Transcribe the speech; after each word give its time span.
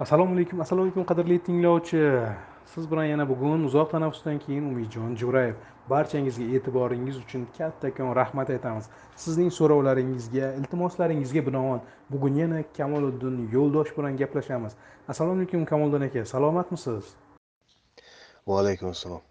assalomu 0.00 0.32
alaykum 0.34 0.60
assalomu 0.60 0.84
alaykum 0.86 1.04
qadrli 1.04 1.38
tinglovchi. 1.44 2.00
Siz 2.74 2.90
bilan 2.90 3.04
yana 3.04 3.28
bugun 3.28 3.64
uzoq 3.68 3.90
tanaffusdan 3.92 4.38
keyin 4.44 4.64
umidjon 4.72 5.16
jo'rayev 5.22 5.56
barchangizga 5.90 6.46
e'tiboringiz 6.56 7.16
uchun 7.24 7.44
kattakon 7.58 8.14
rahmat 8.20 8.48
aytamiz. 8.54 8.88
Sizning 9.24 9.50
so'rovlaringizga 9.58 10.54
iltimoslaringizga 10.60 11.42
binoan 11.48 11.84
bugun 12.12 12.40
yana 12.42 12.62
kamoliddin 12.78 13.36
yo'ldosh 13.56 13.92
bilan 13.98 14.16
gaplashamiz. 14.22 14.72
Assalomu 15.08 15.36
alaykum 15.42 15.68
kamoliddin 15.72 16.08
aka 16.08 16.24
salomatmisiz? 16.32 17.04
Va 18.48 18.60
alaykum 18.62 18.96
assalom. 18.96 19.22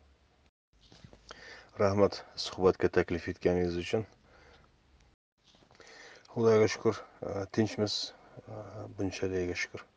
Rahmat 1.80 2.24
suhbatga 2.46 2.94
taklif 2.98 3.30
etganingiz 3.34 3.78
uchun. 3.84 4.06
Xudoga 6.34 6.68
shukur 6.74 7.06
tinchmiz. 7.58 7.94
Bunchaligiga 8.98 9.56
shukur 9.64 9.89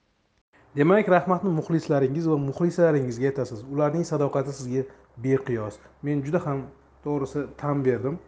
demak 0.77 1.09
rahmatni 1.09 1.50
muxlislaringiz 1.50 2.28
va 2.28 2.37
muxlisalaringizga 2.48 3.27
aytasiz. 3.30 3.65
Ularning 3.73 4.05
sadoqati 4.05 4.52
sizga 4.59 4.83
beqiyos. 5.24 5.78
Men 6.02 6.23
juda 6.24 6.41
ham 6.47 6.62
to'g'risi 7.05 7.47
tan 7.60 7.84
berdim. 7.84 8.19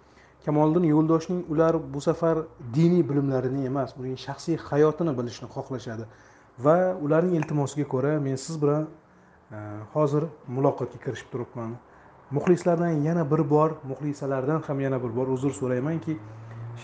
Kamoliddin 0.44 0.84
yo'ldoshning 0.90 1.44
ular 1.48 1.78
bu 1.94 2.00
safar 2.00 2.42
diniy 2.74 3.02
bilimlarini 3.08 3.64
emas 3.70 3.96
uning 3.96 4.16
shaxsiy 4.26 4.58
hayotini 4.68 5.16
bilishni 5.18 5.48
xohlashadi 5.54 6.04
va 6.64 6.76
ularning 7.06 7.34
iltimosiga 7.40 7.88
ko'ra 7.88 8.20
men 8.20 8.36
siz 8.36 8.60
bilan 8.62 8.84
e, 9.52 9.56
hozir 9.94 10.28
muloqotga 10.56 10.98
kirishib 11.04 11.32
turibman. 11.32 11.76
Muxlislardan 12.30 13.00
yana 13.08 13.24
bir 13.30 13.50
bor 13.50 13.70
muxlisalardan 13.90 14.60
ham 14.68 14.80
yana 14.80 15.02
bir 15.04 15.16
bor 15.16 15.32
uzr 15.36 15.52
so'raymanki 15.60 16.18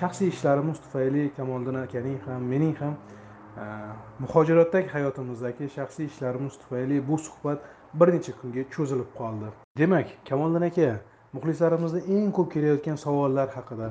shaxsiy 0.01 0.29
ishlarimiz 0.29 0.81
tufayli 0.85 1.31
kamoliddin 1.37 1.83
akaning 1.85 2.19
ham 2.27 2.43
mening 2.53 2.77
ham 2.81 2.95
Э, 3.61 3.93
muhojiratdagi 4.25 4.89
hayotimizdagi 4.89 5.67
shaxsiy 5.77 6.07
ishlarimiz 6.11 6.55
tufayli 6.61 7.01
bu 7.09 7.19
suhbat 7.19 7.65
bir 8.01 8.13
necha 8.15 8.33
kunga 8.41 8.63
cho'zilib 8.75 9.11
qoldi. 9.19 9.51
Demak 9.81 10.15
kamoliddin 10.29 10.65
aka 10.69 10.87
muxlislarimizda 11.35 12.01
eng 12.17 12.31
ko'p 12.39 12.49
kelayotgan 12.55 12.97
savollar 13.03 13.49
haqida 13.57 13.91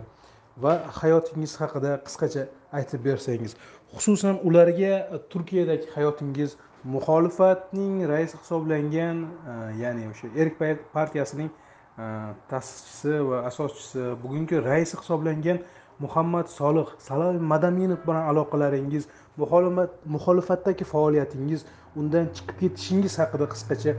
va 0.64 0.73
hayotingiz 1.02 1.53
haqida 1.61 1.92
qisqacha 2.08 2.45
aytib 2.80 3.06
bersangiz 3.09 3.53
xususan 3.94 4.39
ularga 4.52 5.22
turkiyadagi 5.36 5.92
hayotingiz 5.95 6.58
muxolifatning 6.95 7.95
raisi 8.14 8.42
hisoblangan 8.42 9.17
e, 9.52 9.54
ya'ni 9.83 10.09
o'sha 10.14 10.31
erk 10.45 10.58
partiyasining 10.98 11.52
e, 11.52 12.06
ta'sischisi 12.52 13.22
va 13.30 13.44
asoschisi 13.52 14.09
bugungi 14.23 14.64
raisi 14.70 14.98
hisoblangan 15.04 15.64
muhammad 16.00 16.48
solih 16.59 16.88
salom 17.08 17.44
madaminov 17.54 18.00
bilan 18.08 18.23
aloqalaringiz 18.31 19.08
muxolifatdagi 19.40 20.88
faoliyatingiz 20.92 21.66
undan 21.95 22.30
chiqib 22.38 22.59
ketishingiz 22.62 23.18
haqida 23.22 23.48
qisqacha 23.54 23.95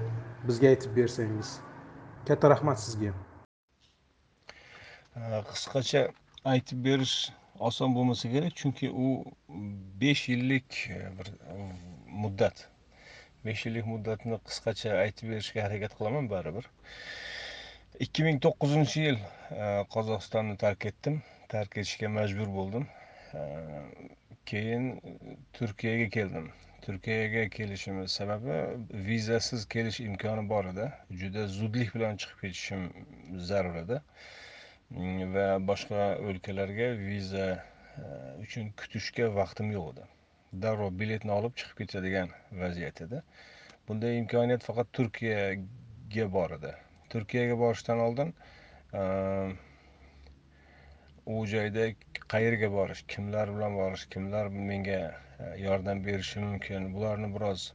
bizga 0.47 0.73
aytib 0.73 0.97
bersangiz. 0.97 1.59
Katta 2.29 2.51
rahmat 2.55 2.81
sizga. 2.85 3.13
Qisqacha 5.51 6.03
aytib 6.55 6.85
berish 6.85 7.17
oson 7.61 7.95
bo'lmasa 7.97 8.31
kerak 8.35 8.57
chunki 8.61 8.91
u 8.91 9.09
besh 10.03 10.29
yillik 10.33 10.79
e, 10.91 11.01
bir 11.19 11.27
e, 11.55 11.57
muddat. 12.23 12.69
Besh 13.45 13.67
yillik 13.67 13.87
muddatni 13.93 14.39
qisqacha 14.49 14.95
aytib 15.05 15.33
berishga 15.33 15.67
harakat 15.67 15.97
qilaman 15.99 16.31
baribir. 16.31 16.71
Ikki 18.07 18.25
ming 18.29 18.41
to'qqizinchi 18.47 19.05
yil 19.09 19.19
e, 19.19 19.67
qozog'istonni 19.97 20.57
tark 20.65 20.89
etdim. 20.93 21.21
Tark 21.53 21.77
etishga 21.83 22.09
majbur 22.17 22.49
bo'ldim. 22.57 22.89
Keyin 24.47 25.01
turkiyaga 25.53 26.09
keldim. 26.09 26.51
Turkiyaga 26.83 27.49
kelishimni 27.49 28.09
sababi 28.09 28.55
vizasiz 28.93 29.67
kelish 29.69 30.01
imkoni 30.01 30.49
bor 30.49 30.65
edi. 30.65 30.87
Juda 31.23 31.47
zudlik 31.47 31.95
bilan 31.95 32.17
chiqib 32.17 32.41
ketishim 32.41 32.87
zarur 33.51 33.77
edi. 33.83 34.01
Mm, 34.91 35.35
va 35.35 35.47
boshqa 35.71 36.07
o'lkalarga 36.31 36.89
viza 36.99 37.47
e, 37.51 38.07
uchun 38.45 38.73
kutishga 38.83 39.29
vaqtim 39.41 39.73
yo'q 39.77 39.93
edi. 39.93 40.07
Darrov 40.63 40.97
biletni 41.03 41.37
olib 41.39 41.57
chiqib 41.63 41.83
ketadigan 41.83 42.33
vaziyat 42.63 43.03
edi. 43.07 43.23
Bunday 43.89 44.19
imkoniyat 44.23 44.67
faqat 44.71 44.93
turkiyaga 45.01 46.31
bor 46.39 46.57
edi. 46.59 46.73
Turkiyaga 47.13 47.59
borishdan 47.65 48.07
oldin 48.09 48.35
e, 48.95 49.03
u 51.31 51.47
joyda 51.47 51.85
qayerga 52.33 52.69
borish 52.75 53.03
kimlar 53.13 53.51
bilan 53.55 53.77
borish 53.79 54.05
kimlar 54.15 54.49
menga 54.71 54.99
e, 55.01 55.49
yordam 55.65 56.03
berishi 56.07 56.43
mumkin 56.45 56.89
bularni 56.95 57.29
biroz 57.35 57.67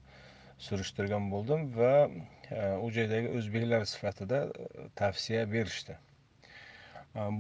surishtirgan 0.68 1.30
bo'ldim 1.34 1.68
va 1.78 1.92
e, 2.06 2.60
u 2.86 2.92
joydagi 2.98 3.32
o'zbeklar 3.40 3.86
sifatida 3.92 4.42
e, 4.46 4.88
tavsiya 5.02 5.44
berishdi. 5.52 5.98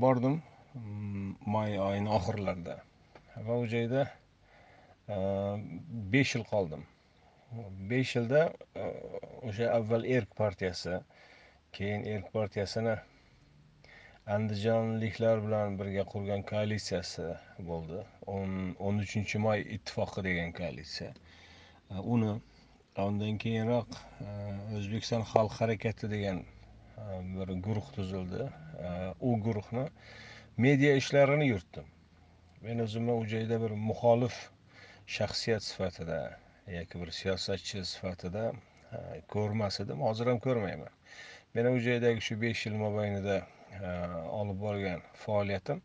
Bordim 0.03 0.37
mm, 0.73 1.31
may 1.55 1.79
oyini 1.87 2.11
oxirlarida 2.17 2.77
va 3.47 3.57
u 3.63 3.65
joyda 3.73 4.05
besh 6.13 6.35
yil 6.37 6.45
qoldim. 6.51 6.85
Besh 7.89 8.15
yilda 8.17 8.45
o'sha 9.49 9.67
avval 9.79 10.07
erk 10.19 10.31
partiyasi 10.39 11.01
keyin 11.77 12.07
erk 12.15 12.31
partiyasini 12.37 12.95
andijonliklar 14.25 15.41
bilan 15.45 15.75
birga 15.79 16.03
qurgan 16.09 16.41
koalitsiyasi 16.49 17.25
bo'ldi. 17.67 18.01
O'n 18.25 19.01
uchinchi 19.03 19.41
may 19.41 19.61
ittifoqi 19.77 20.23
degan 20.25 20.53
koalitsiya. 20.59 21.11
E, 21.91 21.99
uni 22.15 22.31
e, 22.33 23.01
undan 23.03 23.37
keyinroq 23.43 23.99
e, 24.25 24.29
o'zbekiston 24.79 25.25
xalq 25.33 25.59
harakati 25.61 26.09
degan 26.15 26.41
bir 27.35 27.51
guruh 27.67 27.91
tuzildi. 27.97 28.47
U 29.21 29.35
guruhni 29.45 29.85
media 30.57 30.95
ishlarini 31.01 31.47
yuritdim 31.51 31.91
men 32.65 32.81
o'zimni 32.85 33.13
u 33.13 33.25
joyda 33.33 33.59
bir 33.61 33.75
muxolif 33.89 34.37
shaxsiyat 35.17 35.63
sifatida 35.63 36.19
yoki 36.77 37.01
bir 37.01 37.11
siyosatchi 37.19 37.83
sifatida 37.85 38.45
ko'rmas 39.33 39.79
edim. 39.83 40.01
Hozir 40.07 40.31
ham 40.33 40.39
ko'rmayman. 40.47 40.93
Meni 41.53 41.75
u 41.77 41.83
joydagi 41.89 42.25
shu 42.29 42.39
besh 42.41 42.65
yil 42.67 42.79
mobaynida 42.81 43.37
E, 43.81 43.91
olib 44.39 44.59
borgan 44.61 45.01
faoliyatim. 45.25 45.81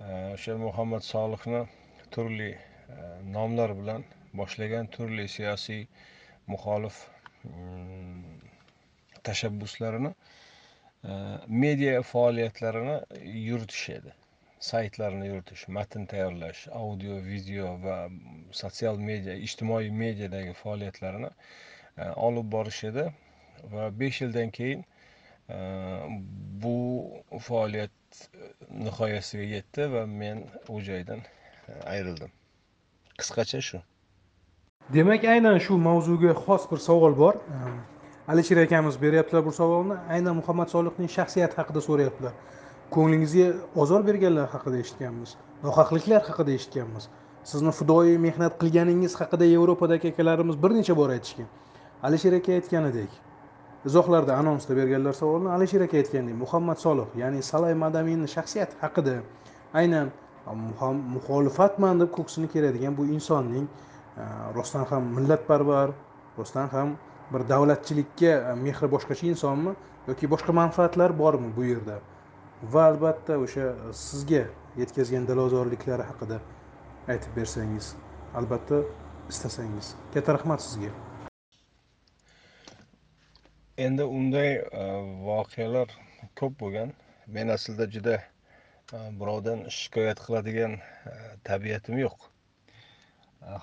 E, 0.00 0.04
O'sha 0.34 0.56
muhammad 0.58 1.04
solihni 1.06 1.62
turli 2.10 2.50
e, 2.50 2.96
nomlar 3.36 3.74
bilan 3.80 4.04
boshlagan 4.40 4.86
turli 4.96 5.28
siyosiy 5.28 5.86
muxolif 6.46 7.02
mm, 7.44 8.22
tashabbuslarini 9.28 10.14
media 11.48 12.02
faoliyatlarini 12.02 12.96
yuritish 13.48 13.88
edi. 13.90 14.12
Saytlarni 14.60 15.28
yuritish 15.30 15.62
matn 15.76 16.04
tayyorlash 16.12 16.66
audio 16.80 17.16
video 17.24 17.70
va 17.84 17.96
sotsial 18.62 19.00
media 19.10 19.36
ijtimoiy 19.46 19.88
mediadagi 20.02 20.52
faoliyatlarini 20.62 21.30
olib 22.28 22.52
borish 22.56 22.82
edi. 22.90 23.06
Va 23.72 23.88
besh 24.02 24.20
yildan 24.22 24.52
keyin 24.58 24.84
bu 26.62 26.78
faoliyat 27.40 27.90
nihoyasiga 28.70 29.46
yetdi 29.56 29.92
va 29.92 30.06
men 30.06 30.44
u 30.68 30.80
joydan 30.88 31.20
ayrildim 31.94 32.32
qisqacha 33.20 33.60
shu 33.68 33.80
demak 34.94 35.24
aynan 35.34 35.58
shu 35.66 35.78
mavzuga 35.88 36.34
xos 36.44 36.66
bir 36.72 36.80
savol 36.88 37.16
bor 37.22 37.34
alisher 38.28 38.58
akamiz 38.64 39.02
beryaptilar 39.02 39.44
bu 39.44 39.52
savolni 39.52 39.96
aynan 40.16 40.36
muhammad 40.40 40.68
solihning 40.74 41.10
shaxsiyati 41.16 41.56
haqida 41.60 41.80
so'rayaptilar 41.88 42.34
ko'nglingizga 42.96 43.46
ozor 43.84 44.06
berganlar 44.10 44.46
haqida 44.54 44.76
eshitganmiz 44.84 45.34
nohaqliklar 45.64 46.22
haqida 46.28 46.52
eshitganmiz 46.58 47.08
sizni 47.52 47.72
fidoyi 47.80 48.18
mehnat 48.26 48.58
qilganingiz 48.62 49.16
haqida 49.20 49.50
yevropadagi 49.54 50.12
akalarimiz 50.12 50.62
bir 50.62 50.70
necha 50.78 50.96
bor 51.00 51.10
aytishgan 51.16 51.48
alisher 52.08 52.32
aka 52.40 52.52
aytganidek 52.58 53.10
izohlarda 53.86 54.36
anonsda 54.36 54.76
berganlar 54.76 55.14
savolni 55.14 55.48
alisher 55.48 55.80
aka 55.80 55.96
aytgandek 55.96 56.36
muhammad 56.36 56.78
solih 56.78 57.06
ya'ni 57.16 57.42
salay 57.42 57.74
madaminni 57.74 58.28
shaxsiyati 58.28 58.76
haqida. 58.80 59.22
Aynan 59.72 60.10
muxolifatman 61.14 62.00
deb 62.00 62.10
ko'ksini 62.16 62.48
keradigan 62.54 62.96
bu 62.96 63.06
insonning 63.06 63.66
e, 64.16 64.22
rostdan 64.54 64.84
ham 64.90 65.04
millatparvar 65.16 65.90
rostdan 66.38 66.68
ham 66.74 66.96
bir 67.32 67.48
davlatchilikka 67.48 68.32
e, 68.52 68.54
mehri 68.66 68.88
boshqacha 68.94 69.26
insonmi 69.32 69.74
yoki 70.08 70.30
boshqa 70.34 70.52
manfaatlar 70.52 71.18
bormi 71.18 71.52
bu 71.56 71.64
yerda? 71.64 72.00
Va 72.72 72.86
albatta 72.92 73.38
o'sha 73.44 73.70
e, 73.72 73.92
sizga 74.06 74.44
yetkazgan 74.76 75.28
dilozorliklari 75.30 76.04
haqida 76.10 76.40
aytib 77.08 77.32
bersangiz 77.36 77.94
albatta 78.34 78.82
istasangiz. 79.28 79.94
Katta 80.14 80.36
rahmat 80.38 80.60
sizga. 80.68 81.09
Endi 83.78 84.04
unday 84.04 84.56
e, 84.58 84.84
voqealar 85.26 85.92
ko'p 86.38 86.58
bo'lgan. 86.60 86.92
Men 87.26 87.48
aslida 87.54 87.86
juda 87.94 88.16
e, 88.18 88.98
birovdan 89.20 89.62
shikoyat 89.76 90.20
qiladigan 90.26 90.76
e, 90.80 91.14
tabiatim 91.44 91.98
yo'q. 92.02 92.28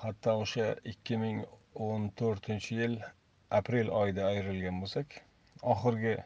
Hatto 0.02 0.34
o'sha 0.42 0.72
ikki 0.92 1.18
ming 1.22 1.44
o'n 1.88 2.08
to'rtinchi 2.20 2.80
yil 2.80 2.96
aprel 3.60 3.92
oyida 4.00 4.26
ayrilgan 4.32 4.80
bo'lsak 4.82 5.20
oxirgi 5.74 6.16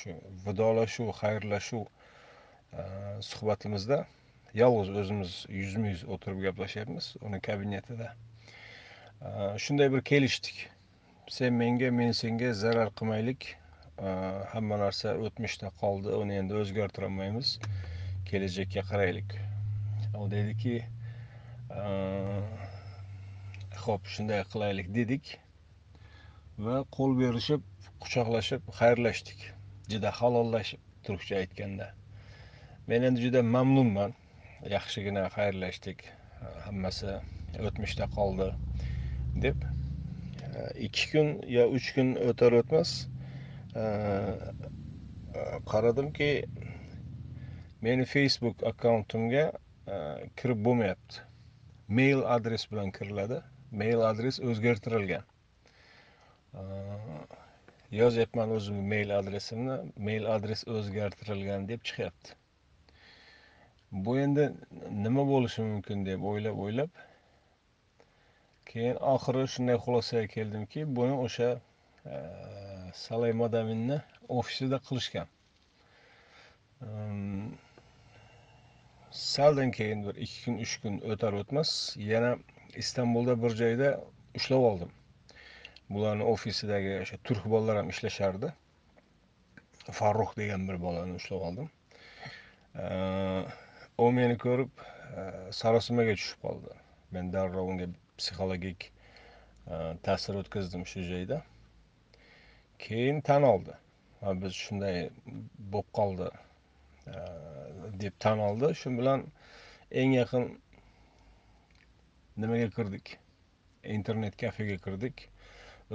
shu 0.00 0.14
vidolashuv 0.46 1.10
xayrlashuv 1.20 1.86
suhbatimizda 3.28 3.98
yolg'iz 4.62 4.90
o'zimiz 5.02 5.32
yuzma 5.60 5.90
yuz 5.94 6.04
o'tirib 6.16 6.44
gaplashyapmiz 6.46 7.14
uni 7.26 7.40
kabinetida. 7.48 8.12
Shunday 9.64 9.92
bir 9.92 10.04
kelishdik. 10.12 10.68
Sen 11.30 11.54
menga 11.54 11.90
men 11.94 12.10
senga 12.20 12.50
zarar 12.58 12.88
qilmaylik. 12.98 13.44
Hamma 14.52 14.78
narsa 14.80 15.12
o'tmishda 15.26 15.70
qoldi. 15.82 16.10
Uni 16.22 16.38
endi 16.40 16.56
o'zgartirolmaymiz. 16.58 17.52
Kelajakka 18.30 18.82
qaraylik. 18.90 19.36
U 20.18 20.26
deydiki 20.32 20.74
ho'p 23.84 24.10
shunday 24.14 24.42
qilaylik 24.52 24.90
dedik. 24.98 25.36
Va 26.66 26.82
qo'l 26.98 27.14
berishib 27.22 27.62
quchoqlashib 28.02 28.66
xayrlashdik. 28.80 29.46
Juda 29.92 30.10
halollashib 30.20 30.82
turkcha 31.06 31.38
aytganda. 31.44 31.92
Men 32.90 33.06
endi 33.10 33.28
juda 33.28 33.46
mamnunman. 33.56 34.18
Yaxshigina 34.76 35.28
xayrlashdik. 35.36 36.08
Hammasi 36.66 37.20
o'tmishda 37.68 38.10
qoldi 38.16 38.50
deb 39.46 39.70
ikki 40.86 41.06
kun 41.12 41.28
yo 41.56 41.66
uch 41.76 41.88
kun 41.96 42.14
o'tar 42.28 42.56
o'tmas 42.60 42.92
qaradimki 45.72 46.30
meni 47.86 48.04
facebook 48.14 48.64
akkauntimga 48.72 49.44
e, 49.50 49.98
kirib 50.38 50.64
bo'lmayapti 50.66 51.22
mail 52.00 52.24
adres 52.36 52.66
bilan 52.72 52.90
kiriladi 52.96 53.42
mail 53.82 54.00
adres 54.10 54.40
o'zgartirilgan 54.50 55.24
yozyapman 57.90 58.50
o'zimni 58.56 58.82
mail 58.92 59.10
adresimni. 59.18 59.76
Mail 60.08 60.26
adres 60.34 60.62
o'zgartirilgan 60.76 61.68
deb 61.68 61.82
chiqyapti 61.90 62.36
bu 64.06 64.18
endi 64.24 64.44
nima 65.04 65.24
bo'lishi 65.30 65.62
mumkin 65.70 66.04
deb 66.08 66.26
o'ylab 66.32 66.58
o'ylab 66.64 67.00
keyin 68.72 68.96
oxiri 69.14 69.42
shunday 69.54 69.78
xulosaga 69.84 70.26
keldimki 70.36 70.84
buni 70.96 71.14
o'sha 71.26 71.50
salay 73.04 73.32
madaminni 73.42 73.98
ofisida 74.38 74.78
qilishgan. 74.86 75.28
Saldan 79.10 79.70
keyin 79.78 80.06
bir 80.06 80.14
ikki 80.24 80.38
kun 80.44 80.56
uch 80.64 80.74
kun 80.82 80.94
o'tar 81.12 81.32
o'tmas 81.40 81.70
yana 82.12 82.30
istanbulda 82.82 83.34
bir 83.42 83.52
joyda 83.62 83.88
ushlab 84.38 84.62
oldim. 84.70 84.90
Bularni 85.90 86.24
ofisidagi 86.34 86.92
o'sha 87.02 87.16
turk 87.26 87.44
bolalar 87.52 87.76
ham 87.80 87.88
ishlashardi. 87.94 88.52
Farruh 89.98 90.30
degan 90.36 90.68
bir 90.68 90.76
bolani 90.82 91.14
ushlab 91.20 91.42
oldim. 91.48 91.68
U 94.04 94.06
meni 94.18 94.36
ko'rib 94.44 94.84
sarosimaga 95.60 96.14
tushib 96.20 96.46
qoldi. 96.46 96.76
Men 97.14 97.32
darrov 97.34 97.72
unga 97.72 97.88
psixologik 98.20 98.90
e, 98.90 99.76
ta'sir 100.06 100.38
o'tkazdim 100.42 100.86
shu 100.92 101.04
joyda. 101.12 101.42
Keyin 102.86 103.20
tan 103.20 103.42
oldi. 103.52 103.76
Biz 104.42 104.56
shunday 104.64 104.98
bo'lib 105.72 105.90
qoldi 105.98 106.28
e, 107.06 107.16
deb 108.04 108.18
tan 108.24 108.38
oldi. 108.48 108.74
Shu 108.82 108.92
bilan 108.98 109.26
eng 110.02 110.14
yaqin 110.16 110.46
nimaga 112.44 112.70
kirdik? 112.76 113.16
Internet 113.96 114.36
kafega 114.44 114.76
kirdik. 114.86 115.26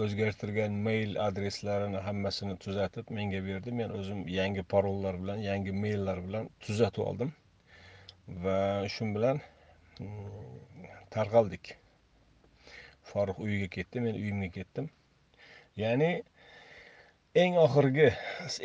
O'zgartirgan 0.03 0.73
mail 0.85 1.15
adreslarini 1.27 2.01
hammasini 2.07 2.57
tuzatib 2.65 3.11
menga 3.17 3.41
berdi. 3.45 3.71
Men 3.81 3.93
o'zim 3.99 4.27
yangi 4.39 4.63
parollar 4.75 5.21
bilan 5.23 5.45
yangi 5.49 5.77
maillar 5.85 6.21
bilan 6.27 6.49
tuzatib 6.67 7.07
oldim. 7.09 7.33
Va 8.45 8.59
shu 8.97 9.07
bilan 9.15 9.41
mm, 9.99 10.61
tarqaldik. 11.17 11.75
Farruh 13.15 13.37
uyiga 13.45 13.67
ketdi 13.75 14.01
men 14.05 14.15
uyimga 14.21 14.49
ketdim. 14.57 14.89
Ya'ni 15.83 16.11
eng 17.43 17.55
oxirgi 17.65 18.09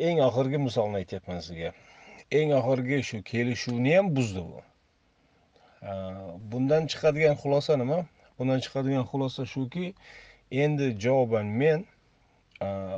eng 0.09 0.19
oxirgi 0.29 0.59
misolni 0.67 0.97
aytyapman 1.03 1.41
sizga. 1.47 1.71
Eng 2.39 2.51
oxirgi 2.59 2.99
shu 3.09 3.23
kelishuvni 3.31 3.95
ham 3.97 4.11
buzdi 4.17 4.43
bu. 4.51 4.61
Bundan 6.51 6.87
chiqadigan 6.93 7.37
xulosa 7.43 7.77
nima? 7.83 7.99
Bundan 8.39 8.61
chiqadigan 8.65 9.07
xulosa 9.11 9.47
shuki 9.55 9.87
endi 10.65 10.87
javoban 11.05 11.47
men 11.63 11.87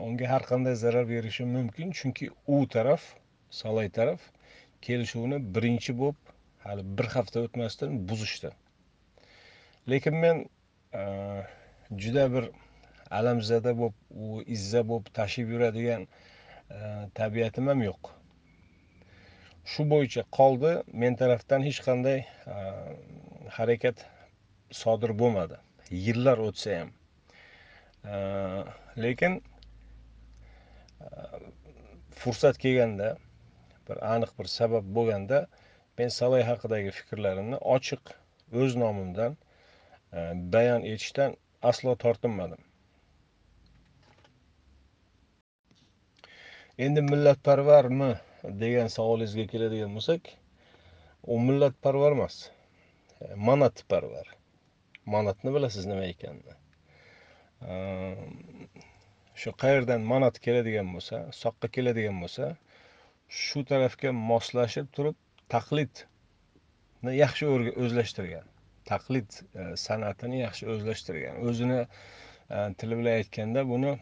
unga 0.06 0.26
har 0.32 0.42
qanday 0.50 0.74
zarar 0.84 1.04
berishim 1.14 1.48
mumkin. 1.56 1.92
Chunki 1.98 2.30
u 2.54 2.56
taraf 2.74 3.02
salay 3.60 3.88
taraf 3.98 4.20
kelishuvni 4.86 5.38
birinchi 5.54 5.92
bo'lib 6.00 6.18
hali 6.64 6.82
bir 6.98 7.06
hafta 7.14 7.38
o'tmasdan 7.46 7.90
buzishdi. 8.08 8.50
Lekin 9.90 10.14
men 10.24 10.36
Э, 10.92 11.42
juda 11.96 12.24
bir 12.32 12.48
alamzada 13.10 13.72
bo'lib 13.78 13.94
u 14.24 14.42
izza 14.56 14.82
bo'lib 14.88 15.06
tashib 15.18 15.52
yuradigan 15.54 16.02
e, 16.04 16.78
tabiatim 17.18 17.68
ham 17.72 17.84
yo'q. 17.84 18.10
Shu 19.72 19.86
bo'yicha 19.92 20.24
qoldi 20.38 20.72
men 21.04 21.16
tarafdan 21.22 21.64
hech 21.68 21.80
qanday 21.86 22.18
e, 22.56 22.56
harakat 23.56 24.04
sodir 24.80 25.14
bo'lmadi. 25.22 25.58
Yillar 26.06 26.42
o'tsa 26.48 26.78
ham. 26.80 26.90
E, 28.04 28.16
lekin 29.04 29.38
fursat 32.22 32.58
kelganda 32.64 33.14
bir 33.88 34.02
aniq 34.14 34.36
bir 34.38 34.50
sabab 34.56 34.92
bo'lganda 34.98 35.40
men 35.98 36.12
salay 36.18 36.44
haqidagi 36.50 36.92
fikrlarimni 36.98 37.62
ochiq 37.76 38.14
o'z 38.64 38.76
nomimdan 38.84 39.40
Э, 40.12 40.32
bayon 40.54 40.82
etishdan 40.84 41.36
aslo 41.70 41.94
tortinmadim. 42.04 42.60
Endi 46.86 47.02
millatparvarmi 47.06 48.10
degan 48.64 48.90
savolingizga 48.96 49.46
keladigan 49.52 49.94
bo'lsak 49.96 50.28
u 51.32 51.38
millatparvar 51.46 52.16
emas 52.18 52.36
e, 52.44 53.30
manatparvar. 53.48 54.28
Manatni 55.14 55.54
bilasiz 55.56 55.88
nima 55.92 56.04
ekanini. 56.10 56.58
Ehm, 57.72 58.68
shu 59.40 59.56
qayerdan 59.64 60.04
manat 60.12 60.40
keladigan 60.46 60.92
bo'lsa 60.96 61.24
soqqa 61.40 61.72
keladigan 61.78 62.20
bo'lsa 62.24 62.52
shu 63.42 63.64
tarafga 63.72 64.12
moslashib 64.30 64.92
turib 64.96 65.20
taqlidni 65.56 67.20
yaxshi 67.24 67.52
o'zlashtirgan. 67.56 68.51
Taqlid 68.90 69.30
e, 69.38 69.64
san'atini 69.84 70.40
yaxshi 70.42 70.68
o'zlashtirgan. 70.74 71.40
O'zini 71.48 71.80
e, 71.82 72.58
tili 72.80 72.98
bilan 73.00 73.18
aytganda 73.20 73.64
buni 73.72 73.92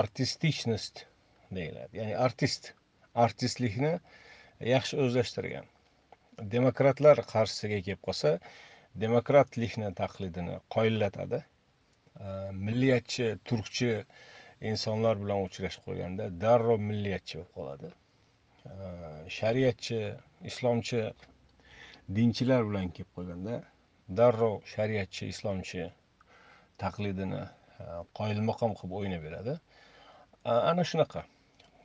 artistichnost 0.00 1.04
deyiladi. 1.58 1.98
Ya'ni 2.00 2.16
artist 2.26 2.72
artistlikni 3.26 3.92
yaxshi 4.72 5.00
o'zlashtirgan. 5.06 5.70
Demokratlar 6.56 7.22
qarshisiga 7.32 7.80
kelib 7.86 8.02
qolsa 8.08 8.36
demokratlikni 9.06 9.90
taqlidini 10.02 10.60
qoyillatadi. 10.76 11.42
E, 11.42 12.28
milliyatchi 12.68 13.32
turkchi 13.50 13.92
insonlar 14.72 15.18
bilan 15.24 15.48
uchrashib 15.48 15.88
qolganda 15.90 16.30
darrov 16.46 16.80
milliyatchi 16.92 17.38
bo'lib 17.40 17.52
qoladi. 17.58 17.92
Shariatchi 19.36 19.96
islomchi 20.50 21.00
dinchilar 22.08 22.62
bilan 22.68 22.88
kelib 22.96 23.10
qolganda 23.16 23.62
darrov 24.20 24.56
shariatchi 24.74 25.28
islomchi 25.34 25.84
taqlidini 26.82 27.42
e, 27.42 27.84
qoyilmaqom 28.18 28.74
qilib 28.78 28.96
o'ynaveradi 29.00 29.56
ana 30.44 30.84
shunaqa. 30.84 31.22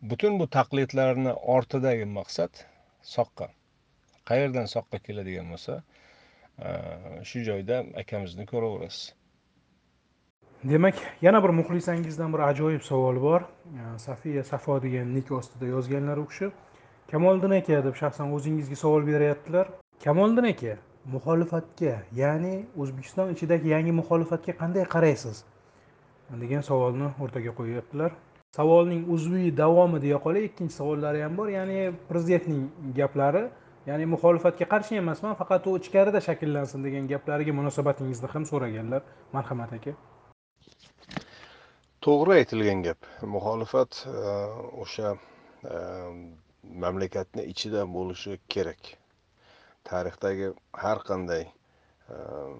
Butun 0.01 0.39
bu 0.39 0.47
taqlidlarni 0.57 1.33
ortidagi 1.33 2.05
maqsad 2.05 2.65
soqqa. 3.13 3.47
Qayerdan 4.29 4.67
soqqa 4.73 4.99
keladigan 5.05 5.49
bo'lsa 5.53 5.77
e, 5.77 6.69
shu 7.29 7.43
joyda 7.49 7.83
akamizni 8.03 8.45
ko'raverasiz. 8.51 9.13
Demak 10.63 10.95
yana 11.21 11.43
bir 11.43 11.53
muxlisangizdan 11.59 12.33
bir 12.33 12.39
ajoyib 12.49 12.81
savol 12.81 13.21
bor. 13.21 13.41
E, 13.41 13.99
Safiya 14.05 14.43
safo 14.43 14.81
degan 14.83 15.13
nik 15.15 15.31
ostida 15.31 15.65
yozganlar 15.75 16.17
u 16.17 16.27
kishi. 16.31 16.51
Kamoliddin 17.11 17.59
aka 17.61 17.83
deb 17.89 17.95
shaxsan 18.01 18.33
o'zingizga 18.37 18.75
savol 18.75 19.05
berayaptilar 19.07 19.67
kamoliddin 20.03 20.49
aka 20.53 20.77
muxolifatga 21.15 21.93
ya'ni 22.21 22.53
o'zbekiston 22.77 23.33
ichidagi 23.35 23.75
yangi 23.75 23.91
muxolifatga 24.01 24.53
qanday 24.61 24.85
qaraysiz? 24.95 25.43
Degan 26.43 26.63
savolni 26.69 27.11
o'rtaga 27.23 27.51
qo'yyaptilar 27.59 28.11
savolning 28.57 29.05
uzviy 29.15 29.51
davomi 29.57 30.01
deya 30.01 30.17
qolay 30.25 30.45
ikkinchi 30.49 30.75
savollari 30.79 31.21
ham 31.25 31.37
bor. 31.37 31.47
Ya'ni 31.57 31.79
prezidentning 32.09 32.61
gaplari 32.99 33.43
ya'ni 33.89 34.05
muxolifatga 34.13 34.65
qarshi 34.73 34.99
emasman 35.03 35.35
faqat 35.41 35.67
u 35.69 35.77
ichkarida 35.79 36.21
shakllansin 36.27 36.85
degan 36.87 37.07
gaplariga 37.13 37.53
munosabatingizni 37.59 38.27
ham 38.33 38.45
so'raganlar. 38.51 39.01
Marhamat 39.33 39.73
aka. 39.79 39.95
To'g'ri 42.05 42.37
aytilgan 42.39 42.83
gap. 42.87 43.09
Muxolifat 43.35 44.03
e, 44.07 44.35
o'sha 44.83 45.15
e, 45.73 45.75
mamlakatni 46.85 47.45
ichida 47.53 47.85
bo'lishi 47.97 48.39
kerak. 48.55 48.93
Tarixdagi 49.89 50.47
har 50.83 50.99
qanday 51.09 51.43
ehm, 51.47 52.55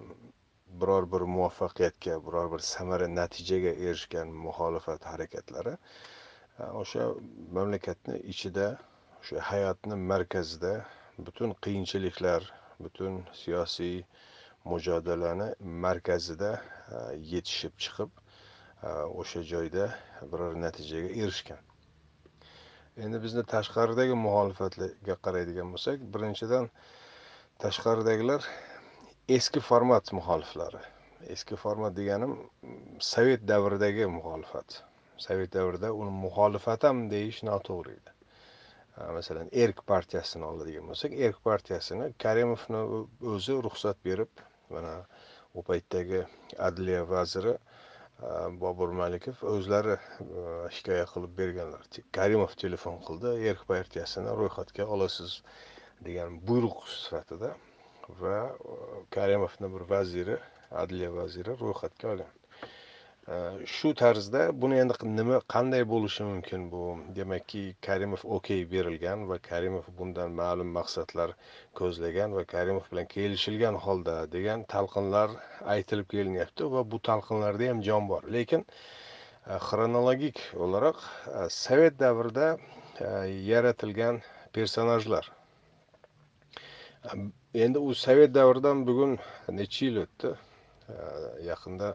biror 0.80 1.06
bir 1.12 1.24
muvaffaqiyatga 1.34 2.14
biror 2.26 2.52
bir 2.52 2.62
samara 2.72 3.08
natijaga 3.14 3.72
erishgan 3.88 4.28
muxolifat 4.44 5.04
harakatlari 5.10 5.74
e, 5.74 6.64
o'sha 6.82 7.08
mamlakatni 7.58 8.16
ichida 8.32 8.66
o'sha 9.20 9.44
hayotni 9.50 9.96
markazida 10.12 10.72
butun 11.28 11.54
qiyinchiliklar 11.66 12.50
butun 12.84 13.22
siyosiy 13.42 13.96
mujodalani 14.72 15.48
markazida 15.86 16.52
e, 16.58 16.98
yetishib 17.32 17.74
chiqib 17.86 18.10
e, 18.20 18.90
o'sha 19.22 19.42
joyda 19.52 19.88
biror 20.32 20.60
natijaga 20.66 21.10
erishgan. 21.22 21.64
Endi 23.04 23.18
bizni 23.24 23.42
tashqaridagi 23.54 24.14
muxolifatga 24.26 25.14
qaraydigan 25.26 25.74
bo'lsak 25.74 26.06
birinchidan 26.14 26.70
tashqaridagilar 27.62 28.44
eski 29.36 29.60
format 29.60 30.12
muxoliflari. 30.14 30.78
Eski 31.34 31.56
format 31.58 31.96
deganim 31.96 32.36
sovet 33.02 33.42
davridagi 33.50 34.04
muxolifat. 34.06 34.76
Sovet 35.24 35.50
davrida 35.56 35.90
uni 35.92 36.12
muxolifat 36.22 36.86
ham 36.86 37.00
deyish 37.10 37.40
noto'g'ri 37.48 37.96
edi. 37.96 38.12
Masalan 39.16 39.50
erk 39.64 39.82
partiyasini 39.90 40.46
oladigan 40.46 40.86
bo'lsak 40.90 41.16
erk 41.26 41.40
partiyasini 41.48 42.12
karimovni 42.24 42.82
o'zi 43.32 43.56
ruxsat 43.66 43.98
berib 44.06 44.44
mana 44.70 44.94
u 45.54 45.64
paytdagi 45.70 46.22
adliya 46.68 47.02
vaziri 47.10 47.56
bobur 48.62 48.94
malikov 49.00 49.42
o'zlari 49.54 49.96
hikoya 50.76 51.10
qilib 51.14 51.34
berganlar. 51.42 51.82
Karimov 52.20 52.54
telefon 52.62 53.02
qildi 53.08 53.34
erk 53.50 53.66
partiyasini 53.74 54.38
ro'yxatga 54.42 54.86
olasiz. 54.98 55.40
Degan 56.06 56.40
buyruq 56.48 56.78
sifatida 56.88 57.54
va 58.20 58.38
e, 58.48 58.74
karimovni 59.10 59.68
bir 59.74 59.82
vaziri 59.94 60.36
adliya 60.82 61.10
vaziri 61.14 61.54
ro'yxatga 61.62 62.08
olgan. 62.12 62.32
E, 63.28 63.36
shu 63.76 63.92
tarzda 64.02 64.42
buni 64.62 64.78
endi 64.82 64.94
nima 65.20 65.40
qanday 65.54 65.84
bo'lishi 65.92 66.26
mumkin 66.30 66.68
bu? 66.72 66.82
Demakki 67.18 67.62
karimov 67.86 68.22
okey 68.36 68.64
berilgan 68.72 69.26
va 69.30 69.38
karimov 69.50 69.90
bundan 69.98 70.30
ma'lum 70.40 70.70
maqsadlar 70.78 71.34
ko'zlagan 71.80 72.36
va 72.38 72.44
karimov 72.54 72.86
bilan 72.92 73.10
kelishilgan 73.14 73.80
holda 73.86 74.16
degan 74.36 74.64
talqinlar 74.74 75.28
aytilib 75.76 76.08
kelinyapti 76.14 76.70
va 76.74 76.84
bu 76.90 77.02
talqinlarda 77.10 77.70
ham 77.72 77.82
jon 77.88 78.08
bor. 78.12 78.22
Lekin 78.36 78.64
e, 78.64 79.58
xronologik 79.68 80.44
o'laroq 80.64 80.98
sovet 81.62 82.00
davrida 82.04 82.48
yaratilgan 83.52 84.16
personajlar 84.56 85.37
endi 87.54 87.78
u 87.78 87.94
sovet 87.94 88.34
davridan 88.34 88.84
bugun 88.88 89.18
necha 89.58 89.86
yil 89.86 89.96
o'tdi? 90.04 90.32
Yaqinda 91.46 91.88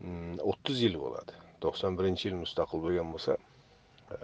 mm, 0.00 0.38
o'ttiz 0.50 0.82
yil 0.86 0.96
bo'ladi. 1.02 1.36
To'qson 1.64 1.96
birinchi 1.98 2.28
yil 2.28 2.36
mustaqil 2.42 2.82
bo'lgan 2.84 3.12
bo'lsa 3.14 3.36
e, 3.36 4.18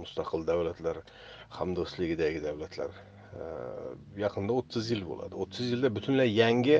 mustaqil 0.00 0.46
davlatlar 0.50 1.00
hamdo'stligidagi 1.58 2.42
davlatlar. 2.48 2.90
E, 3.40 3.44
yaqinda 4.24 4.52
o'ttiz 4.60 4.90
yil 4.92 5.04
bo'ladi. 5.10 5.34
O'ttiz 5.42 5.72
yilda 5.72 5.92
butunlay 5.96 6.32
yangi 6.42 6.78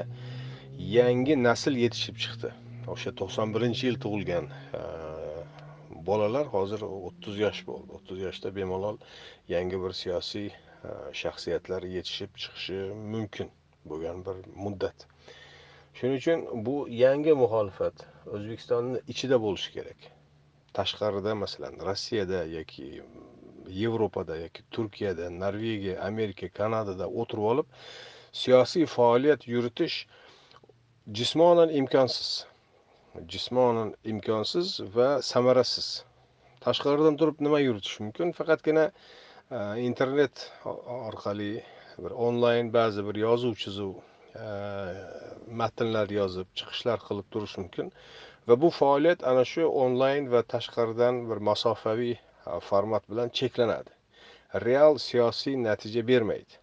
yangi 0.98 1.34
nasl 1.48 1.74
yetishib 1.84 2.16
chiqdi. 2.24 2.52
O'sha 2.94 3.12
to'qson 3.20 3.52
birinchi 3.56 3.88
yil 3.88 4.00
tug'ilgan 4.04 4.48
e, 4.80 4.82
bolalar 6.08 6.46
hozir 6.54 6.84
o'ttiz 6.88 7.44
yosh 7.44 7.60
bo'ldi. 7.68 7.90
O'ttiz 7.98 8.24
yoshda 8.26 8.54
bemalol 8.60 8.96
yangi 9.54 9.76
bir 9.84 9.92
siyosiy 10.02 10.48
shaxsiyatlar 11.22 11.82
yetishib 11.96 12.30
chiqishi 12.42 12.78
mumkin 13.14 13.50
bo'lgan 13.90 14.24
bir 14.26 14.36
muddat. 14.64 15.06
Shuning 15.98 16.18
uchun 16.20 16.44
bu 16.66 16.74
yangi 17.04 17.34
muxolifat 17.42 18.06
o'zbekistonni 18.34 19.00
ichida 19.12 19.36
bo'lishi 19.44 19.72
kerak. 19.76 20.00
Tashqarida 20.78 21.34
masalan 21.44 21.74
rossiyada 21.88 22.44
yoki 22.56 22.86
yevropada 23.82 24.36
yoki 24.44 24.62
turkiyada 24.70 25.30
norvegiya 25.42 25.96
amerika 26.10 26.48
kanadada 26.58 27.06
o'tirib 27.22 27.46
olib 27.52 27.66
siyosiy 28.42 28.86
faoliyat 28.86 29.48
yuritish 29.54 29.96
jismonan 31.20 31.70
imkonsiz. 31.80 32.46
Jismonan 33.32 33.94
imkonsiz 34.04 34.80
va 34.96 35.08
samarasiz. 35.22 35.88
Tashqaridan 36.60 37.16
turib 37.20 37.40
nima 37.46 37.60
yuritish 37.60 38.00
mumkin? 38.04 38.32
Faqatgina 38.38 38.90
internet 39.50 40.52
orqali 40.64 41.64
bir 41.98 42.10
onlayn 42.10 42.72
ba'zi 42.72 43.04
bir 43.08 43.16
yozuv 43.24 43.54
chizuv 43.62 43.94
matnlar 45.60 46.10
yozib 46.12 46.48
chiqishlar 46.58 46.98
qilib 47.08 47.26
turish 47.32 47.54
mumkin 47.60 47.92
va 48.48 48.54
bu 48.62 48.70
faoliyat 48.80 49.24
ana 49.30 49.44
shu 49.52 49.64
onlayn 49.84 50.28
va 50.32 50.42
tashqaridan 50.54 51.14
bir 51.30 51.38
masofaviy 51.48 52.14
format 52.68 53.04
bilan 53.10 53.28
cheklanadi 53.38 53.90
real 54.66 54.98
siyosiy 55.06 55.56
natija 55.68 56.02
bermaydi 56.10 56.54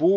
bu 0.00 0.12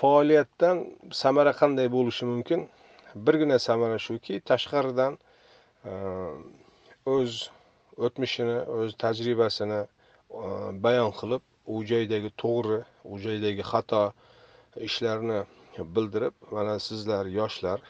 faoliyatdan 0.00 0.76
samara 1.22 1.52
qanday 1.60 1.88
bo'lishi 1.96 2.24
mumkin 2.32 2.66
birgina 3.14 3.58
samara 3.68 3.98
shuki 4.06 4.40
tashqaridan 4.50 5.18
o'z 7.14 7.32
o'tmishini 8.06 8.56
o'z 8.78 8.96
tajribasini 9.04 9.80
e, 9.84 9.88
bayon 10.86 11.12
qilib 11.20 11.42
u 11.74 11.82
joydagi 11.90 12.30
to'g'ri 12.42 12.80
u 13.12 13.18
joydagi 13.24 13.64
xato 13.72 14.02
ishlarni 14.88 15.40
bildirib 15.96 16.34
mana 16.56 16.78
sizlar 16.86 17.30
yoshlar 17.38 17.82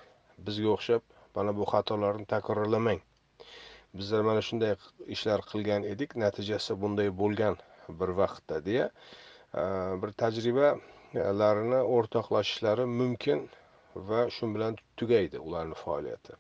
bizga 0.47 0.75
o'xshab 0.77 1.03
mana 1.37 1.55
bu 1.59 1.65
xatolarni 1.73 2.27
takrorlamang. 2.35 3.01
Bizlar 3.99 4.23
mana 4.29 4.43
shunday 4.49 4.75
ishlar 5.15 5.45
qilgan 5.51 5.87
edik 5.93 6.17
natijasi 6.25 6.77
bunday 6.83 7.09
bo'lgan 7.23 7.57
bir 8.01 8.11
vaqtda 8.21 8.59
deya 8.69 8.87
e, 9.61 9.63
bir 10.03 10.11
tajribalarini 10.23 11.81
o'rtoqlashishlari 11.97 12.85
mumkin 13.01 13.49
va 14.11 14.21
shu 14.37 14.51
bilan 14.55 14.77
tugaydi 14.99 15.39
ularni 15.49 15.77
faoliyati. 15.85 16.33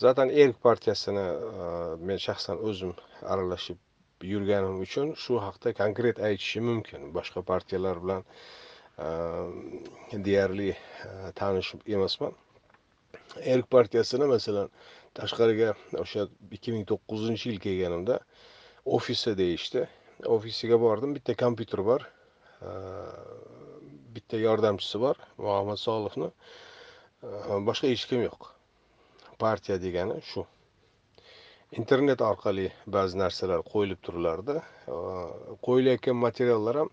Zaten 0.00 0.30
erk 0.42 0.60
partiyasini 0.62 1.26
e, 1.64 1.64
men 2.08 2.18
shaxsan 2.26 2.60
o'zim 2.68 2.92
aralashib 3.32 3.78
yurganim 4.32 4.80
uchun 4.84 5.12
shu 5.24 5.40
haqda 5.44 5.72
konkret 5.80 6.20
aytishim 6.28 6.64
mumkin. 6.70 7.10
Boshqa 7.16 7.42
partiyalar 7.50 8.00
bilan 8.04 8.22
e, 9.06 9.08
deyarli 10.28 10.70
e, 10.72 11.10
tanish 11.40 11.74
emasman. 11.96 12.32
Erk 13.54 13.70
partiyasini 13.76 14.28
masalan 14.34 14.70
tashqariga 15.18 15.74
o'sha 16.04 16.26
ikki 16.58 16.76
ming 16.76 16.86
to'qqizinchi 16.92 17.52
yil 17.52 17.60
kelganimda 17.66 18.20
ofisi 18.98 19.36
deyishdi. 19.42 19.84
Ofisiga 20.36 20.80
bordim 20.86 21.12
bitta 21.16 21.36
kompyuter 21.44 21.84
bor 21.90 22.06
e, 22.06 22.72
bitta 24.16 24.40
yordamchisi 24.46 25.02
bor 25.04 25.20
muhammad 25.44 25.84
solihni. 25.84 26.30
E, 26.30 27.28
boshqa 27.68 27.92
hech 27.92 28.06
kim 28.12 28.24
yo'q. 28.28 28.50
Partiya 29.44 29.76
degani 29.84 30.16
shu. 30.30 30.44
Internet 31.80 32.22
orqali 32.30 32.66
ba'zi 32.96 33.18
narsalar 33.22 33.60
qo'yilib 33.72 34.00
turilardi. 34.06 34.56
Qo'yilayotgan 35.66 36.16
materiallar 36.26 36.80
ham 36.80 36.90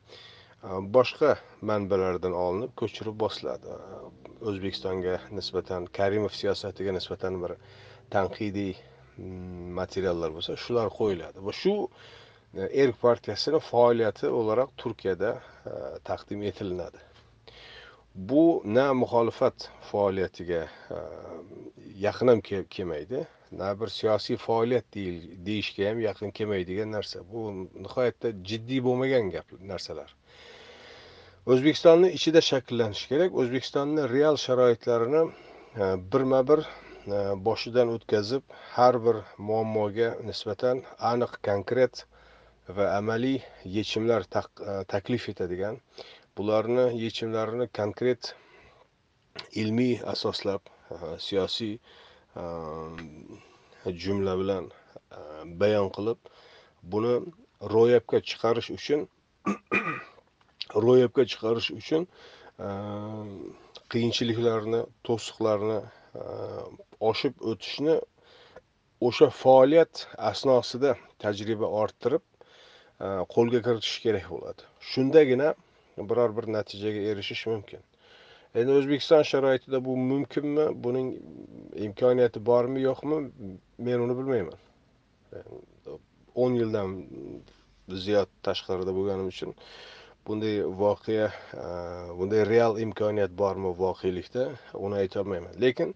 boshqa 0.97 1.31
manbalardan 1.71 2.35
olinib 2.45 2.75
ko'chirib 2.81 3.17
bosiladi. 3.23 3.79
O'zbekistonga 4.51 5.15
nisbatan 5.39 5.89
karimov 5.99 6.33
siyosatiga 6.41 6.93
nisbatan 6.99 7.41
bir 7.43 7.55
tanqidiy 8.15 8.73
mm, 8.77 9.73
materiallar 9.81 10.37
bo'lsa 10.37 10.57
shular 10.65 10.93
qo'yiladi. 10.99 11.41
Va 11.47 11.53
shu 11.61 11.75
e, 11.87 12.69
erk 12.83 13.01
partiyasini 13.07 13.63
faoliyati 13.71 14.33
o'laroq 14.39 14.77
turkiyada 14.83 15.31
taqdim 16.11 16.45
etilinadi 16.51 17.06
bu 18.17 18.61
na 18.65 18.93
muxolifat 18.93 19.69
faoliyatiga 19.91 20.61
e, 20.91 20.97
yaqin 22.05 22.27
ham 22.27 22.41
kelmaydi. 22.69 23.27
Na 23.51 23.79
bir 23.79 23.87
siyosiy 23.87 24.37
faoliyat 24.37 24.85
deyishga 25.45 25.89
ham 25.89 26.01
yaqin 26.01 26.31
kelmaydigan 26.31 26.91
narsa. 26.91 27.21
Bu 27.33 27.51
nihoyatda 27.83 28.31
jiddiy 28.49 28.81
bo'lmagan 28.87 29.29
gap 29.35 29.53
narsalar. 29.71 30.15
O'zbekistonni 31.45 32.09
ichida 32.17 32.41
shakllanishi 32.41 33.07
kerak. 33.13 33.37
O'zbekistonni 33.41 34.09
real 34.15 34.41
sharoitlarini 34.45 35.23
e, 35.81 35.85
birma 36.11 36.41
bir 36.49 36.65
e, 36.65 37.17
boshidan 37.49 37.93
o'tkazib 37.95 38.43
har 38.75 39.01
bir 39.05 39.23
muammoga 39.37 40.09
nisbatan 40.29 40.83
aniq 41.13 41.37
konkret 41.49 42.05
va 42.77 42.89
amaliy 42.97 43.39
yechimlar 43.77 44.25
taklif 44.93 45.29
etadigan 45.29 45.77
bularni 46.37 46.85
yechimlarini 47.03 47.67
konkret 47.79 48.35
ilmiy 49.61 49.95
asoslab 50.13 50.61
siyosiy 51.27 51.77
jumla 54.03 54.33
bilan 54.41 54.69
bayon 55.61 55.89
qilib 55.97 56.31
buni 56.93 57.13
ro'yobga 57.73 58.21
chiqarish 58.31 58.69
uchun 58.77 59.07
ro'yobga 60.87 61.25
chiqarish 61.33 61.69
uchun 61.79 62.07
qiyinchiliklarni 63.93 64.81
to'siqlarni 65.09 65.79
oshib 67.11 67.45
o'tishni 67.51 67.95
o'sha 69.09 69.29
faoliyat 69.41 70.07
asnosida 70.31 70.95
tajriba 71.23 71.67
orttirib 71.81 72.23
qo'lga 73.35 73.59
kiritish 73.67 73.97
kerak 74.05 74.25
bo'ladi. 74.33 74.63
Shundagina 74.91 75.53
biror 75.97 76.37
bir 76.37 76.45
natijaga 76.53 77.01
erishish 77.11 77.47
mumkin. 77.47 77.81
Endi 78.55 78.71
o'zbekiston 78.79 79.23
sharoitida 79.31 79.85
bu 79.85 79.97
mumkinmi? 80.11 80.65
Buning 80.83 81.09
imkoniyati 81.87 82.45
bormi 82.45 82.81
yo'qmi? 82.81 83.17
Men 83.77 83.99
uni 84.05 84.17
bilmayman. 84.19 84.57
O'n 86.35 86.53
yildan 86.61 86.95
ziyod 88.05 88.29
tashqarida 88.47 88.93
bo'lganim 88.97 89.27
uchun 89.33 89.53
bunday 90.27 90.55
voqea 90.81 91.27
e, 91.63 91.65
bunday 92.19 92.43
real 92.49 92.79
imkoniyat 92.85 93.31
bormi 93.41 93.71
voqelikda 93.83 94.43
uni 94.73 94.95
aytolmayman 95.03 95.53
lekin 95.61 95.95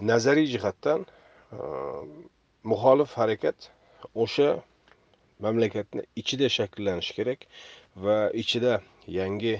nazariy 0.00 0.46
jihatdan 0.54 1.06
e, 1.52 1.58
muxolif 2.70 3.10
harakat 3.20 3.70
o'sha 4.24 4.48
mamlakatni 5.44 6.02
ichida 6.20 6.48
shakllanishi 6.56 7.14
kerak 7.18 7.40
va 8.04 8.18
ichida 8.42 8.72
yangi 9.06 9.54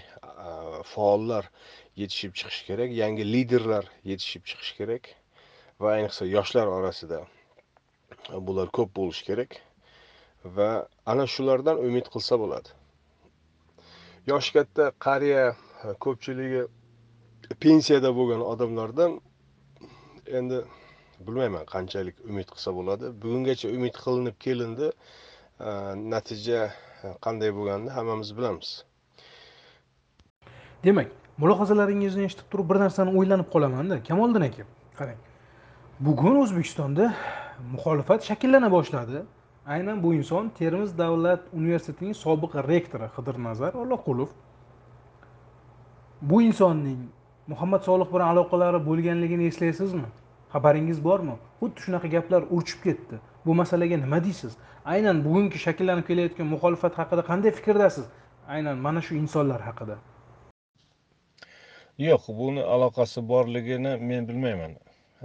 faollar 0.92 1.50
yetishib 1.96 2.32
chiqishi 2.38 2.62
kerak 2.68 2.90
yangi 3.02 3.24
liderlar 3.34 3.84
yetishib 4.10 4.42
chiqishi 4.50 4.74
kerak 4.80 5.04
va 5.80 5.88
ayniqsa 5.96 6.24
yoshlar 6.36 6.66
orasida 6.76 7.18
bular 8.46 8.68
ko'p 8.78 8.90
bo'lishi 8.98 9.24
kerak 9.30 9.50
va 10.56 10.88
ana 11.06 11.26
shulardan 11.34 11.76
umid 11.88 12.06
qilsa 12.14 12.38
bo'ladi. 12.42 12.68
Yoshi 14.30 14.52
katta 14.56 14.84
qariya 15.06 15.44
ko'pchiligi 16.04 16.62
pensiyada 17.64 18.10
bo'lgan 18.18 18.42
odamlardan 18.52 19.20
endi 20.38 20.58
bilmayman 21.26 21.64
qanchalik 21.74 22.16
umid 22.30 22.48
qilsa 22.54 22.70
bo'ladi. 22.78 23.12
Bugungacha 23.22 23.68
umid 23.76 23.94
qilinib 24.04 24.36
kelindi 24.46 24.88
natija 26.14 26.60
qanday 27.24 27.50
bo'lganini 27.58 27.90
hammamiz 27.96 28.30
bilamiz. 28.38 28.70
Demak 30.84 31.08
mulohazalaringizni 31.38 32.24
eshitib 32.28 32.50
turib 32.52 32.70
bir 32.70 32.78
narsani 32.84 33.10
o'ylanib 33.18 33.48
qolamanda 33.54 34.02
kamoliddin 34.08 34.44
aka 34.48 34.64
qarang. 34.98 35.18
Bugun 36.00 36.36
o'zbekistonda 36.42 37.14
muxolifat 37.72 38.20
shakllana 38.28 38.70
boshladi. 38.76 39.24
Aynan 39.66 40.02
bu 40.02 40.14
inson 40.14 40.48
termiz 40.58 40.98
davlat 40.98 41.42
universitetining 41.52 42.14
sobiq 42.24 42.52
rektori 42.68 43.08
qidirnazar 43.16 43.72
olloqulov 43.82 44.28
bu 46.22 46.42
insonning 46.42 47.00
muhammad 47.52 47.82
solih 47.88 48.08
bilan 48.12 48.28
aloqalari 48.34 48.86
bo'lganligini 48.88 49.46
eslaysizmi? 49.50 50.08
Xabaringiz 50.52 51.04
bormi? 51.04 51.36
Xuddi 51.60 51.80
shunaqa 51.84 52.08
gaplar 52.16 52.42
urchib 52.56 52.80
ketdi. 52.86 53.20
Bu 53.46 53.54
masalaga 53.54 53.96
nima 53.96 54.24
deysiz? 54.24 54.56
Aynan 54.84 55.24
bugungi 55.24 55.58
shakllanib 55.66 56.06
kelayotgan 56.10 56.46
muxolifat 56.54 56.98
haqida 57.00 57.22
qanday 57.30 57.50
fikrdasiz 57.58 58.04
aynan 58.48 58.78
mana 58.86 59.00
shu 59.06 59.14
insonlar 59.14 59.60
haqida. 59.68 59.96
Yo'q 61.98 62.28
buni 62.28 62.62
aloqasi 62.62 63.28
borligini 63.28 63.96
men 63.96 64.28
bilmayman. 64.28 64.74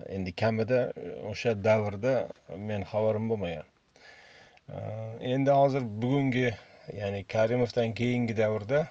Endi 0.07 0.31
kamida 0.35 0.93
e, 0.95 1.09
o'sha 1.31 1.63
davrda 1.63 2.27
men 2.57 2.83
xabarim 2.91 3.29
bo'lmagan. 3.29 3.65
E, 4.69 4.77
endi 5.33 5.51
hozir 5.51 5.81
bugungi 6.01 6.53
ya'ni 6.97 7.23
karimovdan 7.23 7.93
keyingi 7.93 8.37
davrda 8.37 8.87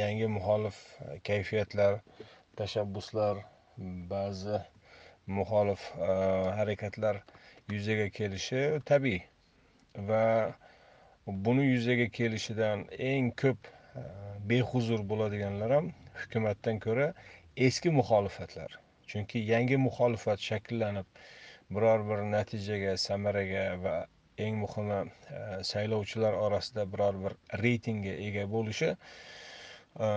yangi 0.00 0.26
muxolif 0.26 0.76
kayfiyatlar 1.24 2.00
tashabbuslar 2.56 3.36
ba'zi 4.10 4.58
muxolif 5.26 5.82
e, 5.98 6.10
harakatlar 6.58 7.22
yuzaga 7.70 8.08
kelishi 8.08 8.80
tabiiy. 8.84 9.22
Va 10.08 10.54
buni 11.26 11.70
yuzaga 11.74 12.08
kelishidan 12.08 12.88
eng 12.98 13.30
ko'p 13.42 13.70
behuzur 14.50 15.00
bo'ladiganlar 15.10 15.70
ham 15.70 15.94
hukumatdan 16.22 16.80
ko'ra 16.86 17.12
eski 17.68 17.90
muxolifatlar. 18.00 18.78
Chunki 19.10 19.38
yangi 19.52 19.76
muxolifat 19.86 20.40
shakllanib 20.48 21.06
biror 21.70 22.04
bir 22.08 22.24
natijaga 22.34 22.96
samaraga 23.06 23.64
va 23.84 23.96
eng 24.38 24.58
muhimi 24.62 25.00
e, 25.30 25.62
saylovchilar 25.70 26.32
orasida 26.46 26.84
biror 26.92 27.18
bir 27.24 27.36
reytingga 27.62 28.14
ega 28.28 28.44
bo'lishi 28.54 28.90
e, 28.90 30.08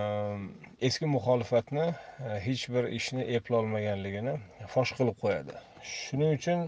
eski 0.90 1.10
muxolifatni 1.14 1.86
e, 1.86 2.40
hech 2.46 2.66
bir 2.74 2.90
ishni 3.00 3.26
eplolmaganligini 3.38 4.36
fosh 4.74 4.94
qilib 5.00 5.18
qo'yadi. 5.24 5.56
Shuning 5.94 6.34
uchun 6.40 6.66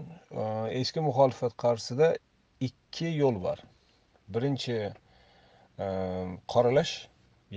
eski 0.81 1.03
muxolifat 1.09 1.57
qarshisida 1.65 2.13
ikki 2.69 3.13
yo'l 3.21 3.41
bor. 3.47 3.63
Birinchi 4.35 4.77
qoralash 6.53 6.93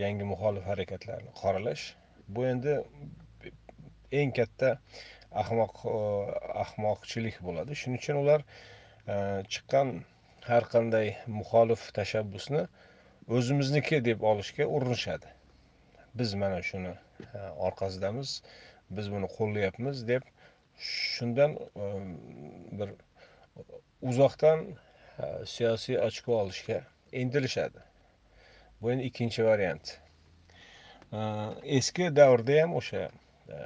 yangi 0.03 0.25
muxolif 0.33 0.65
harakatlarni 0.71 1.31
qoralash. 1.43 1.85
Bu 2.29 2.47
endi 2.53 2.75
eng 4.21 4.33
katta 4.39 4.71
ahmoq 5.43 5.85
e, 5.91 5.99
ahmoqchilik 6.65 7.39
bo'ladi. 7.47 7.77
Shuning 7.81 8.01
uchun 8.03 8.21
ular 8.23 8.45
e, 9.15 9.17
chiqqan 9.53 9.95
har 10.49 10.69
qanday 10.75 11.15
muxolif 11.39 11.87
tashabbusni 11.99 12.67
o'zimizniki 13.39 14.03
deb 14.09 14.23
olishga 14.33 14.69
urinishadi. 14.77 15.33
Biz 16.19 16.35
mana 16.43 16.61
shuni 16.71 16.93
e, 16.95 17.41
orqasidamiz 17.69 18.37
biz 18.97 19.11
buni 19.15 19.31
qo'llayapmiz 19.39 20.07
deb 20.13 20.31
shundan 20.91 21.57
bir 22.79 22.95
uzoqdan 24.11 24.65
siyosiy 25.55 25.99
ochko 26.07 26.41
olishga 26.43 26.81
intilishadi. 27.23 27.85
Bu 28.85 28.93
endi 28.93 29.11
ikkinchi 29.11 29.45
variant. 29.45 29.99
Eski 31.79 32.11
davrda 32.17 32.61
ham 32.63 32.75
o'sha 32.81 33.03
e, 33.57 33.59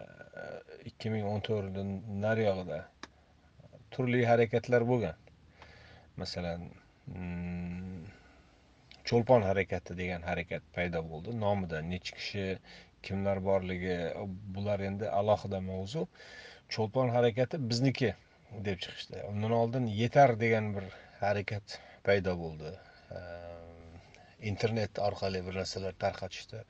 ikki 0.90 1.10
ming 1.14 1.24
o'n 1.32 1.40
to'rtdan 1.48 1.94
nariyog'ida 2.24 2.78
turli 3.94 4.20
harakatlar 4.30 4.84
bo'lgan. 4.90 5.16
Masalan 6.22 6.66
mm, 7.14 8.04
cho'lpon 9.10 9.46
harakati 9.48 9.96
degan 10.02 10.26
harakat 10.30 10.68
paydo 10.76 11.02
bo'ldi. 11.10 11.34
Nomida 11.44 11.82
necha 11.92 12.16
kishi 12.18 12.46
kimlar 13.08 13.42
borligi 13.50 13.96
bular 14.56 14.86
endi 14.90 15.10
alohida 15.20 15.60
mavzu. 15.70 16.06
Cho'lpon 16.76 17.14
harakati 17.16 17.62
bizniki 17.70 18.14
deb 18.68 18.84
chiqishdi. 18.84 19.24
Undan 19.32 19.56
oldin 19.60 19.90
yetar 20.02 20.36
degan 20.44 20.74
bir 20.76 20.86
harakat 21.24 21.80
paydo 22.06 22.36
bo'ldi. 22.44 22.76
Internet 24.42 24.98
orqali 24.98 25.42
bir 25.46 25.54
narsalar 25.60 25.94
tarqatishdi. 26.04 26.62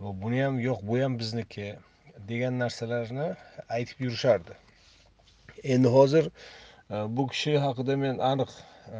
Va 0.00 0.12
buni 0.22 0.42
ham 0.42 0.60
yo'q 0.60 0.80
bu 0.88 1.00
ham 1.02 1.18
bizniki 1.18 1.66
degan 2.28 2.58
narsalarni 2.58 3.28
aytib 3.78 4.00
yurishardi. 4.06 4.56
Endi 5.74 5.88
hozir 5.96 6.30
e, 6.90 6.96
bu 7.16 7.26
kishi 7.32 7.58
haqida 7.66 7.96
men 7.96 8.18
aniq 8.30 8.50
e, 8.56 8.98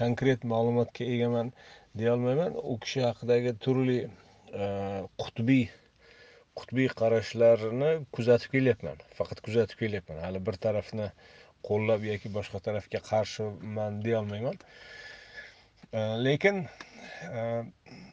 konkret 0.00 0.44
ma'lumotga 0.52 1.04
egaman 1.14 1.52
deyolmayman. 2.00 2.58
U 2.72 2.78
kishi 2.84 3.06
haqidagi 3.06 3.56
turli 3.66 4.00
e, 4.04 4.66
qutbiy 5.22 5.64
qutbiy 6.58 6.88
qarashlarni 7.00 7.92
kuzatib 8.16 8.52
kelyapman. 8.56 9.00
Faqat 9.18 9.40
kuzatib 9.46 9.80
kelyapman. 9.84 10.20
Hali 10.26 10.42
bir 10.46 10.58
tarafni 10.66 11.08
qo'llab 11.68 12.04
yoki 12.10 12.30
boshqa 12.36 12.60
tarafga 12.68 13.00
qarshiman 13.10 14.02
deyolmayman. 14.04 14.60
Lekin 15.94 16.66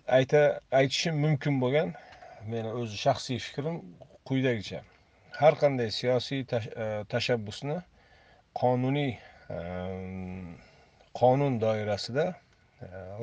ayta 0.08 0.62
aytishim 0.72 1.16
mumkin 1.26 1.62
bo'lgan 1.62 1.94
meni 2.54 2.74
o'zi 2.82 2.98
shaxsiy 2.98 3.40
fikrim 3.46 3.78
quyidagicha 4.30 4.82
har 5.40 5.56
qanday 5.62 5.90
siyosiy 6.00 6.44
tashabbusni 7.14 7.78
qonuniy 8.62 9.12
qonun 11.22 11.58
doirasida 11.64 12.26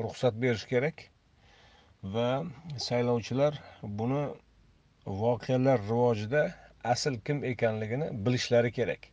ruxsat 0.05 0.35
berish 0.42 0.66
kerak 0.73 1.05
va 2.14 2.29
saylovchilar 2.88 3.61
buni 4.01 4.25
voqealar 5.23 5.79
rivojida 5.92 6.42
asl 6.94 7.14
kim 7.27 7.44
ekanligini 7.53 8.11
bilishlari 8.27 8.73
kerak 8.79 9.09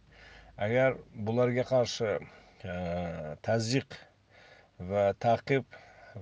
agar 0.57 0.97
bularga 1.29 1.63
qarshi 1.73 2.11
tazyiq 3.47 3.89
va 4.79 5.13
ta'qib 5.13 5.65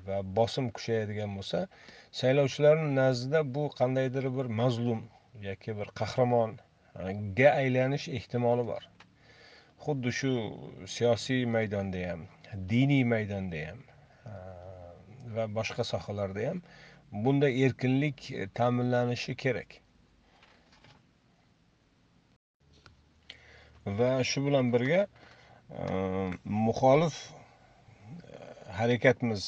va 0.08 0.22
bosim 0.38 0.70
kuchayadigan 0.76 1.36
bo'lsa 1.38 1.68
saylovchilarni 2.20 2.96
nazdida 2.96 3.42
bu 3.56 3.64
qandaydir 3.80 4.26
bir 4.38 4.46
mazlum 4.62 5.02
yoki 5.48 5.78
bir 5.80 5.88
qahramonga 6.00 7.50
aylanish 7.62 8.08
ehtimoli 8.18 8.68
bor. 8.72 8.84
Xuddi 9.86 10.12
shu 10.20 10.32
siyosiy 10.96 11.46
maydonda 11.56 12.02
ham 12.10 12.22
diniy 12.70 13.04
maydonda 13.14 13.62
ham 13.68 13.80
va 15.36 15.46
boshqa 15.58 15.84
sohalarda 15.92 16.50
ham 16.50 16.62
bunday 17.26 17.64
erkinlik 17.66 18.20
ta'minlanishi 18.60 19.36
kerak. 19.44 19.80
Va 23.86 24.12
shu 24.24 24.46
bilan 24.46 24.74
birga 24.74 25.02
muxolif 26.66 27.18
harakatimiz 28.84 29.44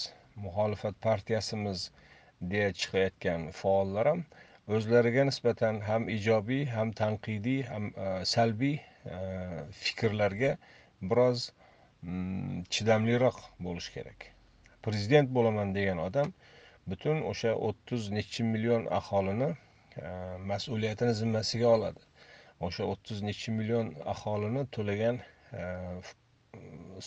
muxolifat 0.48 0.95
partiyasimiz 1.08 1.91
deya 2.52 2.69
chiqayotgan 2.82 3.41
faollar 3.62 4.08
ham 4.12 4.21
o'zlariga 4.78 5.24
nisbatan 5.30 5.80
ham 5.88 6.08
ijobiy 6.17 6.63
ham 6.76 6.91
tanqidiy 7.00 7.62
ham 7.71 7.86
e, 8.06 8.08
salbiy 8.34 8.76
e, 8.78 9.19
fikrlarga 9.82 10.52
biroz 11.12 11.45
mm, 12.02 12.63
chidamliroq 12.74 13.38
bo'lish 13.67 13.89
kerak. 13.98 14.28
Prezident 14.88 15.30
bo'laman 15.38 15.76
degan 15.78 16.02
odam 16.08 16.34
butun 16.93 17.21
o'sha 17.32 17.54
o'ttiz 17.69 18.10
nechi 18.17 18.48
million 18.54 18.88
aholini 19.00 19.50
e, 19.52 20.10
mas'uliyatini 20.52 21.13
zimmasiga 21.21 21.71
oladi. 21.78 22.02
O'sha 22.69 22.89
o'ttiz 22.91 23.21
nechi 23.30 23.58
million 23.60 23.93
aholini 24.15 24.67
to'lagan 24.78 25.21
e, 25.62 25.63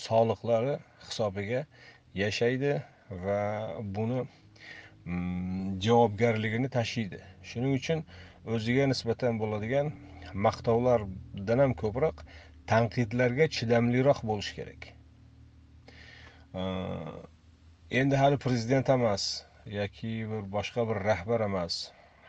soliqlari 0.07 0.75
hisobiga 1.07 1.67
yashaydi 2.15 2.73
va 3.25 3.41
buni 3.97 4.21
mm, 5.05 5.81
javobgarligini 5.87 6.69
tashiydi. 6.77 7.21
Shuning 7.51 7.75
uchun 7.81 8.05
o'ziga 8.57 8.87
nisbatan 8.93 9.41
bo'ladigan 9.43 9.93
maqtovlardan 10.47 11.65
ham 11.65 11.75
ko'proq 11.83 12.23
tanqidlarga 12.73 13.49
chidamliroq 13.59 14.23
bo'lishi 14.31 14.57
kerak. 14.61 14.89
Endi 18.01 18.17
hali 18.23 18.39
prezident 18.45 18.89
emas 18.97 19.29
yoki 19.79 20.13
bir 20.31 20.43
boshqa 20.57 20.89
bir 20.91 21.05
rahbar 21.11 21.45
emas 21.49 21.79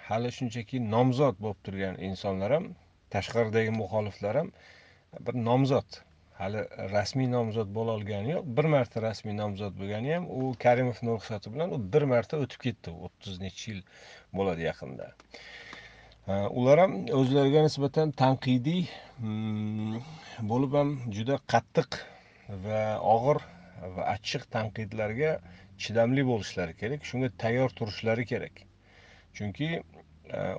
hali 0.10 0.32
shunchaki 0.38 0.80
nomzod 0.94 1.42
bo'lib 1.46 1.60
turgan 1.68 2.00
insonlar 2.10 2.56
ham 2.58 2.70
tashqaridagi 3.16 3.74
muxoliflar 3.82 4.40
ham 4.42 4.52
bir 5.28 5.36
nomzod. 5.50 6.00
Hali 6.40 6.64
rasmiy 6.96 7.28
nomzod 7.36 7.72
bo'lolgani 7.78 8.34
yo'q. 8.36 8.50
Bir 8.58 8.68
marta 8.74 9.02
rasmiy 9.08 9.36
nomzod 9.42 9.74
bo'lgani 9.80 10.14
ham 10.16 10.28
u 10.40 10.54
karimovni 10.66 11.10
ruxsati 11.16 11.54
bilan 11.54 11.76
u 11.76 11.80
bir 11.94 12.06
marta 12.14 12.40
o'tib 12.44 12.62
ketdi 12.68 12.94
o'ttiz 13.08 13.42
nechi 13.46 13.72
yil 13.72 13.82
bo'ladi 14.40 14.68
yaqinda. 14.70 15.10
Ular 16.60 16.84
ham 16.84 16.96
o'zlariga 17.20 17.66
nisbatan 17.66 18.12
tanqidiy 18.24 18.84
mm, 18.86 19.96
bo'lib 20.52 20.76
ham 20.80 20.92
juda 21.18 21.40
qattiq 21.54 21.98
va 22.66 22.82
og'ir 23.14 23.40
va 23.96 24.04
achchiq 24.16 24.46
tanqidlarga 24.56 25.32
chidamli 25.84 26.26
bo'lishlari 26.32 26.76
kerak 26.82 27.08
shunga 27.10 27.30
tayyor 27.44 27.74
turishlari 27.80 28.26
kerak. 28.32 28.62
Chunki 29.38 29.70
e, 29.80 29.82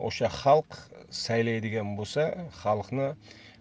o'sha 0.08 0.28
xalq 0.40 0.80
saylaydigan 1.24 1.94
bo'lsa 1.98 2.26
xalqni 2.62 3.08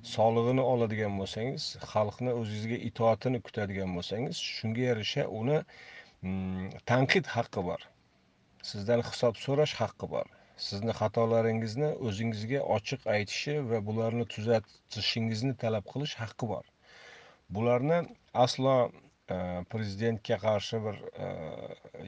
solig'ini 0.07 0.63
oladigan 0.63 1.17
bo'lsangiz 1.19 1.63
xalqni 1.91 2.33
o'zingizga 2.41 2.77
itoatini 2.89 3.41
kutadigan 3.47 3.95
bo'lsangiz 3.97 4.37
shunga 4.57 4.83
yarasha 4.89 5.25
uni 5.39 5.57
mm, 5.59 6.69
tanqid 6.91 7.27
haqqi 7.35 7.63
bor. 7.69 7.83
Sizdan 8.69 9.03
hisob 9.09 9.35
so'rash 9.45 9.75
haqqi 9.81 10.09
bor. 10.13 10.31
Sizni 10.67 10.95
xatolaringizni 10.99 11.91
o'zingizga 12.07 12.63
ochiq 12.77 13.05
aytishi 13.15 13.57
va 13.71 13.83
bularni 13.89 14.25
tuzatishingizni 14.35 15.53
talab 15.65 15.85
qilish 15.91 16.15
haqqi 16.21 16.49
bor. 16.53 16.65
Bularni 17.57 17.99
aslo 18.45 18.75
e, 18.87 19.37
prezidentga 19.71 20.39
qarshi 20.47 20.81
bir 20.87 20.97
e, 21.27 21.29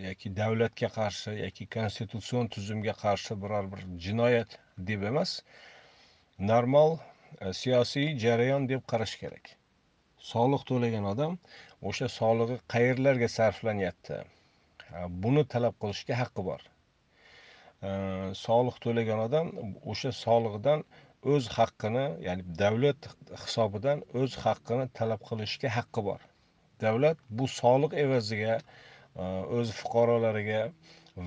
yoki 0.08 0.36
davlatga 0.42 0.90
qarshi 0.98 1.38
yoki 1.44 1.68
konstitutsion 1.78 2.52
tuzumga 2.56 2.96
qarshi 3.06 3.40
biror 3.44 3.72
bir 3.76 3.88
jinoyat 4.08 4.60
deb 4.92 5.08
emas 5.12 5.40
normal 6.52 7.00
Э, 7.42 7.54
siyosiy 7.62 8.08
jarayon 8.24 8.68
deb 8.70 8.84
qarash 8.92 9.16
kerak. 9.22 9.56
Soliq 10.32 10.66
to'lagan 10.70 11.06
odam 11.12 11.38
o'sha 11.92 12.08
solig'i 12.16 12.58
qayerlarga 12.74 13.30
sarflanyapti? 13.36 14.20
Buni 15.24 15.44
talab 15.54 15.78
qilishga 15.84 16.18
haqqi 16.22 16.46
bor. 16.50 16.62
Soliq 18.42 18.78
to'lagan 18.86 19.24
odam 19.28 19.50
o'sha 19.94 20.12
solig'idan 20.18 20.84
o'z 21.34 21.48
haqqini 21.58 22.06
ya'ni 22.28 22.44
davlat 22.62 23.10
hisobidan 23.44 24.06
o'z 24.22 24.38
haqqini 24.44 24.86
talab 25.00 25.26
qilishga 25.30 25.74
haqqi 25.78 26.06
bor. 26.10 26.22
Davlat 26.86 27.18
bu 27.40 27.48
soliq 27.58 27.94
evaziga 28.06 28.56
e, 28.58 29.26
o'z 29.58 29.74
fuqarolariga 29.80 30.62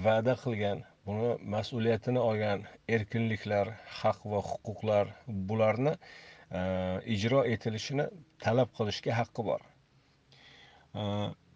va'da 0.06 0.34
qilgan 0.44 0.82
buni 1.06 1.30
mas'uliyatini 1.54 2.20
olgan 2.28 2.64
erkinliklar 2.96 3.70
haq 4.00 4.20
va 4.32 4.40
huquqlar 4.50 5.10
bularni 5.50 5.94
e, 5.94 6.60
ijro 7.16 7.44
etilishini 7.54 8.06
talab 8.44 8.70
qilishga 8.78 9.16
haqqi 9.20 9.44
bor. 9.50 9.64
E, 10.94 11.02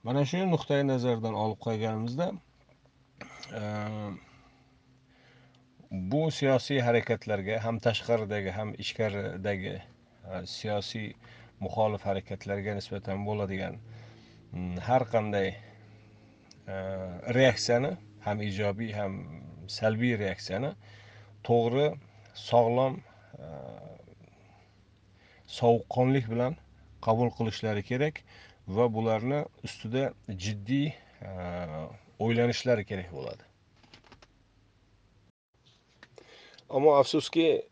mana 0.06 0.24
shu 0.30 0.44
nuqtai 0.54 0.82
nazardan 0.92 1.38
olib 1.44 1.60
qo'yganimizda 1.66 2.26
e, 3.60 3.62
bu 6.12 6.22
siyosiy 6.38 6.80
harakatlarga 6.88 7.62
ham 7.64 7.78
tashqaridagi 7.86 8.52
ham 8.58 8.74
ichkaridagi 8.84 9.74
e, 9.78 10.42
siyosiy 10.56 11.08
muxolif 11.64 12.04
harakatlarga 12.10 12.74
nisbatan 12.80 13.24
bo'ladigan 13.28 13.80
mm, 14.52 14.76
har 14.88 15.06
qanday 15.14 15.48
e, 15.54 16.76
reaksiyani 17.38 17.94
ham 18.24 18.42
ijobiy 18.42 18.92
ham 18.92 19.14
salbiy 19.68 20.16
reaksiyani. 20.18 20.72
To'g'ri 21.46 21.88
sog'lom 22.34 22.98
e, 22.98 23.48
sovuqqonlik 25.58 26.30
bilan 26.32 26.56
qabul 27.06 27.30
qilishlari 27.38 27.82
kerak 27.90 28.22
va 28.76 28.88
bularni 28.94 29.44
ustida 29.64 30.04
jiddiy 30.46 30.88
e, 30.88 31.30
o'ylanishlari 32.24 32.84
kerak 32.90 33.12
bo'ladi. 33.12 33.44
Ammo 36.68 36.96
afsuski 37.00 37.46
e, 37.50 37.62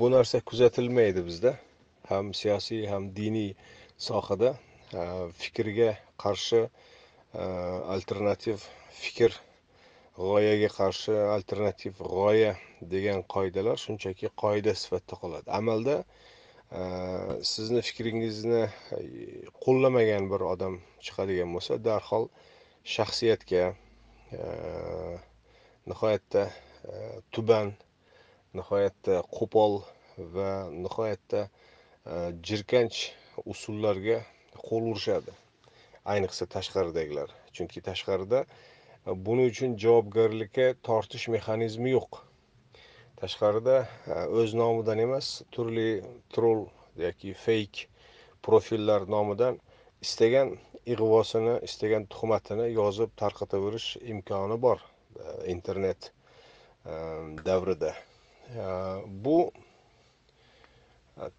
bu 0.00 0.10
narsa 0.16 0.40
kuzatilmaydi 0.40 1.26
bizda. 1.26 1.54
Ham 2.10 2.34
siyosiy 2.34 2.88
ham 2.90 3.12
diniy 3.16 3.52
sohada 3.98 4.56
fikrga 5.38 5.92
qarshi 6.18 6.64
alternativ 7.94 8.64
fikr 9.02 9.36
g'oyaga 10.20 10.68
qarshi 10.76 11.14
alternativ 11.34 12.00
g'oya 12.14 12.52
degan 12.92 13.22
qoidalar 13.34 13.78
shunchaki 13.80 14.28
qoida 14.42 14.74
sifatida 14.82 15.16
qoladi. 15.22 15.48
Amalda 15.58 15.96
e, 16.80 16.82
sizni 17.52 17.80
fikringizni 17.88 18.62
e, 18.98 19.00
qo'llamagan 19.64 20.28
bir 20.32 20.44
odam 20.52 20.76
chiqadigan 21.06 21.54
bo'lsa 21.56 21.78
darhol 21.86 22.28
shaxsiyatga 22.96 23.64
e, 24.40 24.40
nihoyatda 25.92 26.44
tuban 27.36 27.72
nihoyatda 28.60 29.22
qo'pol 29.38 29.80
va 30.36 30.50
nihoyatda 30.84 31.46
jirkanch 32.48 32.98
usullarga 33.54 34.18
qo'l 34.68 34.90
urishadi. 34.92 35.32
Ayniqsa 36.12 36.48
tashqaridagilar. 36.56 37.32
Chunki 37.56 37.80
tashqarida 37.88 38.44
buning 39.06 39.48
uchun 39.50 39.76
javobgarlikka 39.80 40.64
tortish 40.86 41.28
mexanizmi 41.32 41.90
yo'q. 41.94 42.18
Tashqarida 43.20 43.76
e, 44.06 44.14
o'z 44.40 44.50
nomidan 44.60 44.98
emas 45.06 45.26
turli 45.56 45.86
troll 46.34 46.66
yoki 47.00 47.32
feyk 47.44 47.86
profillar 48.44 49.00
nomidan 49.14 49.54
istagan 50.04 50.48
ig'vosini 50.94 51.54
istagan 51.68 52.02
tuhmatini 52.14 52.66
yozib 52.74 53.10
tarqataverish 53.22 53.88
imkoni 54.14 54.56
bor 54.66 54.78
e, 54.84 54.86
internet 55.54 56.00
e, 56.84 56.86
davrida. 57.48 57.92
Bu 59.24 59.38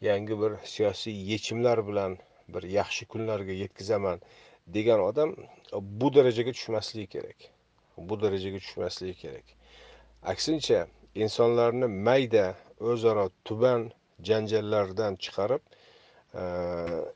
yangi 0.01 0.41
bir 0.41 0.51
siyosiy 0.65 1.31
yechimlar 1.31 1.87
bilan 1.87 2.17
bir 2.47 2.63
yaxshi 2.63 3.05
kunlarga 3.05 3.51
yetkazaman 3.51 4.21
degan 4.67 4.99
odam 4.99 5.35
bu 5.73 6.13
darajaga 6.13 6.51
tushmasligi 6.51 7.07
kerak. 7.07 7.37
Bu 7.97 8.21
darajaga 8.21 8.59
tushmasligi 8.59 9.13
kerak. 9.13 9.43
Aksincha 10.23 10.87
insonlarni 11.15 11.87
mayda 11.87 12.55
o'zaro 12.79 13.29
tuban 13.45 13.91
janjallardan 14.23 15.15
chiqarib 15.15 15.61
e, 16.33 16.43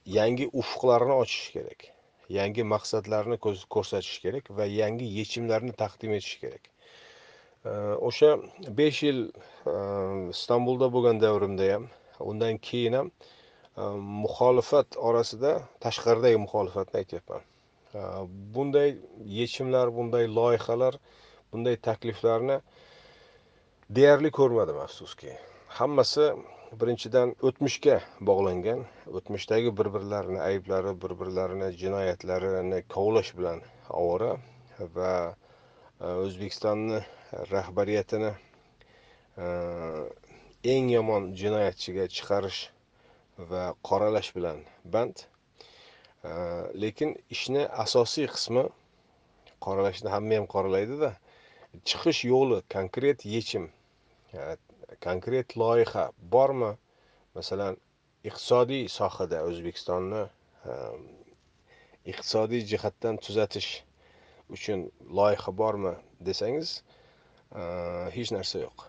yangi 0.05 0.49
ufqlarni 0.53 1.13
ochish 1.13 1.51
kerak. 1.57 1.94
Yangi 2.29 2.63
maqsadlarni 2.73 3.37
ko'rsatish 3.75 4.19
kerak 4.23 4.49
va 4.57 4.65
yangi 4.65 5.05
yechimlarni 5.19 5.73
taqdim 5.81 6.13
etish 6.17 6.37
kerak. 6.43 6.63
O'sha 8.07 8.37
besh 8.79 9.03
yil 9.07 9.19
istanbulda 10.35 10.91
bo'lgan 10.95 11.21
davrimda 11.25 11.69
ham 11.73 11.89
undan 12.31 12.57
keyin 12.67 12.93
ham 12.99 13.11
muxolifat 14.23 14.97
orasida 15.07 15.51
tashqaridagi 15.85 16.37
muxolifatni 16.45 17.01
aytyapman. 17.01 17.41
Bunday 18.55 18.89
yechimlar 19.39 19.87
bunday 19.97 20.25
loyihalar 20.37 20.99
bunday 21.51 21.75
takliflarni 21.87 22.59
deyarli 23.97 24.31
ko'rmadim 24.39 24.79
afsuski. 24.85 25.31
Hammasi 25.79 26.25
birinchidan 26.81 27.31
o'tmishga 27.47 27.95
bog'langan 28.29 28.81
o'tmishdagi 29.19 29.71
bir 29.79 29.87
birlarini 29.93 30.39
ayblari 30.47 30.91
bir 31.03 31.13
birlarini 31.19 31.69
jinoyatlarini 31.81 32.79
kovlash 32.95 33.31
bilan 33.37 33.61
ovora 34.01 34.31
va 34.97 35.11
e, 36.01 36.07
o'zbekistonni 36.07 36.99
rahbariyatini 37.51 38.31
e, 39.45 39.47
eng 40.73 40.91
yomon 40.95 41.29
jinoyatchiga 41.43 42.09
chiqarish 42.17 42.61
va 43.53 43.63
qoralash 43.91 44.33
bilan 44.39 44.61
band. 44.97 45.25
E, 46.23 46.31
lekin 46.85 47.15
ishni 47.37 47.63
asosiy 47.85 48.27
qismi 48.35 48.67
qoralashni 49.67 50.15
hamma 50.17 50.41
ham 50.41 50.51
qoralaydida 50.55 51.15
chiqish 51.91 52.25
yo'li 52.33 52.61
konkret 52.77 53.25
yechim 53.37 53.71
konkret 55.07 55.57
loyiha 55.57 56.11
bormi? 56.35 56.71
Masalan 57.35 57.77
iqtisodiy 58.29 58.87
sohada 58.97 59.41
o'zbekistonni 59.49 60.21
ehm, 60.73 61.01
iqtisodiy 62.11 62.63
jihatdan 62.71 63.19
tuzatish 63.27 63.69
uchun 64.57 64.85
loyiha 65.19 65.53
bormi 65.61 65.93
desangiz 66.29 66.75
ehm, 66.79 68.11
hech 68.17 68.31
narsa 68.37 68.61
yo'q. 68.65 68.85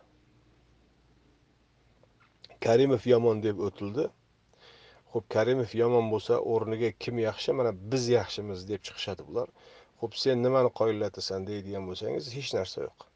Karimov 2.66 3.05
yomon 3.12 3.42
deb 3.47 3.61
o'tildi. 3.69 4.07
Ho'p 5.14 5.27
karimov 5.35 5.75
yomon 5.81 6.09
bo'lsa 6.12 6.38
o'rniga 6.53 6.92
kim 7.05 7.19
yaxshi? 7.23 7.53
Mana 7.59 7.73
biz 7.92 8.09
yaxshimiz 8.12 8.64
deb 8.71 8.87
chiqishadi 8.88 9.27
bular. 9.29 9.53
Ho'p 10.01 10.16
sen 10.23 10.42
nimani 10.47 10.71
qoyillatasan 10.81 11.47
deydigan 11.51 11.85
bo'lsangiz 11.90 12.33
hech 12.37 12.51
narsa 12.57 12.83
yo'q. 12.87 13.07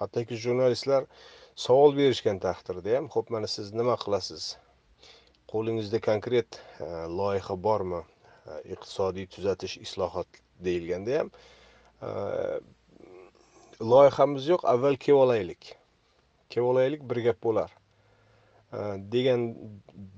Hattoki 0.00 0.40
jurnalistlar 0.44 1.06
savol 1.58 1.96
berishgan 1.98 2.38
taqdirda 2.38 2.92
ham 2.96 3.06
ho'p 3.14 3.30
mana 3.34 3.48
siz 3.50 3.72
nima 3.78 3.96
qilasiz? 4.02 4.44
Qo'lingizda 5.52 5.98
konkret 6.08 6.58
e, 6.58 6.86
loyiha 7.18 7.54
bormi? 7.66 8.02
E, 8.50 8.52
iqtisodiy 8.74 9.26
tuzatish 9.34 9.74
islohot 9.86 10.38
deyilganda 10.66 11.16
ham 11.20 11.30
e, 12.08 12.10
loyihamiz 13.92 14.46
yo'q 14.52 14.68
avval 14.74 15.00
kelib 15.06 15.24
olaylik. 15.24 15.72
Kelib 16.50 16.70
olaylik 16.74 17.02
bir 17.10 17.22
gap 17.26 17.42
bo'lar. 17.48 17.74
Degan 19.12 19.42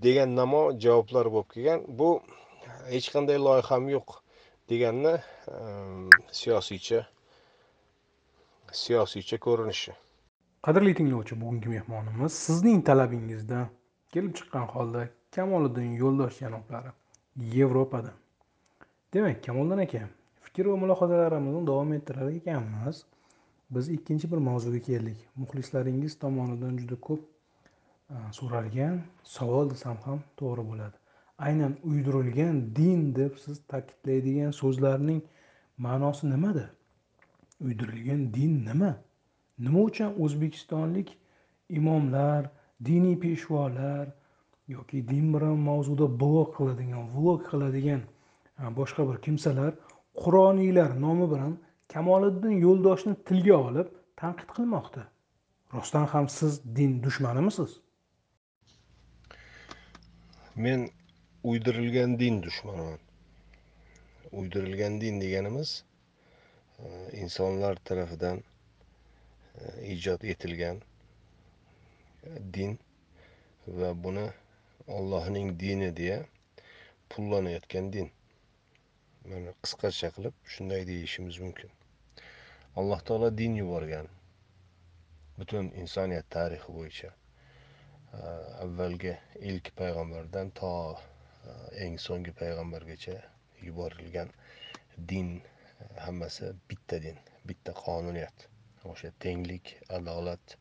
degan 0.05 0.37
namo 0.37 0.63
javoblar 0.85 1.33
bo'lib 1.35 1.51
kelgan 1.55 1.85
bu 2.01 2.11
hech 2.93 3.09
qanday 3.15 3.39
loyiham 3.47 3.89
yo'q 3.95 4.17
deganni 4.73 5.15
siyosiycha 6.43 7.03
siyosiycha 8.85 9.39
ko'rinishi. 9.47 9.95
Qadrli 10.67 10.93
tinglovchi 10.95 11.41
bugungi 11.41 11.69
mehmonimiz 11.69 12.33
sizning 12.47 12.81
talabingizdan 12.89 13.69
kelib 14.13 14.35
chiqqan 14.41 14.67
holda 14.73 15.05
kamoliddin 15.37 15.95
yo'ldosh 16.03 16.41
janoblari 16.43 16.91
yevropada. 17.55 18.13
Demak 19.15 19.41
kamoliddin 19.47 19.83
aka 19.87 20.03
fikr 20.45 20.69
va 20.73 20.77
mulohazalarimizni 20.83 21.63
davom 21.71 21.97
ettirar 21.99 22.29
ekanmiz. 22.41 23.03
Biz 23.71 23.89
ikkinchi 23.97 24.33
bir 24.33 24.45
mavzuga 24.51 24.83
keldik. 24.91 25.19
Muxlislaringiz 25.41 26.19
tomonidan 26.25 26.77
juda 26.83 26.97
ko'p 27.09 27.21
e, 27.25 28.15
so'ralgan 28.39 29.03
savol 29.35 29.71
desam 29.75 29.99
ham 30.07 30.23
to'g'ri 30.41 30.71
bo'ladi. 30.71 30.97
Aynan 31.47 31.77
uydirilgan 31.91 32.65
din 32.77 33.15
deb 33.21 33.45
siz 33.45 33.67
ta'kidlaydigan 33.73 34.53
so'zlarning 34.63 35.21
ma'nosi 35.87 36.35
nimada? 36.35 36.71
Uydirilgan 37.65 38.35
din 38.35 38.65
nima? 38.69 38.99
Nima 39.65 39.81
uchun 39.91 40.15
o'zbekistonlik 40.25 41.09
imomlar 41.79 42.51
diniy 42.89 43.17
peshvolar 43.25 44.07
yoki 44.75 45.03
din 45.09 45.33
bilan 45.35 45.59
mavzuda 45.69 46.07
blog 46.23 46.49
qiladigan 46.57 47.05
vlog 47.17 47.41
qiladigan 47.51 48.03
e, 48.61 48.63
boshqa 48.79 49.07
bir 49.11 49.19
kimsalar 49.27 49.73
qur'oniylar 50.23 50.91
nomi 51.05 51.27
bilan 51.33 51.53
kamoliddin 51.95 52.57
yo'ldoshni 52.67 53.15
tilga 53.31 53.57
olib 53.69 53.89
tanqid 54.23 54.51
qilmoqda. 54.57 55.03
Rostdan 55.75 56.07
ham 56.13 56.29
siz 56.39 56.61
din 56.77 56.93
dushmanimisiz? 57.05 57.71
Men 60.65 60.89
uydirilgan 61.51 62.19
din 62.23 62.43
dushmaniman 62.47 62.99
uydirilgan 64.33 65.01
din 65.01 65.21
deganimiz 65.21 65.85
e, 66.79 66.87
insonlar 67.23 67.77
tarafidan 67.77 68.43
E, 69.59 69.93
ijod 69.93 70.25
etilgan 70.33 70.79
din 72.55 72.79
va 73.79 73.91
buni 74.03 74.27
ollohning 74.87 75.49
dini 75.61 75.91
deya 75.99 76.19
pullanayotgan 77.11 77.91
din. 77.95 78.09
Mana 79.29 79.51
qisqacha 79.63 80.09
qilib 80.15 80.35
shunday 80.53 80.83
deyishimiz 80.91 81.37
mumkin. 81.45 81.71
Alloh 82.79 83.01
taolo 83.07 83.31
din 83.41 83.57
yuborgan 83.63 84.07
butun 85.39 85.73
insoniyat 85.83 86.27
tarixi 86.37 86.71
bo'yicha 86.77 87.11
e, 88.19 88.21
avvalgi 88.65 89.15
ilk 89.51 89.67
payg'ambardan 89.81 90.55
to 90.61 90.73
e, 90.95 91.51
eng 91.85 91.99
so'nggi 92.07 92.33
payg'ambargacha 92.41 93.17
yuborilgan 93.67 94.31
din 95.11 95.29
hammasi 96.05 96.47
bitta 96.69 96.97
din 97.05 97.19
bitta 97.47 97.73
qonuniyat. 97.85 98.39
O'sha 98.85 99.11
tenglik 99.21 99.77
adolat 99.89 100.57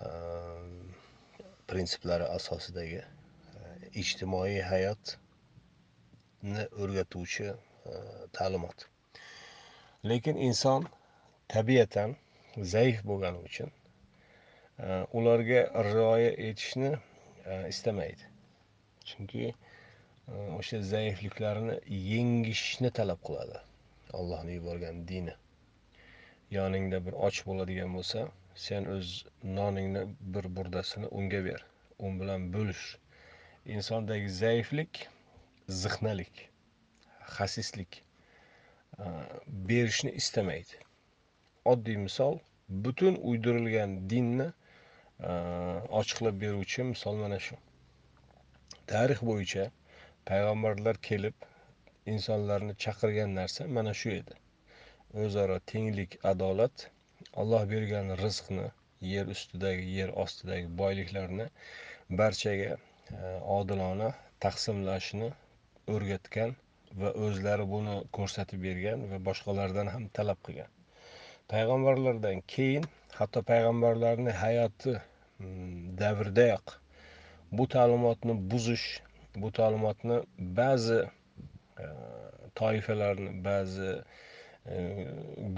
ehm, 0.00 0.96
prinsiplari 1.66 2.24
asosidagi 2.24 3.00
eh, 3.00 4.00
ijtimoiy 4.02 4.60
hayotni 4.70 6.66
o'rgatuvchi 6.82 7.48
eh, 7.50 7.56
ta'limot. 8.32 8.86
Lekin 10.04 10.36
inson 10.48 10.86
tabiatan 11.48 12.16
zaif 12.74 13.02
bo'lgani 13.10 13.42
uchun 13.48 13.70
eh, 14.78 15.04
ularga 15.18 15.62
rioya 15.90 16.32
etishni 16.48 16.92
istamaydi. 17.68 18.24
Chunki 19.06 19.52
o'sha 20.58 20.80
zaifliklarini 20.82 21.76
yengishni 22.12 22.90
talab 22.90 23.20
qiladi 23.28 23.60
allohni 24.18 24.56
yuborgan 24.58 25.04
dini. 25.10 25.34
Yoningda 26.50 27.06
bir 27.06 27.12
och 27.12 27.38
bo'ladigan 27.46 27.94
bo'lsa 27.96 28.20
sen 28.54 28.84
o'z 28.96 29.08
noningni 29.58 30.02
bir 30.20 30.44
burdasini 30.56 31.06
unga 31.06 31.44
ber. 31.44 31.64
U 31.98 32.06
bilan 32.20 32.52
bo'lish. 32.54 32.84
Insondagi 33.66 34.28
zaiflik 34.30 35.08
zihnalik 35.68 36.50
xasislik 37.36 38.02
e, 38.98 39.04
berishni 39.48 40.12
istamaydi. 40.20 40.76
Oddiy 41.64 41.96
misol 41.96 42.38
butun 42.68 43.14
uydirilgan 43.30 43.98
dinni 44.10 44.48
e, 45.20 45.32
ochiqlab 46.00 46.40
beruvchi 46.40 46.88
misol 46.92 47.20
mana 47.24 47.38
shu. 47.48 47.56
Tarix 48.86 49.20
bo'yicha 49.30 49.70
payg'ambarlar 50.30 50.96
kelib 51.10 51.34
insonlarni 52.14 52.74
chaqirgan 52.84 53.34
narsa 53.40 53.66
mana 53.78 53.94
shu 53.94 54.10
edi. 54.20 54.45
O'zaro 55.14 55.58
tenglik 55.72 56.18
adolat 56.32 56.90
alloh 57.42 57.62
bergan 57.70 58.12
rizqni 58.24 58.66
yer 59.00 59.26
ustidagi 59.34 59.88
yer 59.98 60.12
ostidagi 60.24 60.68
boyliklarni 60.82 61.46
barchaga 62.20 62.76
e, 62.76 62.78
odilona 63.58 64.08
taqsimlashni 64.44 65.28
o'rgatgan 65.94 66.54
va 67.02 67.12
o'zlari 67.26 67.66
buni 67.74 67.96
ko'rsatib 68.18 68.62
bergan 68.68 69.04
va 69.10 69.18
boshqalardan 69.28 69.92
ham 69.94 70.08
talab 70.18 70.40
qilgan. 70.48 70.70
Payg'ambarlardan 71.52 72.42
keyin 72.54 72.86
hatto 73.18 73.42
payg'ambarlarni 73.50 74.32
hayoti 74.42 74.94
mm, 74.96 75.96
davridayoq 76.02 76.76
bu 77.58 77.68
ta'limotni 77.74 78.38
buzish 78.54 78.86
bu 79.42 79.52
ta'limotni 79.58 80.20
ba'zi 80.60 81.00
e, 81.04 81.86
toifalarni 82.60 83.32
ba'zi 83.48 83.92
Э, 84.66 85.06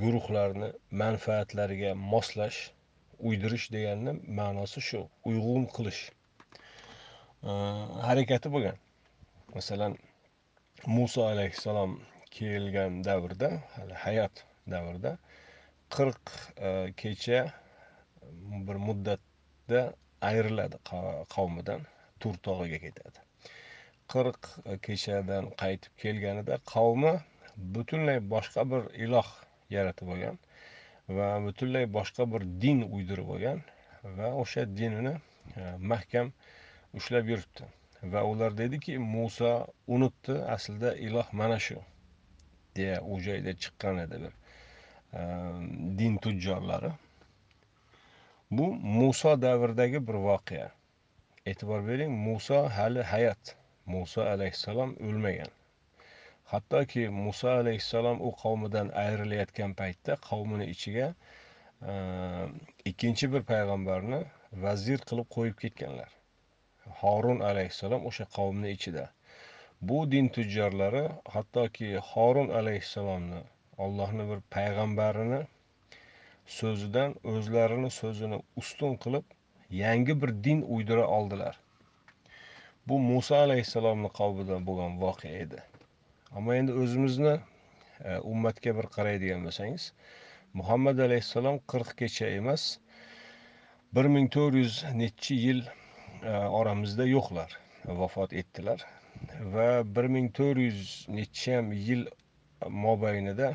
guruhlarni 0.00 0.68
manfaatlariga 1.02 1.94
moslash 2.14 2.58
uydirish 3.28 3.70
deganni 3.72 4.12
ma'nosi 4.38 4.82
shu 4.88 5.00
uyg'un 5.30 5.64
qilish. 5.76 6.00
Э, 7.42 7.52
harakati 8.08 8.52
bo'lgan. 8.56 8.76
Masalan 9.54 9.96
muso 10.96 11.24
alayhissalom 11.32 11.94
kelgan 12.38 13.00
davrda 13.08 13.50
hali 13.76 13.94
hayot 14.04 14.44
davrida 14.74 15.12
qirq 15.96 16.34
e, 16.68 16.70
kecha 17.02 17.40
bir 18.68 18.76
muddatda 18.88 19.80
ayriladi 20.30 20.80
qavmidan 21.34 21.86
tur 22.20 22.36
tog'iga 22.48 22.78
ketadi. 22.84 23.24
Qirq 24.12 24.50
kechadan 24.86 25.50
qaytib 25.62 25.92
kelganida 26.04 26.60
qavmi 26.74 27.14
butunlay 27.58 28.18
boshqa 28.30 28.64
bir 28.70 28.82
iloh 29.04 29.28
yaratib 29.70 30.08
olgan 30.14 30.38
va 31.16 31.28
butunlay 31.46 31.86
boshqa 31.96 32.26
bir 32.32 32.42
din 32.62 32.82
uydirib 32.82 33.28
olgan 33.34 33.62
va 34.18 34.28
o'sha 34.42 34.64
dinini 34.76 35.14
e, 35.56 35.62
mahkam 35.92 36.32
ushlab 36.94 37.28
yuribdi. 37.32 37.64
Va 38.12 38.22
ular 38.30 38.58
dediki 38.58 38.98
muso 38.98 39.52
unutdi 39.86 40.38
aslida 40.56 40.94
iloh 41.06 41.32
mana 41.32 41.58
shu 41.66 41.78
deya 42.76 43.02
u 43.02 43.20
joyda 43.26 43.52
chiqqan 43.62 43.98
edi 44.04 44.22
bir 44.24 44.32
e, 45.18 45.20
din 45.98 46.16
tujjorlari 46.22 46.92
bu 48.50 48.66
muso 48.74 49.36
davridagi 49.42 50.06
bir 50.08 50.14
voqea. 50.28 50.70
E'tibor 51.46 51.86
bering 51.88 52.12
muso 52.26 52.68
hali 52.68 53.02
hayot. 53.02 53.56
Muso 53.86 54.22
alayhissalom 54.22 54.90
o'lmagan. 55.06 55.57
Hattoki 56.52 57.08
muso 57.08 57.48
alayhissalom 57.50 58.20
u 58.28 58.30
qavmidan 58.42 58.88
ayrilayotgan 59.02 59.74
paytda 59.80 60.14
qavmini 60.28 60.66
ichiga 60.74 61.08
e, 61.10 61.94
ikkinchi 62.90 63.28
bir 63.34 63.42
payg'ambarni 63.50 64.20
vazir 64.64 65.04
qilib 65.10 65.28
qo'yib 65.36 65.58
ketganlar. 65.64 66.10
Horun 67.02 67.44
alayhissalom 67.50 68.08
o'sha 68.12 68.26
qavmni 68.38 68.72
ichida. 68.78 69.04
Bu 69.90 69.98
din 70.12 70.28
tujjorlari 70.36 71.04
hattoki 71.36 71.92
horun 72.10 72.48
alayhissalomni 72.62 73.44
ollohni 73.86 74.28
bir 74.30 74.40
payg'ambarini 74.56 75.44
so'zidan 76.58 77.16
o'zlarini 77.32 77.90
so'zini 78.00 78.42
ustun 78.62 78.96
qilib 79.04 79.36
yangi 79.84 80.22
bir 80.22 80.38
din 80.44 80.62
uydira 80.76 81.06
oldilar. 81.18 81.60
Bu 82.88 82.98
muso 83.10 83.36
alayhissalomni 83.46 84.16
qavmida 84.20 84.66
bo'lgan 84.70 85.02
voqea 85.04 85.40
edi. 85.46 85.67
Ammo 86.36 86.52
endi 86.54 86.72
o'zimizni 86.82 87.34
e, 88.04 88.18
ummatga 88.32 88.74
bir 88.78 88.86
qaraydigan 88.96 89.44
bo'lsangiz 89.48 89.84
muhammad 90.60 90.98
alayhissalom 91.06 91.60
qirqgacha 91.72 92.28
emas 92.40 92.64
bir 93.98 94.08
ming 94.14 94.28
to'rt 94.36 94.58
yuz 94.62 94.76
nechi 95.00 95.38
yil 95.44 95.62
e, 95.64 96.32
oramizda 96.60 97.06
yo'qlar 97.14 97.56
vafot 98.02 98.34
etdilar 98.42 98.84
va 99.54 99.68
bir 99.96 100.10
ming 100.16 100.28
to'rt 100.40 100.62
yuz 100.66 100.92
nechiyam 101.18 101.72
yil 101.88 102.04
mobaynida 102.84 103.48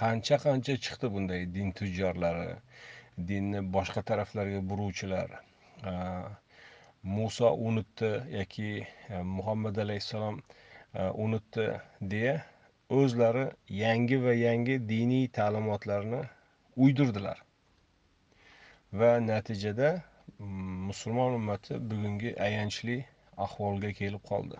qancha 0.00 0.36
qancha 0.46 0.78
chiqdi 0.86 1.12
bunday 1.14 1.46
din 1.56 1.72
tujjorlari 1.80 2.48
dinni 3.30 3.60
boshqa 3.76 4.02
taraflarga 4.10 4.60
buruvchilar 4.70 5.28
e, 5.90 5.92
muso 7.16 7.48
unutdi 7.68 8.12
yoki 8.38 8.70
muhammad 9.36 9.84
alayhissalom 9.84 10.40
unutdi 10.94 11.66
deya 12.00 12.36
o'zlari 12.88 13.50
yangi 13.68 14.22
va 14.24 14.32
yangi 14.34 14.88
diniy 14.88 15.28
ta'limotlarni 15.38 16.22
uydirdilar. 16.76 17.42
Va 18.92 19.20
natijada 19.20 20.02
mm, 20.38 20.86
musulmon 20.88 21.34
ummati 21.40 21.80
bugungi 21.90 22.34
ayanchli 22.46 23.04
ahvolga 23.36 23.92
kelib 23.92 24.22
qoldi. 24.30 24.56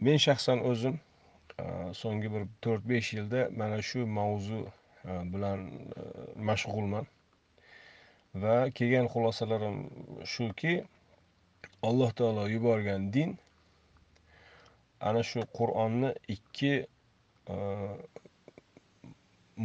Men 0.00 0.18
shaxsan 0.26 0.60
o'zim 0.70 0.98
e, 1.58 1.64
so'nggi 2.00 2.32
bir 2.34 2.42
to'rt 2.62 2.84
besh 2.90 3.14
yilda 3.16 3.48
mana 3.60 3.78
shu 3.88 4.06
mavzu 4.18 4.60
e, 4.64 5.12
bilan 5.32 5.64
e, 6.00 6.02
mashg'ulman. 6.50 7.06
Va 8.42 8.56
kelgan 8.76 9.08
xulosalarim 9.14 9.78
shuki 10.34 10.74
alloh 11.88 12.10
taolo 12.20 12.44
yuborgan 12.54 13.10
din 13.14 13.38
ana 15.00 15.22
shu 15.22 15.44
qur'onni 15.58 16.10
ikki 16.34 16.72
e, 17.54 17.56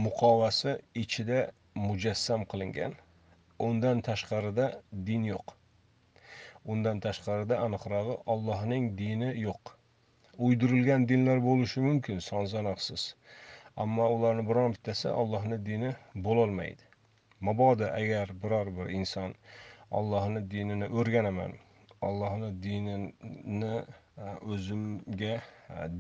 muqovasi 0.06 0.76
ichida 1.04 1.40
mujassam 1.76 2.46
qilingan. 2.54 2.96
Undan 3.68 4.02
tashqarida 4.08 4.68
din 5.08 5.24
yo'q. 5.34 5.56
Undan 6.66 7.00
tashqarida 7.06 7.60
aniqrog'i 7.66 8.18
ollohning 8.36 8.92
dini 8.98 9.32
yo'q. 9.46 9.74
Uydirilgan 10.38 11.08
dinlar 11.10 11.44
bo'lishi 11.48 11.84
mumkin 11.88 12.20
son 12.30 12.46
sanoqsiz 12.54 13.04
ammo 13.84 14.08
ularni 14.16 14.48
biron 14.48 14.74
bittasi 14.76 15.10
ollohni 15.10 15.58
dini 15.66 15.92
bo'lolmaydi. 16.28 16.84
Mabodo 17.48 17.88
agar 18.00 18.34
biror 18.44 18.68
bir 18.78 18.90
inson 19.00 19.36
ollohni 20.00 20.42
dinini 20.52 20.88
o'rganaman 21.00 21.54
ollohni 22.08 22.50
dinini 22.64 23.72
o'zimga 24.54 25.36
e, 25.36 25.42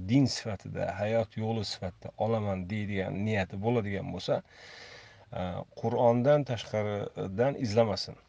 din 0.10 0.26
sifatida 0.36 0.88
hayot 1.00 1.38
yo'li 1.44 1.64
sifatida 1.72 2.12
olaman 2.26 2.66
deydigan 2.72 3.18
niyati 3.28 3.60
bo'ladigan 3.66 4.12
bo'lsa 4.16 4.42
e, 4.42 5.46
qur'ondan 5.82 6.46
tashqaridan 6.50 7.60
izlamasin. 7.68 8.20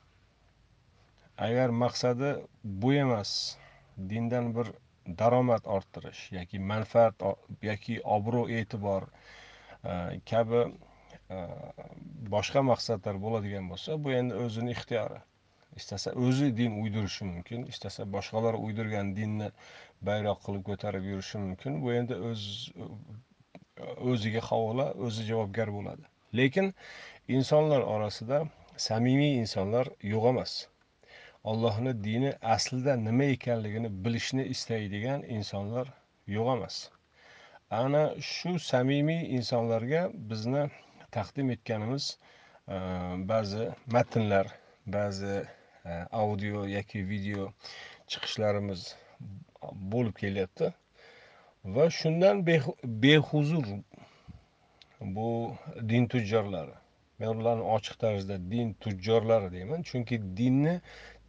Agar 1.49 1.75
maqsadi 1.85 2.33
bu 2.85 2.95
emas 3.05 3.33
dindan 4.13 4.53
bir 4.57 4.73
daromad 5.21 5.67
orttirish 5.77 6.23
yoki 6.39 6.63
manfaat 6.73 7.27
yoki 7.71 8.01
obro' 8.17 8.47
e'tibor 8.61 9.09
e, 9.11 9.95
kabi 10.33 10.65
boshqa 12.35 12.63
maqsadlar 12.71 13.19
bo'ladigan 13.27 13.69
bo'lsa 13.73 13.97
bu 14.05 14.11
endi 14.21 14.41
o'zini 14.47 14.75
ixtiyori. 14.77 15.21
Istasa 15.77 16.13
o'zi 16.27 16.51
din 16.57 16.73
uydirishi 16.83 17.25
mumkin 17.25 17.67
istasa 17.73 18.07
boshqalar 18.15 18.55
uydirgan 18.65 19.15
dinni 19.17 19.49
bayroq 20.09 20.39
qilib 20.47 20.65
ko'tarib 20.71 21.05
yurishi 21.13 21.39
mumkin 21.47 21.81
bu 21.83 21.93
endi 21.99 22.19
o'z 22.31 22.43
o'ziga 24.11 24.43
havola 24.49 24.87
o'zi 25.07 25.25
javobgar 25.31 25.73
bo'ladi. 25.77 26.05
Lekin 26.41 26.75
insonlar 27.37 27.83
orasida 27.95 28.39
samimiy 28.87 29.33
insonlar 29.43 29.91
yo'q 30.13 30.29
emas. 30.33 30.53
Allohni 31.51 31.93
dini 32.05 32.33
aslida 32.55 32.97
nima 33.07 33.27
ekanligini 33.37 33.91
bilishni 34.05 34.45
istaydigan 34.55 35.25
insonlar 35.39 35.87
yo'q 36.37 36.53
emas. 36.57 36.77
Ana 37.83 38.05
shu 38.33 38.59
samimiy 38.71 39.23
insonlarga 39.39 40.03
bizni 40.31 40.65
taqdim 41.17 41.51
etganimiz 41.57 42.05
e, 42.69 42.77
ba'zi 43.33 43.65
matnlar 43.97 44.47
ba'zi 44.97 45.35
E, 45.85 46.07
audio 46.13 46.67
yoki 46.69 47.01
video 47.09 47.49
chiqishlarimiz 48.07 48.83
bo'lib 49.95 50.15
kelyapti. 50.23 50.69
Va 51.77 51.89
shundan 51.91 52.45
behuzur 53.05 53.67
bu 55.17 55.57
din 55.93 56.07
tujjorlari. 56.15 56.77
Men 57.19 57.29
ularni 57.43 57.67
ochiq 57.77 57.99
tarzda 58.05 58.39
din 58.53 58.73
tujjorlari 58.87 59.53
deyman 59.57 59.83
chunki 59.91 60.21
dinni 60.39 60.81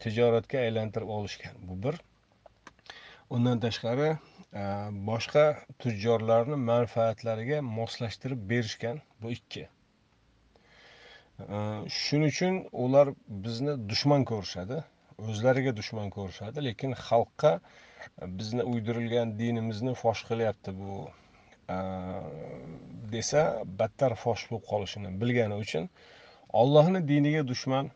tijoratga 0.05 0.63
aylantirib 0.67 1.09
olishgan. 1.17 1.55
Bu 1.67 1.83
bir. 1.83 2.01
Undan 3.29 3.59
tashqari 3.65 4.09
e, 4.11 4.63
boshqa 5.11 5.45
tujjorlarni 5.79 6.57
manfaatlariga 6.71 7.61
moslashtirib 7.61 8.49
berishgan 8.49 9.01
bu 9.21 9.31
ikki. 9.37 9.67
Shuning 11.39 12.29
uchun 12.33 12.53
ular 12.71 13.07
bizni 13.27 13.73
dushman 13.89 14.25
ko'rishadi 14.31 14.77
o'zlariga 15.29 15.71
dushman 15.79 16.09
ko'rishadi 16.17 16.57
lekin 16.67 16.91
xalqqa 17.07 17.51
bizni 18.39 18.63
uydirilgan 18.73 19.27
dinimizni 19.39 19.93
fosh 20.03 20.21
qilyapti 20.29 20.71
bu 20.81 20.93
desa 23.15 23.41
battar 23.79 24.15
fosh 24.23 24.43
bo'lib 24.49 24.65
qolishini 24.71 25.09
bilgani 25.21 25.55
uchun 25.65 25.89
ollohni 26.61 27.07
diniga 27.11 27.47
dushman 27.51 27.91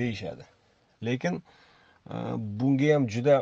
deyishadi. 0.00 0.44
Lekin 1.06 1.42
bunga 2.60 2.94
ham 2.94 3.04
juda 3.14 3.36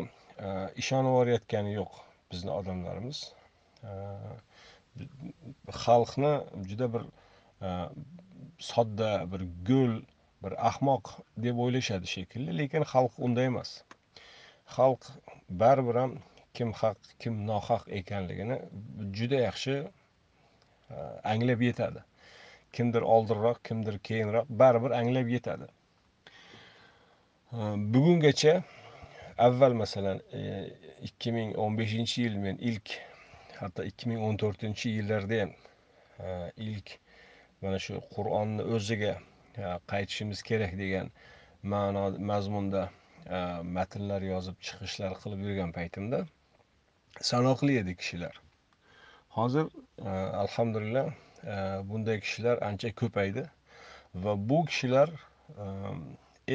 ishonib 0.83 1.11
yuborayotgani 1.12 1.73
yo'q 1.81 1.93
bizni 2.33 2.51
odamlarimiz. 2.51 3.18
Xalqni 5.85 6.33
juda 6.70 6.87
bir 6.95 7.03
sodda 8.63 9.11
bir 9.33 9.43
go'l 9.69 9.95
bir 10.43 10.55
ahmoq 10.69 11.11
deb 11.45 11.59
o'ylashadi 11.65 12.07
shekilli 12.15 12.59
lekin 12.59 12.85
xalq 12.93 13.19
unday 13.27 13.49
emas. 13.51 13.71
Xalq 14.77 15.09
baribir 15.63 15.99
ham 16.03 16.13
kim 16.55 16.73
haq 16.81 16.99
kim 17.25 17.35
nohaq 17.47 17.85
ekanligini 18.01 18.59
juda 19.19 19.41
yaxshi 19.43 19.75
e, 20.91 20.97
anglab 21.33 21.61
yetadi. 21.69 22.05
Kimdir 22.73 23.03
oldinroq 23.15 23.63
kimdir 23.69 23.99
keyinroq 24.09 24.47
baribir 24.63 24.97
anglab 25.01 25.29
yetadi. 25.37 25.67
E, 27.53 27.59
bugungacha 27.95 28.55
avval 29.39 29.79
masalan 29.83 30.23
e, 30.33 30.43
ikki 31.09 31.33
ming 31.39 31.57
o'n 31.65 31.79
beshinchi 31.79 32.27
yil 32.27 32.37
men 32.47 32.63
ilk 32.73 32.97
hatto 33.61 33.87
ikki 33.91 34.11
ming 34.13 34.27
o'n 34.29 34.37
to'rtinchi 34.45 34.97
yillarda 34.99 35.41
ham 35.43 35.53
ilk 36.69 36.99
mana 37.63 37.79
shu 37.85 38.01
qur'onni 38.15 38.63
o'ziga 38.77 39.15
qaytishimiz 39.93 40.43
kerak 40.49 40.73
degan 40.79 41.11
ma'no 41.63 42.05
mazmunda 42.19 42.83
e, 43.27 43.39
matnlar 43.77 44.23
yozib 44.23 44.57
chiqishlar 44.67 45.13
qilib 45.23 45.45
yurgan 45.47 45.73
paytimda 45.79 46.21
sanoqli 47.31 47.79
edi 47.83 47.97
kishilar. 47.97 48.41
Hozir 49.39 49.67
e, 49.99 50.09
alhamdulillah 50.45 51.07
e, 51.55 51.57
bunday 51.91 52.21
kishilar 52.21 52.63
ancha 52.69 52.93
ko'paydi 53.03 53.45
va 54.25 54.33
bu 54.49 54.65
kishilar 54.71 55.11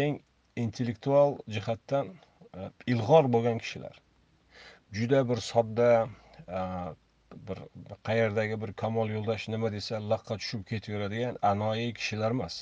eng 0.03 0.19
intellektual 0.63 1.37
jihatdan 1.55 2.13
ilg'or 2.93 3.33
bo'lgan 3.33 3.57
kishilar. 3.63 3.95
Juda 4.97 5.29
bir 5.29 5.39
sodda 5.51 5.89
bir 7.49 7.59
qayerdagi 8.09 8.61
bir 8.63 8.73
kamol 8.83 9.13
yo'ldosh 9.15 9.47
nima 9.53 9.71
desa 9.75 10.01
laqqa 10.11 10.37
tushib 10.41 10.63
ketaveradigan 10.71 11.37
anoyi 11.51 11.93
kishilar 11.99 12.37
emas. 12.37 12.55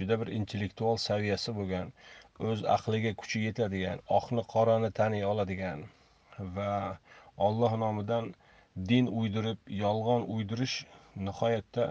Juda 0.00 0.20
bir 0.20 0.32
intellektual 0.38 0.96
saviyasi 1.08 1.54
bo'lgan 1.60 1.92
o'z 2.50 2.60
aqliga 2.76 3.12
kuchi 3.22 3.40
yetadigan 3.46 3.98
oqni 4.18 4.44
qorani 4.54 4.90
taniy 5.00 5.24
oladigan 5.32 5.82
va 6.56 6.74
olloh 7.48 7.76
nomidan 7.84 8.30
din 8.92 9.06
uydirib 9.22 9.74
yolg'on 9.82 10.26
uydirish 10.36 10.76
nihoyatda 11.28 11.86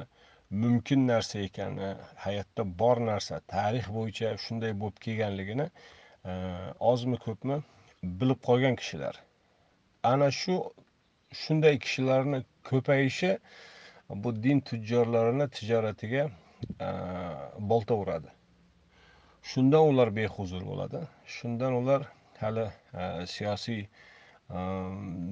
mumkin 0.63 1.07
narsa 1.07 1.39
ekani 1.39 1.89
hayotda 2.25 2.65
bor 2.81 3.01
narsa 3.11 3.39
tarix 3.53 3.89
bo'yicha 3.97 4.31
shunday 4.45 4.73
bo'lib 4.83 5.01
kelganligini 5.05 5.67
e, 5.69 6.33
ozmi 6.91 7.17
ko'pmi 7.25 7.59
bilib 8.21 8.39
qolgan 8.47 8.75
kishilar. 8.81 9.21
Ana 10.13 10.31
shu 10.41 10.55
shunday 11.31 11.79
kishilarni 11.79 12.43
ko'payishi 12.63 13.37
bu 14.09 14.43
din 14.43 14.59
tujjorlarini 14.61 15.49
tijoratiga 15.49 16.29
e, 16.79 16.89
bolta 17.59 17.93
uradi. 17.93 18.27
Shundan 19.43 19.87
ular 19.93 20.15
behuzur 20.15 20.63
bo'ladi. 20.65 21.01
Shundan 21.25 21.73
ular 21.73 22.07
hali 22.39 22.65
e, 22.93 23.27
siyosiy 23.27 23.81
e, 23.81 23.89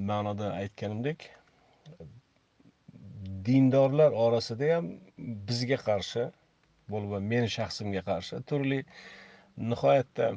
ma'noda 0.10 0.54
aytganimdek 0.54 1.30
dindorlar 3.46 4.12
orasida 4.12 4.76
ham 4.76 4.92
bizga 5.50 5.80
qarshi 5.88 6.28
bo'lib 6.94 7.26
meni 7.32 7.50
shaxsimga 7.58 8.04
qarshi 8.12 8.44
turli 8.52 8.84
nihoyatda 9.72 10.28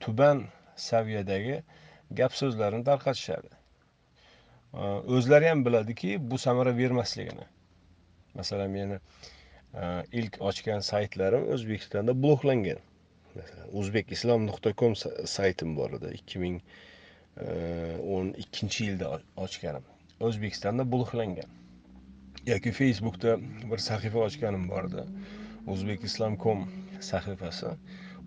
tuban 0.00 0.44
saviyadagi 0.88 1.56
gap 2.20 2.32
so'zlarni 2.42 2.84
tarqatishadi. 2.90 3.59
Э, 4.74 4.82
o'zlari 5.16 5.48
ham 5.48 5.64
biladiki 5.66 6.16
bu 6.30 6.38
samara 6.38 6.78
bermasligini. 6.78 7.46
Masalan 8.34 8.70
meni 8.70 8.98
e, 9.74 10.02
ilk 10.12 10.36
ochgan 10.50 10.84
saytlarim 10.88 11.48
o'zbekistonda 11.54 12.14
bloklangan 12.22 12.78
o'zbek 13.80 14.12
islom 14.16 14.46
nuqta 14.46 14.72
com 14.82 14.94
saytim 15.32 15.74
bor 15.78 15.96
edi. 15.98 16.12
Ikki 16.18 16.42
ming 16.42 16.60
e, 16.60 17.48
o'n 18.16 18.30
ikkinchi 18.44 18.86
yilda 18.90 19.10
ochganim. 19.46 19.88
O'zbekistonda 20.28 20.86
bloklangan 20.92 21.50
yoki 22.46 22.72
facebookda 22.78 23.34
bir 23.72 23.82
sahifa 23.88 24.22
ochganim 24.28 24.68
bor 24.70 24.86
edi. 24.92 25.04
O'zbek 25.66 26.06
islom 26.10 26.38
com 26.46 26.62
sahifasi. 27.10 27.74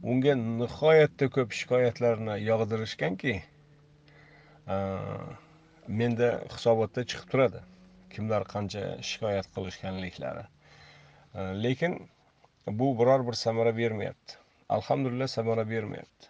Unga 0.04 0.36
nihoyatda 0.42 1.32
ko'p 1.38 1.56
shikoyatlarni 1.62 2.36
yog'dirishganki 2.50 3.38
e, 3.40 4.78
menda 5.88 6.30
hisobotda 6.54 7.02
chiqib 7.10 7.30
turadi 7.32 7.60
kimlar 8.14 8.44
qancha 8.54 8.84
shikoyat 9.10 9.48
qilishganliklari. 9.56 10.46
Lekin 11.36 11.94
bu 12.68 13.00
biror 13.00 13.28
bir 13.28 13.34
samara 13.34 13.78
bermayapti. 13.78 14.34
Alhamdulillah 14.70 15.28
samara 15.28 15.70
bermayapti. 15.70 16.28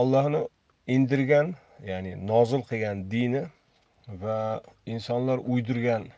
Ollohni 0.00 0.48
indirgan 0.86 1.54
ya'ni 1.90 2.26
nozil 2.26 2.62
qilgan 2.70 3.10
dini 3.10 3.46
va 4.08 4.62
insonlar 4.86 5.38
uydirgan 5.38 6.08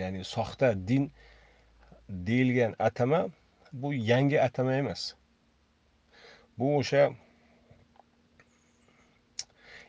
ya'ni 0.00 0.24
soxta 0.24 0.88
din 0.88 1.12
deyilgan 2.08 2.74
atama 2.78 3.28
bu 3.72 3.94
yangi 3.94 4.42
atama 4.42 4.74
emas. 4.74 5.14
Bu 6.58 6.76
o'sha 6.78 7.12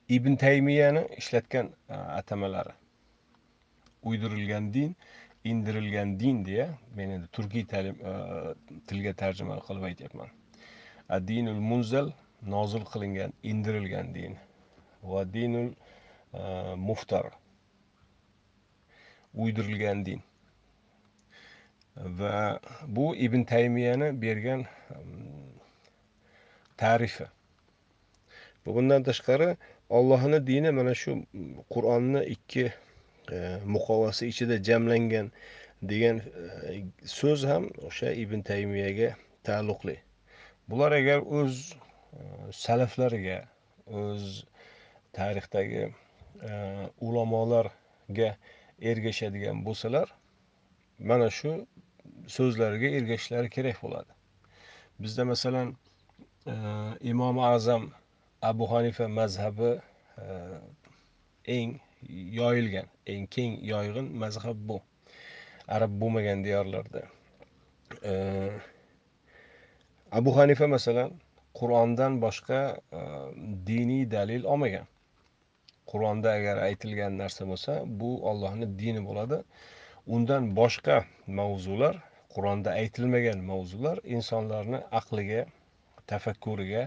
ibn 0.10 0.36
taymiyani 0.36 1.08
ishlatgan 1.18 1.72
e, 1.90 1.94
atamalari. 1.94 2.74
Uydirilgan 4.04 4.74
din 4.74 4.96
indirilgan 5.44 6.18
din 6.20 6.46
deya 6.46 6.78
men 6.96 7.10
endi 7.10 7.28
turkiy 7.28 7.66
e, 7.74 7.94
tilga 8.88 9.14
tarjima 9.14 9.60
qilib 9.68 9.84
aytyapman. 9.84 10.30
Dinul 11.28 11.60
munzal 11.60 12.14
nozil 12.42 12.86
qilingan 12.92 13.34
indirilgan 13.44 14.14
din. 14.14 14.38
Va 15.04 15.24
dinul 15.34 15.74
e, 16.34 16.76
muftar 16.76 17.32
uydirilgan 19.34 20.04
din. 20.04 20.22
Va 21.96 22.60
bu 22.88 23.16
ibn 23.16 23.44
taymiyani 23.44 24.12
bergan 24.22 24.66
ta'rifi. 26.78 27.26
Bundan 28.66 29.04
tashqari 29.04 29.56
ollohni 29.90 30.48
dini 30.48 30.72
mana 30.72 30.94
shu 30.96 31.12
qur'onni 31.74 32.24
ikki 32.36 32.66
e, 33.32 33.38
muqovasi 33.66 34.28
ichida 34.32 34.64
jamlangan 34.64 35.32
degan 35.82 36.18
e, 36.20 36.84
so'z 37.20 37.46
ham 37.52 37.70
o'sha 37.88 38.12
ibn 38.24 38.42
taymiyaga 38.42 39.16
taalluqli. 39.44 39.98
Bular 40.70 40.92
agar 40.92 41.20
o'z 41.40 41.56
e, 41.72 42.20
salaflariga 42.52 43.40
o'z 43.88 44.46
tarixdagi 45.14 45.84
e, 46.50 46.52
ulamolarga 47.08 48.30
ergashadigan 48.92 49.66
bo'lsalar 49.66 50.08
mana 51.00 51.30
shu 51.40 51.52
so'zlariga 52.38 52.90
ergashishlari 52.98 53.50
kerak 53.58 53.82
bo'ladi. 53.86 54.12
Bizda 55.00 55.26
masalan 55.26 55.76
e, 56.48 56.54
imom 57.12 57.40
azam 57.40 57.92
abu 58.50 58.66
hanifa 58.72 59.06
mazhabi 59.20 59.72
e, 60.24 60.26
eng 61.58 61.72
yoyilgan 62.40 62.88
eng 63.14 63.26
keng 63.36 63.54
yoyg'in 63.72 64.08
mazhab 64.24 64.58
bu. 64.70 64.78
Arab 65.76 65.92
bo'lmagan 66.02 66.44
diyorlarda. 66.46 67.02
E, 68.12 68.14
abu 70.12 70.38
hanifa 70.38 70.68
masalan 70.76 71.10
qur'ondan 71.60 72.22
boshqa 72.26 72.62
e, 73.00 73.00
diniy 73.70 74.04
dalil 74.12 74.44
olmagan. 74.44 74.88
Qur'onda 75.92 76.30
agar 76.38 76.58
aytilgan 76.68 77.18
narsa 77.22 77.48
bo'lsa 77.52 77.74
bu 78.00 78.12
ollohni 78.30 78.68
dini 78.80 79.02
bo'ladi. 79.08 79.38
Undan 80.16 80.44
boshqa 80.60 80.98
mavzular 81.40 81.96
qur'onda 82.36 82.70
aytilmagan 82.82 83.40
mavzular 83.52 83.98
insonlarni 84.18 84.80
aqliga 85.00 85.42
tafakkuriga 86.12 86.84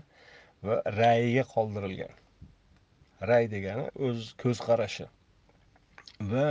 va 0.66 0.82
ra'yiga 1.00 1.44
qoldirilgan. 1.54 2.12
Ra'y 3.30 3.46
degani 3.54 3.86
o'z 4.06 4.34
ko'z 4.42 4.58
qarashi 4.68 5.06
va 6.32 6.46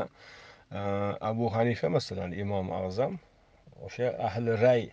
e, 0.72 0.80
abu 1.32 1.46
hanifa 1.56 1.90
masalan 1.98 2.32
imom 2.44 2.72
azam 2.72 3.20
o'sha 3.86 4.08
ahli 4.28 4.52
ra'y 4.66 4.84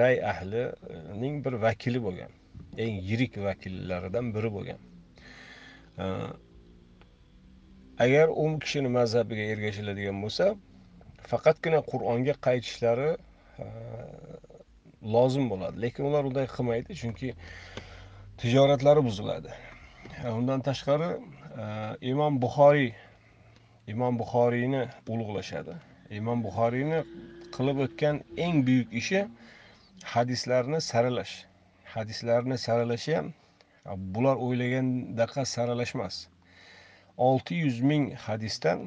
ra'y 0.00 0.16
ahlining 0.32 1.44
bir 1.44 1.54
vakili 1.66 2.00
bo'lgan. 2.06 2.32
Eng 2.84 2.94
yirik 3.08 3.34
vakillaridan 3.48 4.26
biri 4.34 4.50
bo'lgan. 4.56 4.80
E, 6.02 6.04
agar 8.04 8.28
u 8.42 8.44
kishini 8.64 8.90
mazhabiga 8.98 9.44
ergashiladigan 9.52 10.22
bo'lsa 10.24 10.46
faqatgina 11.30 11.80
qur'onga 11.90 12.34
qaytishlari 12.46 13.10
e, 13.64 13.66
lozim 15.14 15.44
bo'ladi. 15.52 15.76
Lekin 15.84 16.04
ular 16.10 16.22
unday 16.30 16.46
qilmaydi 16.56 16.96
chunki 17.02 17.28
tijoratlari 18.40 19.04
buziladi. 19.04 19.50
Undan 20.38 20.60
tashqari 20.68 21.10
e, 21.64 21.66
imom 22.12 22.40
buxoriy 22.42 22.90
imom 23.92 24.18
buxoriyni 24.18 24.82
ulug'lashadi. 25.08 25.74
Imom 26.18 26.42
buxoriyni 26.46 27.00
qilib 27.56 27.82
o'tgan 27.86 28.20
eng 28.46 28.62
buyuk 28.66 28.94
ishi 29.00 29.24
hadislarni 30.14 30.80
saralash. 30.90 31.34
Hadislarni 31.94 32.58
saralashi 32.66 33.16
ham 33.18 33.32
bular 34.14 34.36
o'ylagandaqa 34.46 35.44
saralash 35.54 35.94
emas 35.98 36.16
olti 37.28 37.54
yuz 37.54 37.80
ming 37.80 38.06
hadisdan 38.26 38.80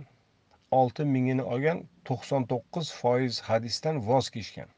olti 0.80 1.04
mingini 1.16 1.44
olgan 1.54 1.84
to'qson 2.10 2.48
to'qqiz 2.52 2.88
foiz 3.02 3.40
hadisdan 3.50 4.02
voz 4.10 4.30
kechgan. 4.36 4.70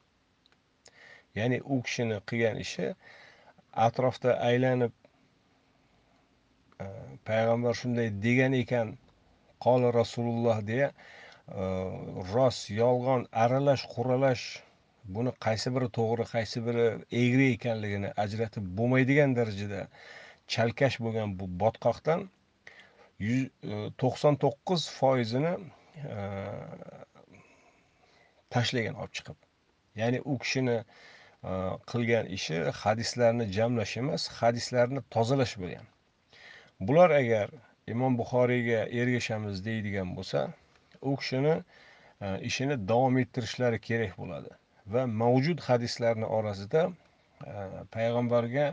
Ya'ni 1.36 1.61
u 1.74 1.82
kishini 1.88 2.20
qilgan 2.32 2.57
ishi 2.65 2.93
atrofda 3.88 4.32
aylanib 4.49 4.93
e, 6.84 6.86
payg'ambar 7.30 7.73
shunday 7.82 8.09
degan 8.25 8.53
ekan 8.61 8.88
qoli 9.65 9.93
rasululloh 9.99 10.57
deya 10.71 10.89
e, 10.91 10.93
rost 12.34 12.63
yolg'on 12.82 13.27
aralash 13.43 13.86
quralash 13.95 14.45
buni 15.15 15.32
qaysi 15.45 15.73
biri 15.75 15.88
to'g'ri 15.97 16.25
qaysi 16.34 16.63
biri 16.67 16.88
egri 17.23 17.47
ekanligini 17.55 18.09
ajratib 18.23 18.65
bo'lmaydigan 18.80 19.36
darajada 19.39 19.82
chalkash 20.55 20.97
bo'lgan 21.05 21.36
bu 21.39 21.45
botqoqdan 21.63 22.25
e, 23.30 23.36
to'qson 24.01 24.39
to'qqiz 24.43 24.88
foizini 24.99 25.53
e, 26.15 26.17
tashlagan 28.55 28.99
olib 29.01 29.13
chiqib. 29.19 29.38
Ya'ni 30.01 30.19
u 30.32 30.38
kishini 30.43 30.77
qilgan 31.91 32.25
ishi 32.37 32.57
hadislarni 32.81 33.45
jamlash 33.57 33.97
emas 34.03 34.27
hadislarni 34.39 35.01
tozalash 35.15 35.55
bo'lgan. 35.61 35.85
Bular 36.87 37.11
agar 37.21 37.49
imom 37.93 38.17
buxoriyga 38.21 38.79
ergashamiz 39.01 39.65
deydigan 39.65 40.15
bo'lsa 40.17 40.41
u 41.01 41.15
kishini 41.21 41.55
e, 42.21 42.27
ishini 42.49 42.75
davom 42.91 43.17
ettirishlari 43.23 43.79
kerak 43.87 44.17
bo'ladi 44.21 44.51
va 44.93 45.05
mavjud 45.21 45.63
hadislarni 45.67 46.27
orasida 46.37 46.83
e, 46.89 47.53
payg'ambarga 47.95 48.67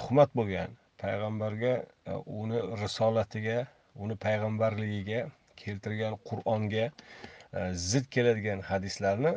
tuhmat 0.00 0.36
bo'lgan 0.40 0.76
payg'ambarga 1.04 1.72
e, 2.10 2.18
uni 2.42 2.60
risolatiga 2.82 3.58
uni 4.06 4.18
payg'ambarligiga 4.26 5.24
keltirgan 5.62 6.18
qur'onga 6.28 6.86
zid 7.88 8.06
keladigan 8.14 8.60
hadislarni 8.70 9.34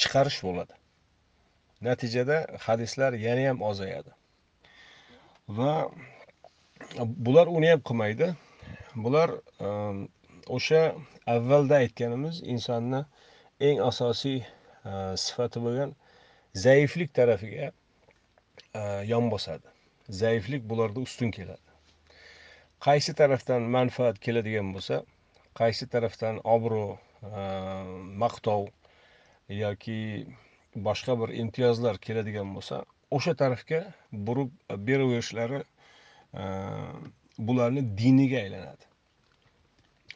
chiqarish 0.00 0.40
bo'ladi. 0.46 0.74
Natijada 1.88 2.38
hadislar 2.66 3.12
yana 3.26 3.48
ham 3.48 3.62
ozayadi. 3.70 4.12
Va 5.48 5.72
bular 7.26 7.46
uni 7.46 7.68
ham 7.72 7.80
qilmaydi. 7.88 8.28
Bular 9.04 9.30
ehm, 9.68 10.06
o'sha 10.56 10.82
avvalda 11.34 11.80
aytganimiz 11.84 12.42
insonni 12.54 13.02
eng 13.68 13.80
asosiy 13.90 14.38
e, 14.40 14.92
sifati 15.24 15.62
bo'lgan 15.66 15.94
zaiflik 16.64 17.12
tarafiga 17.18 17.70
e, 17.70 18.82
yon 19.12 19.30
bosadi. 19.34 19.68
Zaiflik 20.22 20.62
bularda 20.70 21.00
ustun 21.08 21.30
keladi. 21.38 21.62
Qaysi 22.86 23.14
tarafdan 23.20 23.68
manfaat 23.76 24.18
keladigan 24.26 24.72
bo'lsa 24.76 25.02
qaysi 25.60 25.88
tarafdan 25.94 26.40
obro' 26.56 26.98
e, 27.22 27.46
maqtov 28.24 28.68
yoki 29.48 30.26
boshqa 30.74 31.14
bir 31.20 31.28
imtiyozlar 31.42 31.98
keladigan 31.98 32.54
bo'lsa 32.54 32.84
o'sha 33.10 33.34
tarafga 33.34 33.80
burib 34.12 34.50
beraverishlari 34.88 35.62
e, 36.34 36.42
bularni 37.38 37.98
diniga 37.98 38.38
aylanadi. 38.38 38.84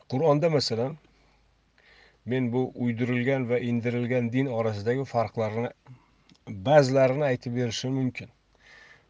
Qur'onda 0.09 0.51
masalan 0.51 0.97
men 2.27 2.53
bu 2.53 2.73
uydirilgan 2.75 3.49
va 3.51 3.59
indirilgan 3.59 4.33
din 4.33 4.47
orasidagi 4.47 5.05
farqlarni 5.05 5.71
ba'zilarini 6.49 7.25
aytib 7.25 7.57
berishim 7.57 7.93
mumkin. 7.93 8.29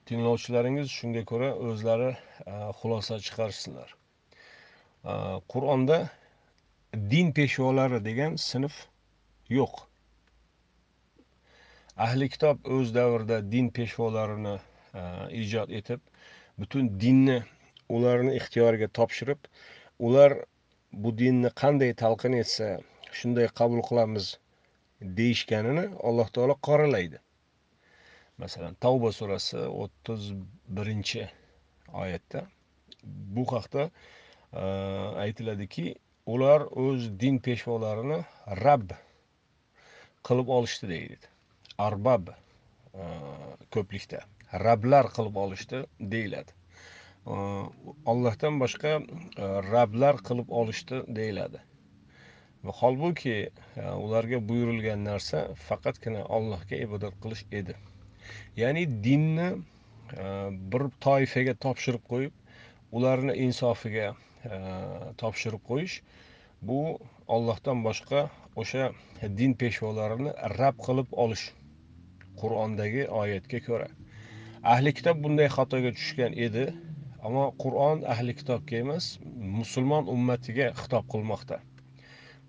Tinglovchilaringiz 0.07 0.89
shunga 0.99 1.25
ko'ra 1.25 1.53
o'zlari 1.55 2.11
e, 2.47 2.53
xulosa 2.81 3.19
chiqarishsinlar 3.27 3.95
e, 5.05 5.13
qur'onda 5.55 6.03
din 7.11 7.33
peshvolari 7.33 8.05
degan 8.05 8.37
sinf 8.37 8.85
yo'q. 9.49 9.90
Ahli 11.97 12.29
kitob 12.29 12.67
o'z 12.67 12.95
davrida 12.95 13.41
din 13.53 13.71
peshvolarini 13.71 14.57
e, 14.95 15.03
ijod 15.43 15.71
etib 15.71 16.01
butun 16.59 17.01
dinni 17.01 17.43
ularni 17.89 18.37
ixtiyoriga 18.37 18.89
topshirib 18.99 19.49
ular 19.99 20.37
bu 20.93 21.13
dinni 21.19 21.51
qanday 21.63 21.95
talqin 22.03 22.37
etsa 22.43 22.69
shunday 23.13 23.49
qabul 23.61 23.83
qilamiz 23.89 24.37
deyishganini 25.01 25.85
alloh 26.09 26.29
taolo 26.37 26.57
qoralaydi. 26.69 27.19
Masalan 28.39 28.75
tavba 28.85 29.13
surasi 29.13 29.59
o'ttiz 29.83 30.33
birinchi 30.79 31.27
oyatda 31.93 32.47
bu 33.05 33.45
haqda 33.53 33.91
e, 34.53 34.65
aytiladiki 35.25 35.95
ular 36.27 36.61
o'z 36.85 37.11
din 37.21 37.39
peshvolarini 37.39 38.23
rabb 38.65 38.95
qilib 40.29 40.49
olishdi 40.57 40.89
deydi. 40.95 41.27
Arbab 41.87 42.31
e, 42.31 42.37
ko'plikda 43.75 44.21
rablar 44.65 45.09
qilib 45.17 45.37
olishdi 45.45 45.83
deyiladi. 46.15 46.53
E, 46.53 47.33
Allohdan 47.33 48.07
ollohdan 48.13 48.61
boshqa 48.63 48.95
e, 49.01 49.51
rablar 49.73 50.23
qilib 50.29 50.55
olishdi 50.63 51.03
deyiladi. 51.21 51.63
Va 52.65 52.73
holbuki 52.81 53.37
ularga 54.05 54.39
buyurilgan 54.49 55.05
narsa 55.09 55.39
faqatgina 55.69 56.25
allohga 56.39 56.81
ibodat 56.87 57.15
qilish 57.23 57.45
edi. 57.61 57.77
Ya'ni 58.63 58.83
dinni 59.07 59.47
bir 60.73 60.83
toifaga 61.07 61.55
topshirib 61.65 62.03
qo'yib 62.13 62.35
ularni 62.99 63.37
insofiga 63.47 64.11
topshirib 65.23 65.63
qo'yish 65.71 65.97
bu 66.71 66.81
ollohdan 67.37 67.85
boshqa 67.87 68.23
o'sha 68.63 68.91
din 69.41 69.55
peshvolarini 69.63 70.33
rab 70.59 70.77
qilib 70.87 71.17
olish 71.25 71.47
qur'ondagi 72.43 73.09
oyatga 73.23 73.61
ko'ra. 73.67 73.89
Ahli 74.75 74.93
kitob 74.99 75.21
bunday 75.25 75.49
xatoga 75.57 75.91
tushgan 75.99 76.35
edi 76.47 76.65
ammo 77.27 77.45
qur'on 77.63 78.03
ahli 78.15 78.35
kitobga 78.41 78.81
emas 78.85 79.07
musulmon 79.59 80.09
ummatiga 80.15 80.67
xitob 80.81 81.07
qilmoqda. 81.13 81.59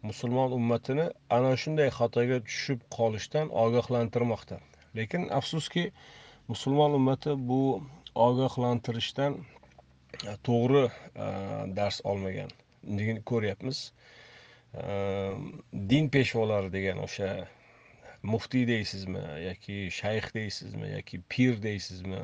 Musulmon 0.10 0.56
ummatini 0.58 1.06
ana 1.38 1.52
shunday 1.64 1.89
xatoga 1.98 2.38
tushib 2.48 2.84
qolishdan 2.98 3.52
ogohlantirmoqda. 3.64 4.58
Lekin 5.00 5.28
afsuski 5.39 5.84
musulmon 6.52 6.98
ummati 7.00 7.36
bu 7.50 7.62
ogohlantirishdan 8.28 9.38
e, 10.32 10.34
to'g'ri 10.48 10.86
e, 10.88 11.28
dars 11.78 12.02
olmagan. 12.14 12.52
Ko'ryapmiz? 13.32 13.84
E, 14.74 14.86
din 15.92 16.10
peshvolari 16.16 16.72
degan 16.78 17.04
o'sha 17.08 17.32
muftiy 18.24 18.67
deysizmi 18.67 19.24
yoki 19.47 19.78
shayx 19.99 20.34
deysizmi 20.34 20.91
yoki 20.95 21.22
pir 21.30 21.63
deysizmi? 21.63 22.22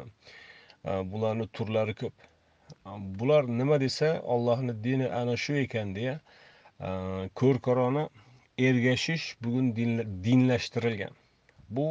Bularni 1.11 1.47
turlari 1.47 1.95
ko'p. 1.95 2.13
Bular 3.19 3.47
nima 3.47 3.79
desa 3.81 4.21
ollohni 4.21 4.83
dini 4.83 5.07
ana 5.21 5.37
shu 5.37 5.53
ekan 5.63 5.95
deya 5.95 6.19
ko'r 7.41 7.59
ko'rona 7.67 8.09
ergashish 8.57 9.35
bugun 9.43 9.75
dinlashtirilgan. 10.23 11.13
Bu 11.69 11.87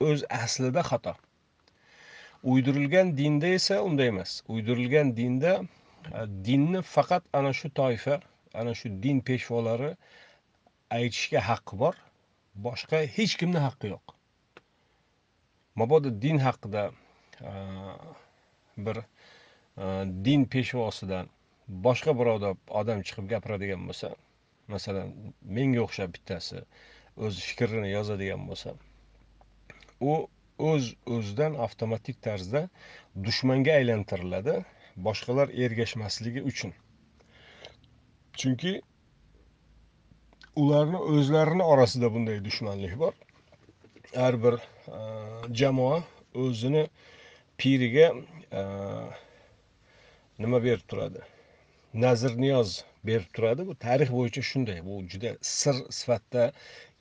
o'z 0.00 0.24
aslida 0.30 0.82
xato. 0.82 1.14
Uydirilgan 2.42 3.16
dinda 3.16 3.46
esa 3.46 3.82
unday 3.82 4.08
emas. 4.08 4.42
Uydirilgan 4.48 5.16
dinda 5.16 5.52
e, 5.60 5.64
dinni 6.44 6.82
faqat 6.82 7.24
ana 7.32 7.52
shu 7.52 7.68
toifa 7.80 8.20
ana 8.54 8.74
shu 8.74 8.88
din 9.02 9.20
peshvolari 9.20 9.90
aytishga 10.90 11.40
haqqi 11.48 11.78
bor. 11.82 11.94
Boshqa 12.54 13.02
hech 13.16 13.36
kimni 13.40 13.60
haqqi 13.66 13.92
yo'q. 13.94 14.14
Mabodo 15.74 16.10
din 16.22 16.38
haqida 16.38 16.90
bir 18.76 19.02
din 20.24 20.44
peshvosidan 20.54 21.30
boshqa 21.86 22.12
birovda 22.18 22.54
odam 22.80 23.02
chiqib 23.06 23.28
gapiradigan 23.32 23.86
bo'lsa 23.88 24.14
masalan 24.74 25.14
menga 25.58 25.80
o'xshab 25.86 26.12
bittasi 26.16 26.64
o'z 27.26 27.40
fikrini 27.48 27.90
yozadigan 27.90 28.42
bo'lsa 28.50 28.74
u 30.10 30.12
o'z 30.70 30.92
o'zidan 31.16 31.56
avtomatik 31.66 32.20
tarzda 32.26 32.62
dushmanga 33.26 33.72
aylantiriladi 33.80 34.56
boshqalar 35.06 35.48
ergashmasligi 35.64 36.42
uchun. 36.50 36.72
Chunki 38.38 38.72
ularni 40.56 40.96
o'zlarini 40.96 41.62
orasida 41.62 42.14
bunday 42.14 42.44
dushmanlik 42.44 42.98
bor. 42.98 43.12
Har 44.14 44.34
bir 44.42 44.54
e, 44.54 44.98
jamoa 45.54 46.02
o'zini 46.34 46.88
piriga 47.58 48.08
e, 48.52 48.62
nima 50.38 50.62
berib 50.64 50.82
turadi? 50.88 51.22
Nazr 51.94 52.36
niyoz 52.40 52.84
berib 53.04 53.30
turadi. 53.34 53.66
Bu 53.66 53.74
tarix 53.74 54.10
bo'yicha 54.10 54.42
shunday 54.50 54.82
bu 54.86 55.02
juda 55.12 55.36
sir 55.42 55.76
sifatida 55.98 56.52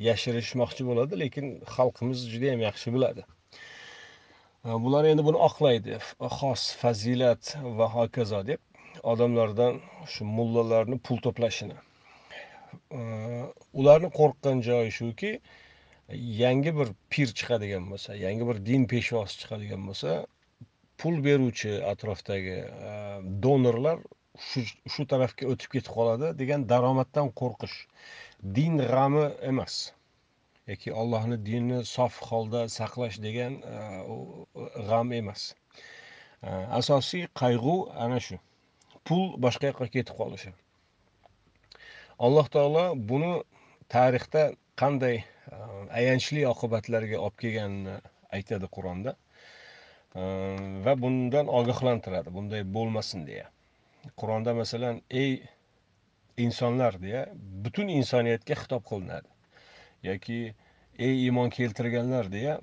yashirishmoqchi 0.07 0.85
bo'ladi 0.89 1.19
lekin 1.23 1.45
xalqimiz 1.75 2.29
juda 2.31 2.45
yam 2.53 2.61
yaxshi 2.67 2.93
biladi. 2.95 3.25
E, 4.65 4.69
bular 4.85 5.03
endi 5.11 5.25
buni 5.29 5.37
oqlaydi. 5.49 5.99
Xos 6.37 6.63
fazilat 6.81 7.55
va 7.77 7.87
hokazo 7.97 8.45
deb 8.47 8.59
odamlardan 9.03 9.81
shu 10.13 10.25
mullalarni 10.37 10.97
pul 11.05 11.17
to'plashini. 11.25 11.77
Ularni 13.79 14.09
qo'rqqan 14.19 14.61
joyi 14.69 14.91
shuki 14.99 15.31
yangi 16.43 16.71
bir 16.79 16.89
pir 17.13 17.29
chiqadigan 17.39 17.85
bo'lsa 17.91 18.15
yangi 18.25 18.47
bir 18.49 18.57
din 18.69 18.87
peshvosi 18.93 19.41
chiqadigan 19.41 19.87
bo'lsa 19.89 20.13
pul 20.99 21.23
beruvchi 21.23 21.73
atrofdagi 21.91 22.57
e, 22.89 22.93
donorlar 23.43 23.99
shu 24.47 24.63
shu 24.93 25.05
tarafga 25.13 25.47
o'tib 25.53 25.71
ketib 25.75 25.93
qoladi 25.97 26.31
degan 26.41 26.65
daromaddan 26.71 27.31
qo'rqish. 27.41 27.77
Din 28.57 28.81
g'ami 28.91 29.25
emas. 29.51 29.77
Yoki 30.71 30.93
allohni 31.01 31.37
dinini 31.47 31.79
sof 31.93 32.19
holda 32.29 32.65
saqlash 32.77 33.19
degan 33.27 33.59
e, 33.75 33.77
g'am 34.89 35.13
emas. 35.21 35.45
E, 36.43 36.49
asosiy 36.79 37.27
qayg'u 37.41 37.77
ana 38.07 38.19
shu. 38.27 38.39
Pul 39.07 39.23
boshqa 39.45 39.71
yoqqa 39.71 39.87
ketib 39.95 40.15
qolishi. 40.19 40.51
Alloh 42.27 42.47
taolo 42.55 42.83
buni 43.11 43.31
tarixda 43.93 44.41
qanday 44.81 45.17
e, 45.19 45.23
ayanchli 45.99 46.41
oqibatlarga 46.53 47.19
olib 47.25 47.37
kelganini 47.43 47.95
aytadi 48.37 48.67
qur'onda 48.77 49.13
e, 49.15 50.23
va 50.85 50.95
bundan 51.03 51.51
ogohlantiradi 51.59 52.33
bunday 52.37 52.65
bo'lmasin 52.77 53.25
deya. 53.29 53.45
Qur'onda 54.19 54.55
masalan 54.61 55.01
ey 55.21 55.31
insonlar 56.45 56.99
deya 57.05 57.21
butun 57.65 57.87
insoniyatga 57.99 58.59
xitob 58.61 58.83
qilinadi. 58.91 59.29
Yoki 60.09 60.39
ey 61.07 61.13
iymon 61.25 61.49
keltirganlar 61.57 62.31
deya 62.35 62.59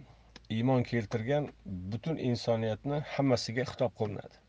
iymon 0.59 0.83
keltirgan 0.91 1.49
butun 1.93 2.21
insoniyatni 2.31 3.01
hammasiga 3.15 3.65
xitob 3.73 3.97
qilinadi. 4.01 4.46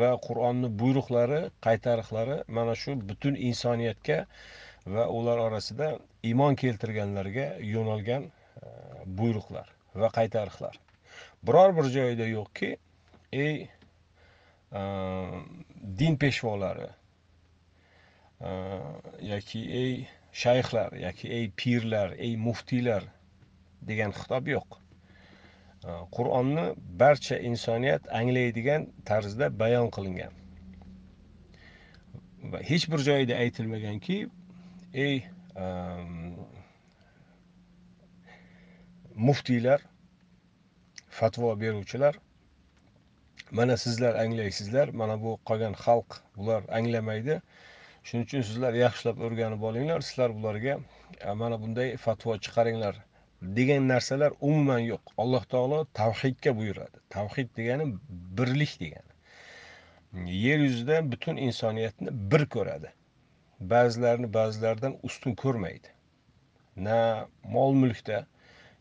Va 0.00 0.10
qur'onni 0.26 0.68
buyruqlari 0.80 1.40
qaytariqlari 1.66 2.36
mana 2.56 2.74
shu 2.82 2.94
butun 3.10 3.34
insoniyatga 3.48 4.18
va 4.94 5.04
ular 5.18 5.38
orasida 5.46 5.88
iymon 6.30 6.58
keltirganlarga 6.62 7.46
yo'nalgan 7.74 8.26
e, 8.26 8.32
buyruqlar 9.20 9.70
va 10.02 10.10
qaytariqlar. 10.18 10.76
Biror 11.46 11.76
bir 11.78 11.90
joyida 11.96 12.26
yo'qki 12.32 12.70
ey 13.44 13.56
e, 14.80 14.82
din 16.02 16.16
peshvolari 16.22 16.90
e, 18.40 18.52
yoki 19.32 19.64
ey 19.82 19.92
shayxlar 20.44 20.96
yoki 21.06 21.32
ey 21.38 21.50
pirlar 21.62 22.16
ey 22.18 22.36
muftiylar 22.46 23.06
degan 23.90 24.16
xitob 24.20 24.50
yo'q. 24.56 24.83
Э, 25.84 25.92
qur'onni 26.16 26.64
barcha 27.00 27.36
insoniyat 27.38 28.06
anglaydigan 28.20 28.86
tarzda 29.08 29.48
bayon 29.62 29.90
qilingan. 29.96 30.32
Va 32.52 32.60
hech 32.70 32.86
bir 32.92 33.02
joyida 33.08 33.36
aytilmaganki 33.44 34.16
ey 35.04 35.16
ehm, 35.64 36.32
muftiylar 39.28 39.84
fatvo 41.20 41.52
beruvchilar 41.60 42.18
mana 43.50 43.76
sizlar 43.76 44.14
anglaysizlar 44.24 44.88
mana 45.02 45.20
bu 45.24 45.38
qolgan 45.50 45.74
xalq 45.84 46.20
bular 46.36 46.62
anglamaydi. 46.78 47.40
Shuning 48.04 48.24
uchun 48.28 48.42
sizlar 48.52 48.72
yaxshilab 48.84 49.20
o'rganib 49.28 49.62
olinglar 49.72 50.00
sizlar 50.08 50.38
bularga 50.38 50.78
mana 51.42 51.60
bunday 51.62 51.96
fatvo 52.06 52.38
chiqaringlar 52.46 53.04
degan 53.56 53.88
narsalar 53.88 54.32
umuman 54.40 54.78
yo'q. 54.78 55.14
Alloh 55.18 55.44
taolo 55.44 55.86
tavhidga 55.94 56.56
buyuradi. 56.58 56.98
Tavhid 57.10 57.48
degani 57.56 57.86
birlik 58.38 58.80
degani. 58.80 59.12
Yer 60.44 60.58
yuzida 60.58 61.12
butun 61.12 61.36
insoniyatni 61.36 62.08
bir 62.32 62.46
ko'radi. 62.46 62.92
Ba'zilarini 63.60 64.34
ba'zilaridan 64.34 64.96
ustun 65.02 65.34
ko'rmaydi. 65.34 65.88
Na 66.76 67.28
mol 67.44 67.72
mulkda 67.72 68.26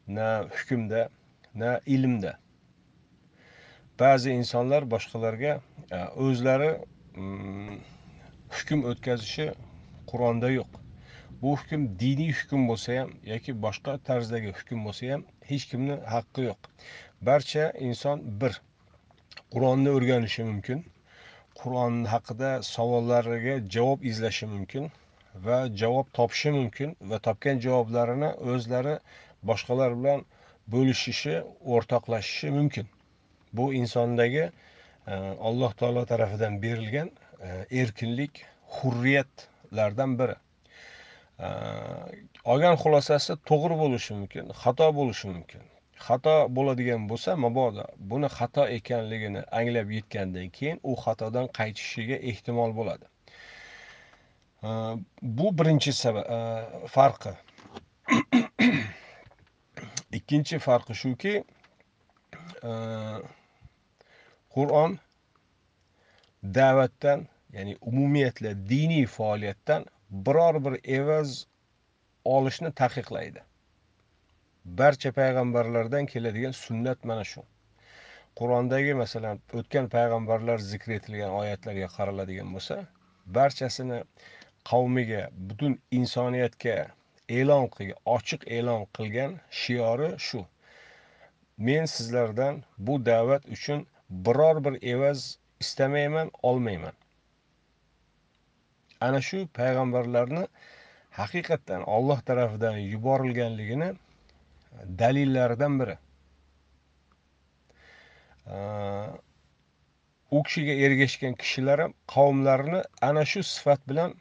na 0.07 0.30
hukmda 0.57 1.09
na 1.55 1.80
ilmda. 1.86 2.38
Ba'zi 3.99 4.32
insonlar 4.32 4.91
boshqalarga 4.91 5.59
e, 5.91 5.97
o'zlari 6.26 6.70
mm, 7.16 7.78
hukm 8.55 8.86
o'tkazishi 8.91 9.51
qur'onda 10.11 10.49
yo'q. 10.49 10.83
Bu 11.44 11.54
hukm 11.60 11.86
diniy 12.02 12.32
hukm 12.39 12.68
bo'lsa 12.72 12.98
ham 13.00 13.10
yoki 13.34 13.56
boshqa 13.68 13.94
tarzdagi 14.10 14.52
hukm 14.60 14.84
bo'lsa 14.88 15.12
ham 15.14 15.24
hech 15.50 15.66
kimni 15.72 15.98
haqqi 16.16 16.46
yo'q. 16.50 16.70
Barcha 17.30 17.66
inson 17.88 18.22
bir 18.44 18.60
qur'onni 19.54 19.96
o'rganishi 19.98 20.46
mumkin 20.52 20.84
qur'on 21.62 21.98
haqida 22.14 22.52
savollariga 22.68 23.56
javob 23.76 24.06
izlashi 24.12 24.48
mumkin 24.54 24.88
va 25.48 25.58
javob 25.82 26.08
topishi 26.20 26.54
mumkin 26.60 26.96
va 27.12 27.20
topgan 27.28 27.60
javoblarini 27.66 28.30
o'zlari 28.54 28.96
boshqalar 29.52 29.98
bilan 30.00 30.26
bo'lishishi 30.76 31.36
o'rtoqlashishi 31.76 32.54
mumkin. 32.60 32.88
Bu 33.58 33.66
insondagi 33.82 34.44
e, 34.46 34.52
alloh 35.50 35.74
taolo 35.82 36.06
tarafidan 36.14 36.62
berilgan 36.64 37.12
e, 37.48 37.50
erkinlik 37.82 38.46
hurriyatlardan 38.78 40.20
biri. 40.20 40.36
Olgan 42.52 42.76
xulosasi 42.84 43.34
to'g'ri 43.50 43.76
bo'lishi 43.84 44.12
mumkin 44.20 44.46
xato 44.64 44.88
bo'lishi 45.00 45.28
mumkin. 45.36 45.64
Xato 46.08 46.36
bo'ladigan 46.58 47.02
bo'lsa 47.12 47.32
mabodo 47.46 47.86
buni 48.12 48.30
xato 48.38 48.64
ekanligini 48.78 49.41
anglab 49.60 49.88
yetgandan 49.98 50.48
keyin 50.58 50.78
u 50.89 50.91
xatodan 51.04 51.48
qaytishiga 51.58 52.18
ehtimol 52.32 52.72
bo'ladi. 52.80 53.06
Bu 55.38 55.48
birinchi 55.58 55.91
sabab 56.04 56.26
farqi. 56.96 57.34
Ikkinchi 60.18 60.56
farqi 60.68 60.94
shuki 61.04 61.34
qur'on 64.56 64.91
da'vatdan 66.58 67.20
ya'ni 67.56 67.74
umumiyatla 67.89 68.52
diniy 68.70 69.06
faoliyatdan 69.16 69.82
biror 70.14 70.66
bir 70.66 70.76
evaz 70.97 71.47
olishni 72.26 72.72
taqiqlaydi. 72.72 73.41
Barcha 74.66 75.11
payg'ambarlardan 75.11 76.05
keladigan 76.05 76.51
sunnat 76.51 77.05
mana 77.05 77.24
shu. 77.24 77.41
Qur'ondagi 78.39 78.93
masalan 78.99 79.41
o'tgan 79.59 79.89
payg'ambarlar 79.95 80.61
zikr 80.72 80.93
etilgan 80.97 81.34
oyatlarga 81.39 81.88
qaraladigan 81.97 82.53
bo'lsa 82.57 82.78
barchasini 83.38 83.99
qavmiga 84.72 85.24
butun 85.49 85.78
insoniyatga 85.99 86.78
e'lon 87.39 87.68
qilgan 87.76 87.99
ochiq 88.16 88.47
e'lon 88.57 88.86
qilgan 88.97 89.38
shiori 89.61 90.09
shu. 90.28 90.45
Men 91.57 91.86
sizlardan 91.95 92.64
bu 92.78 93.05
da'vat 93.05 93.49
uchun 93.57 93.88
biror 94.28 94.64
bir 94.66 94.84
evaz 94.93 95.38
istamayman 95.66 96.32
olmayman. 96.51 96.95
Ana 99.06 99.22
shu 99.28 99.39
payg'ambarlarni 99.60 100.43
haqiqatdan 101.20 101.82
olloh 101.95 102.20
tarafidan 102.30 102.78
yuborilganligini 102.78 103.89
e, 103.93 103.97
dalillaridan 104.99 105.80
biri. 105.80 105.97
E, 108.47 108.58
u 110.32 110.43
kishiga 110.43 110.74
ergashgan 110.86 111.34
kishilar 111.34 111.80
ham 111.86 111.93
qavmlarini 112.16 112.84
ana 113.10 113.26
shu 113.32 113.43
sifat 113.54 113.82
bilan 113.89 114.14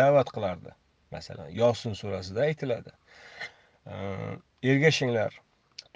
da'vat 0.00 0.32
qilardi. 0.36 0.70
Masalan 1.10 1.50
yosin 1.60 1.92
surasida 2.00 2.40
aytiladi. 2.48 2.90
E, 3.86 3.94
ergashinglar 4.70 5.40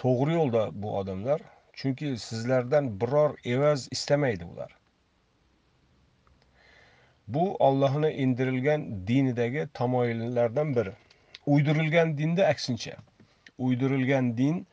to'g'ri 0.04 0.38
yo'lda 0.40 0.62
bu 0.82 0.98
odamlar 0.98 1.40
chunki 1.80 2.16
sizlardan 2.28 3.00
biror 3.00 3.36
evaz 3.44 3.88
istamaydi 3.90 4.44
ular. 4.44 4.81
Bu 7.34 7.56
ollohni 7.56 8.10
indirilgan 8.10 9.06
dinidagi 9.06 9.68
tamoyillardan 9.74 10.76
biri. 10.76 10.92
Uydirilgan 11.46 12.18
dinda 12.18 12.46
aksincha. 12.46 12.96
Uydirilgan 13.58 14.36
din 14.36 14.66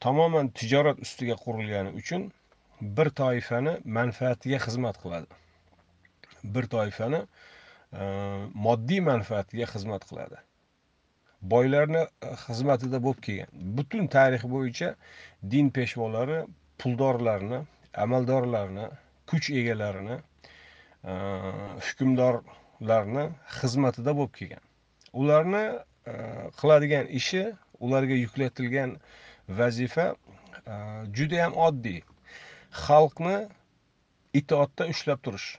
tamoman 0.00 0.48
tijorat 0.48 0.98
ustiga 0.98 1.36
qurilgani 1.44 1.90
uchun 2.00 2.32
bir 2.80 3.10
toifani 3.20 3.78
manfaatiga 3.84 4.58
xizmat 4.66 4.98
qiladi. 5.02 5.26
Bir 6.44 6.66
toifani 6.74 7.20
e, 7.92 8.02
moddiy 8.66 9.00
manfaatiga 9.00 9.66
xizmat 9.74 10.04
qiladi. 10.08 10.36
Boylarni 11.42 12.02
e, 12.02 12.34
xizmatida 12.46 13.02
bo'lib 13.06 13.22
kelgan. 13.26 13.50
Butun 13.78 14.06
tarix 14.16 14.44
bo'yicha 14.56 14.94
din 15.50 15.70
peshvolari 15.70 16.44
puldorlarni 16.78 17.64
amaldorlarni 18.04 18.86
kuch 19.30 19.50
egalarini 19.60 20.18
Э, 21.04 21.16
hukmdorlarni 21.86 23.24
xizmatida 23.58 24.12
bo'lib 24.18 24.32
kelgan. 24.38 24.62
Ularni 25.20 25.64
e, 26.12 26.14
qiladigan 26.60 27.10
ishi 27.18 27.42
ularga 27.88 28.16
yuklatilgan 28.20 28.94
vazifa 29.58 30.06
juda 30.14 30.78
judayam 31.18 31.58
oddiy. 31.66 32.00
Xalqni 32.84 33.36
itoatda 34.40 34.88
ushlab 34.94 35.20
turish. 35.28 35.50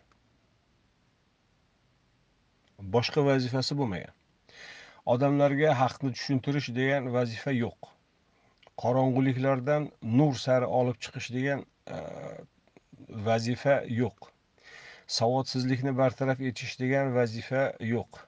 Boshqa 2.97 3.25
vazifasi 3.29 3.77
bo'lmagan. 3.81 4.13
Odamlarga 5.13 5.77
haqni 5.81 6.15
tushuntirish 6.17 6.73
degan 6.79 7.13
vazifa 7.17 7.53
yo'q. 7.61 7.93
Qorong'uliklardan 8.83 9.91
nur 10.19 10.33
sari 10.45 10.75
olib 10.79 10.97
chiqish 11.07 11.29
degan 11.37 11.67
e, 11.97 11.99
vazifa 13.29 13.83
yo'q. 14.01 14.34
Savodsizlikni 15.07 15.93
bartaraf 15.97 16.39
etish 16.41 16.77
degan 16.79 17.13
vazifa 17.15 17.63
yo'q. 17.93 18.21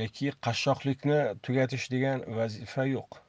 Yoki 0.00 0.32
qashshoqlikni 0.46 1.20
tugatish 1.46 1.86
degan 1.92 2.24
vazifa 2.38 2.84
yo'q. 2.88 3.20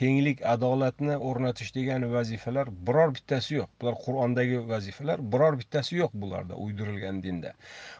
Tenglik 0.00 0.40
adolatni 0.52 1.16
o'rnatish 1.30 1.70
degan 1.74 2.06
vazifalar 2.12 2.70
biror 2.88 3.14
bittasi 3.18 3.54
yo'q. 3.58 3.70
Bular 3.80 3.98
qur'ondagi 4.06 4.58
vazifalar 4.72 5.22
biror 5.34 5.58
bittasi 5.60 6.00
yo'q 6.00 6.16
bularda 6.24 6.58
uydirilgan 6.66 7.22
dinda. 7.26 7.54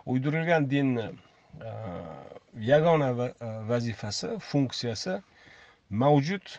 Uydirilgan 0.07 0.69
dinni 0.71 1.07
e, 1.07 1.71
yagona 2.71 3.11
e, 3.27 3.31
vazifasi 3.71 4.33
funksiyasi 4.51 5.21
mavjud 6.05 6.59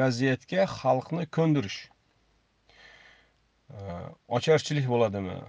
vaziyatga 0.00 0.68
xalqni 0.78 1.26
ko'ndirish. 1.38 1.80
E, 3.72 3.78
ocharchilik 4.28 4.88
bo'ladimi? 4.94 5.40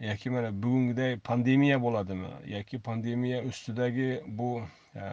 Yoki 0.00 0.30
mana 0.30 0.50
bugungiday 0.62 1.18
pandemiya 1.18 1.82
bo'ladimi? 1.82 2.28
Yoki 2.46 2.78
pandemiya 2.78 3.42
ustidagi 3.44 4.22
bu 4.26 4.62
e, 4.94 5.04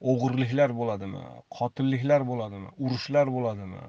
o'g'irliklar 0.00 0.74
bo'ladimi? 0.80 1.22
Qotilliklar 1.58 2.26
bo'ladimi? 2.30 2.68
Urushlar 2.78 3.26
bo'ladimi? 3.36 3.80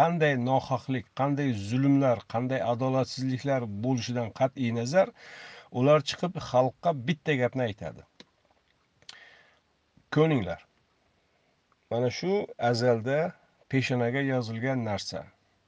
Qanday 0.00 0.34
nohaqlik 0.50 1.06
qanday 1.20 1.52
zulmlar 1.68 2.18
qanday 2.34 2.60
adolatsizliklar 2.72 3.68
bo'lishidan 3.84 4.28
qat'iy 4.40 4.74
nazar 4.80 5.08
ular 5.78 6.00
chiqib 6.08 6.38
xalqqa 6.50 6.90
bitta 7.08 7.34
gapni 7.42 7.62
aytadi. 7.68 8.02
Ko'ninglar 10.14 10.60
mana 11.90 12.10
shu 12.18 12.46
azalda 12.70 13.18
peshonaga 13.70 14.20
yozilgan 14.32 14.84
narsa. 14.84 15.20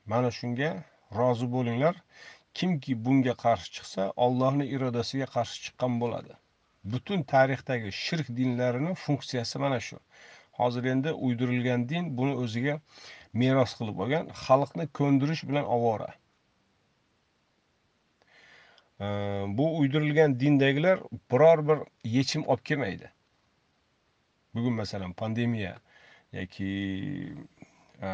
Mana 0.07 0.31
shunga 0.39 0.71
rozi 1.19 1.47
bo'linglar. 1.55 1.95
Kimki 2.59 2.95
bunga 3.05 3.35
qarshi 3.45 3.73
chiqsa 3.77 4.05
ollohni 4.27 4.67
irodasiga 4.77 5.27
qarshi 5.35 5.59
chiqqan 5.65 5.99
bo'ladi. 6.03 6.37
Butun 6.93 7.23
tarixdagi 7.33 7.91
shirk 8.05 8.29
dinlarini 8.39 8.95
funksiyasi 9.05 9.59
mana 9.65 9.81
shu. 9.89 9.99
Hozir 10.61 10.85
endi 10.93 11.13
uydirilgan 11.27 11.89
din 11.89 12.17
buni 12.19 12.35
o'ziga 12.45 12.75
meros 13.43 13.75
qilib 13.79 14.01
olgan 14.05 14.33
xalqni 14.45 14.87
ko'ndirish 15.01 15.43
bilan 15.51 15.71
ovora. 15.77 16.09
Bu 19.59 19.79
uydirilgan 19.79 20.41
dindagilar 20.41 21.01
biror 21.33 21.69
bir 21.69 21.79
yechim 22.05 22.47
olib 22.47 22.65
kelmaydi. 22.71 23.11
Bugun 24.55 24.73
masalan 24.73 25.13
pandemiya 25.13 25.77
yoki 26.33 26.71
e, 28.03 28.09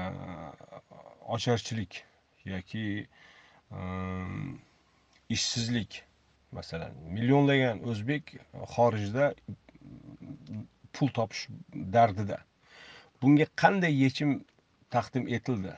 ocharchilik 1.37 2.05
yoki 2.45 3.07
Ehm, 3.73 4.59
ishsizlik 5.29 6.03
masalan 6.53 6.93
millionlagan 7.11 7.83
o'zbek 7.91 8.35
xorijda 8.75 9.35
pul 10.93 11.09
topish 11.09 11.49
dardida. 11.73 12.39
Bunga 13.23 13.47
qanday 13.57 13.95
yechim 14.05 14.45
taqdim 14.91 15.29
etildi? 15.29 15.73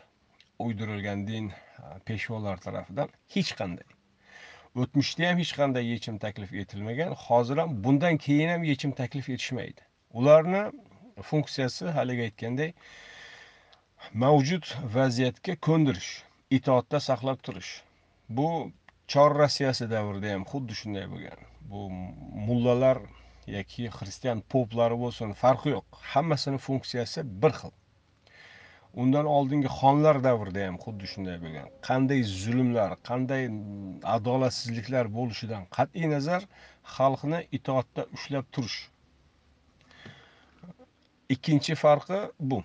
Uydirilgan 0.58 1.26
din 1.26 1.52
peshvolar 2.04 2.56
tarafidan 2.56 3.08
hech 3.34 3.52
qanday. 3.60 3.88
O'tmishda 4.76 5.28
ham 5.28 5.38
hech 5.38 5.52
qanday 5.60 5.84
yechim 5.92 6.18
taklif 6.18 6.52
etilmagan 6.52 7.12
hozir 7.26 7.56
ham 7.62 7.84
bundan 7.84 8.16
keyin 8.16 8.48
ham 8.48 8.64
yechim 8.64 8.92
taklif 8.92 9.28
etishmaydi. 9.28 9.80
Ularni 10.12 10.62
funksiyasi 11.22 11.84
haligi 11.98 12.22
aytganday 12.28 12.72
mavjud 14.12 14.64
vaziyatga 14.96 15.56
ko'ndirish. 15.68 16.25
Itoatda 16.50 17.00
saqlab 17.00 17.38
turish. 17.42 17.82
Bu 18.28 18.72
chor 19.08 19.30
rossiyasi 19.40 19.90
davrida 19.90 20.32
ham 20.34 20.44
xuddi 20.52 20.74
shunday 20.80 21.06
bo'lgan. 21.12 21.40
Bu 21.70 21.80
mullalar 22.48 22.98
yoki 23.56 23.88
xristian 23.96 24.42
poplari 24.54 24.98
bo'lsin 25.02 25.32
farqi 25.42 25.74
yo'q. 25.76 25.86
Hammasini 26.12 26.58
funksiyasi 26.66 27.24
bir 27.42 27.52
xil. 27.60 27.74
Undan 29.02 29.26
oldingi 29.36 29.70
xonlar 29.78 30.22
davrida 30.28 30.66
ham 30.66 30.78
xuddi 30.84 31.10
shunday 31.12 31.38
bo'lgan. 31.44 31.68
Qanday 31.88 32.22
zulmlar 32.42 32.96
qanday 33.08 33.44
adolatsizliklar 34.16 35.10
bo'lishidan 35.18 35.66
qat'iy 35.76 36.06
nazar 36.14 36.46
xalqni 36.96 37.42
itoatda 37.58 38.06
ushlab 38.16 38.46
turish. 38.54 38.78
Ikkinchi 41.34 41.74
farqi 41.84 42.20
bu. 42.50 42.62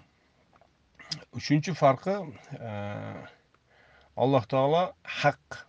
Uchinchi 1.39 1.73
farqi 1.83 2.15
e, 2.69 2.71
alloh 4.17 4.43
taolo 4.53 4.83
haq 5.03 5.61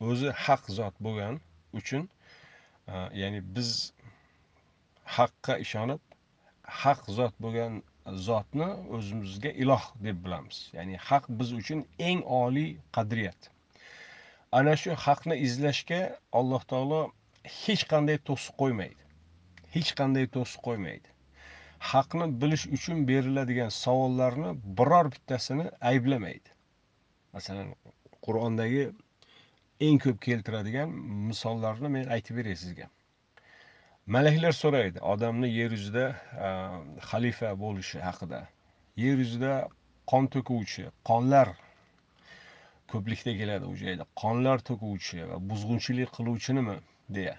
o'zi 0.00 0.30
haq 0.44 0.62
zot 0.78 0.94
bo'lgan 1.00 1.40
uchun 1.80 2.08
e, 2.88 2.94
ya'ni 3.20 3.40
biz 3.56 3.92
haqqa 5.16 5.58
ishonib 5.64 6.00
haq 6.82 7.00
zot 7.18 7.34
bo'lgan 7.44 7.82
zotni 8.28 8.68
o'zimizga 8.96 9.50
iloh 9.62 9.84
deb 10.06 10.24
bilamiz. 10.24 10.70
Ya'ni 10.72 10.96
haq 11.08 11.24
biz 11.28 11.52
uchun 11.52 11.86
eng 11.98 12.22
oliy 12.22 12.70
qadriyat. 12.96 13.50
Ana 14.52 14.76
shu 14.82 14.94
haqni 15.06 15.36
izlashga 15.46 16.00
alloh 16.38 16.62
taolo 16.72 17.00
hech 17.62 17.84
qanday 17.92 18.18
to'siq 18.28 18.54
qo'ymaydi. 18.62 19.02
Hech 19.74 19.90
qanday 20.00 20.26
to'siq 20.36 20.60
qo'ymaydi. 20.68 21.08
Haqni 21.92 22.26
bilish 22.42 22.66
uchun 22.76 23.06
beriladigan 23.08 23.68
savollarni 23.68 24.50
biror 24.78 25.10
bittasini 25.14 25.66
ayblamaydi. 25.90 26.55
Masalan 27.36 27.68
qur'ondagi 28.26 28.84
eng 29.86 29.98
ko'p 30.04 30.18
keltiradigan 30.26 30.92
misollarni 31.30 31.88
men 31.96 32.12
aytib 32.16 32.38
beray 32.40 32.56
sizga. 32.62 32.86
Malaklar 34.14 34.54
so'raydi 34.62 35.02
odamni 35.12 35.48
yer 35.50 35.70
yuzida 35.76 36.04
xalifa 37.10 37.48
bo'lishi 37.64 37.98
haqida. 38.08 38.40
Yer 39.04 39.16
yuzida 39.22 39.52
qon 40.10 40.28
to'kuvchi 40.34 40.84
qonlar 41.10 41.48
ko'plikda 42.92 43.34
keladi 43.40 43.64
u 43.72 43.74
joyda. 43.82 44.06
Qonlar 44.22 44.62
to'kuvchi 44.68 45.26
va 45.30 45.40
buzg'unchilik 45.50 46.12
qiluvchinimi 46.18 46.76
deya. 47.18 47.34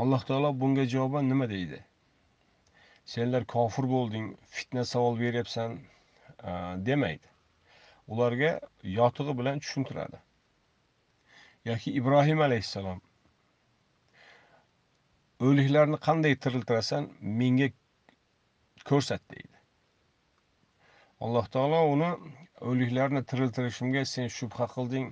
Alloh 0.00 0.22
taolo 0.28 0.52
bunga 0.60 0.84
javoban 0.94 1.28
nima 1.32 1.50
deydi? 1.54 1.80
Senlar 3.14 3.44
kofir 3.54 3.90
bo'lding 3.96 4.32
fitna 4.54 4.84
savol 4.92 5.18
beryapsan 5.24 5.76
demaydi. 6.88 7.31
Ularga 8.08 8.60
yotig'i 8.82 9.38
bilan 9.38 9.58
tushuntiradi. 9.58 10.18
Yoki 11.64 11.92
ibrohim 12.00 12.40
alayhissalom 12.40 13.00
o'liklarni 15.48 15.98
qanday 16.06 16.36
tiriltirasan 16.44 17.08
menga 17.40 17.68
ko'rsat 18.90 19.22
deydi. 19.34 19.56
Alloh 21.26 21.46
taolo 21.56 21.80
uni 21.94 22.10
o'liklarni 22.72 23.22
tiriltirishimga 23.32 24.04
sen 24.14 24.28
shubha 24.38 24.66
qilding 24.74 25.08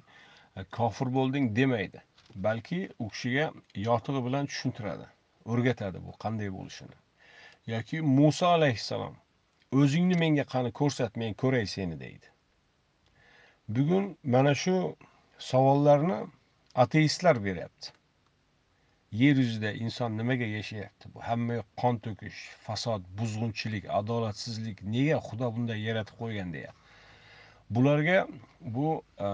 e, 0.56 0.64
kofir 0.78 1.12
bo'lding 1.18 1.50
demaydi. 1.56 2.02
Balki 2.46 2.80
u 2.98 3.08
kishiga 3.14 3.46
yotig'i 3.86 4.24
bilan 4.26 4.50
tushuntiradi 4.50 5.06
o'rgatadi 5.54 6.02
bu 6.06 6.16
qanday 6.24 6.50
bo'lishini. 6.58 6.96
Yoki 7.74 8.02
muso 8.18 8.46
alayhissalom 8.56 9.16
o'zingni 9.82 10.18
menga 10.24 10.44
qani 10.54 10.70
ko'rsat 10.82 11.16
men 11.22 11.34
ko'ray 11.44 11.66
seni 11.76 12.00
deydi. 12.04 12.26
Bugun 13.76 14.16
mana 14.24 14.54
shu 14.54 14.96
savollarni 15.38 16.18
ateistlar 16.74 17.44
beryapti. 17.44 17.92
Yer 19.12 19.36
yuzida 19.36 19.72
inson 19.72 20.18
nimaga 20.18 20.44
yashayapti? 20.44 21.08
Bu 21.14 21.20
hamma 21.28 21.54
yoq 21.58 21.68
qon 21.82 21.96
to'kish 22.04 22.40
fasod 22.66 23.02
buzg'unchilik 23.18 23.84
adolatsizlik 23.98 24.82
nega 24.94 25.18
xudo 25.28 25.48
bunday 25.56 25.80
yaratib 25.88 26.16
qo'ygan 26.22 26.52
deya. 26.56 26.72
Bularga 27.70 28.18
bu 28.60 29.02
e, 29.18 29.28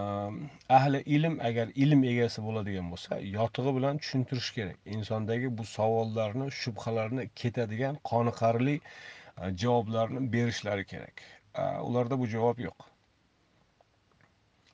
ahli 0.79 1.01
ilm 1.17 1.39
agar 1.49 1.69
ilm 1.85 2.05
egasi 2.13 2.45
bo'ladigan 2.49 2.91
bo'lsa 2.93 3.21
yotig'i 3.37 3.77
bilan 3.79 4.03
tushuntirish 4.03 4.51
kerak. 4.59 4.79
Insondagi 4.97 5.53
bu 5.59 5.65
savollarni 5.77 6.51
shubhalarni 6.63 7.29
ketadigan 7.43 7.97
qoniqarli 8.11 8.77
e, 8.81 9.57
javoblarni 9.65 10.33
berishlari 10.33 10.85
kerak. 10.93 11.25
E, 11.55 11.63
ularda 11.89 12.19
bu 12.25 12.27
javob 12.37 12.65
yo'q. 12.69 12.96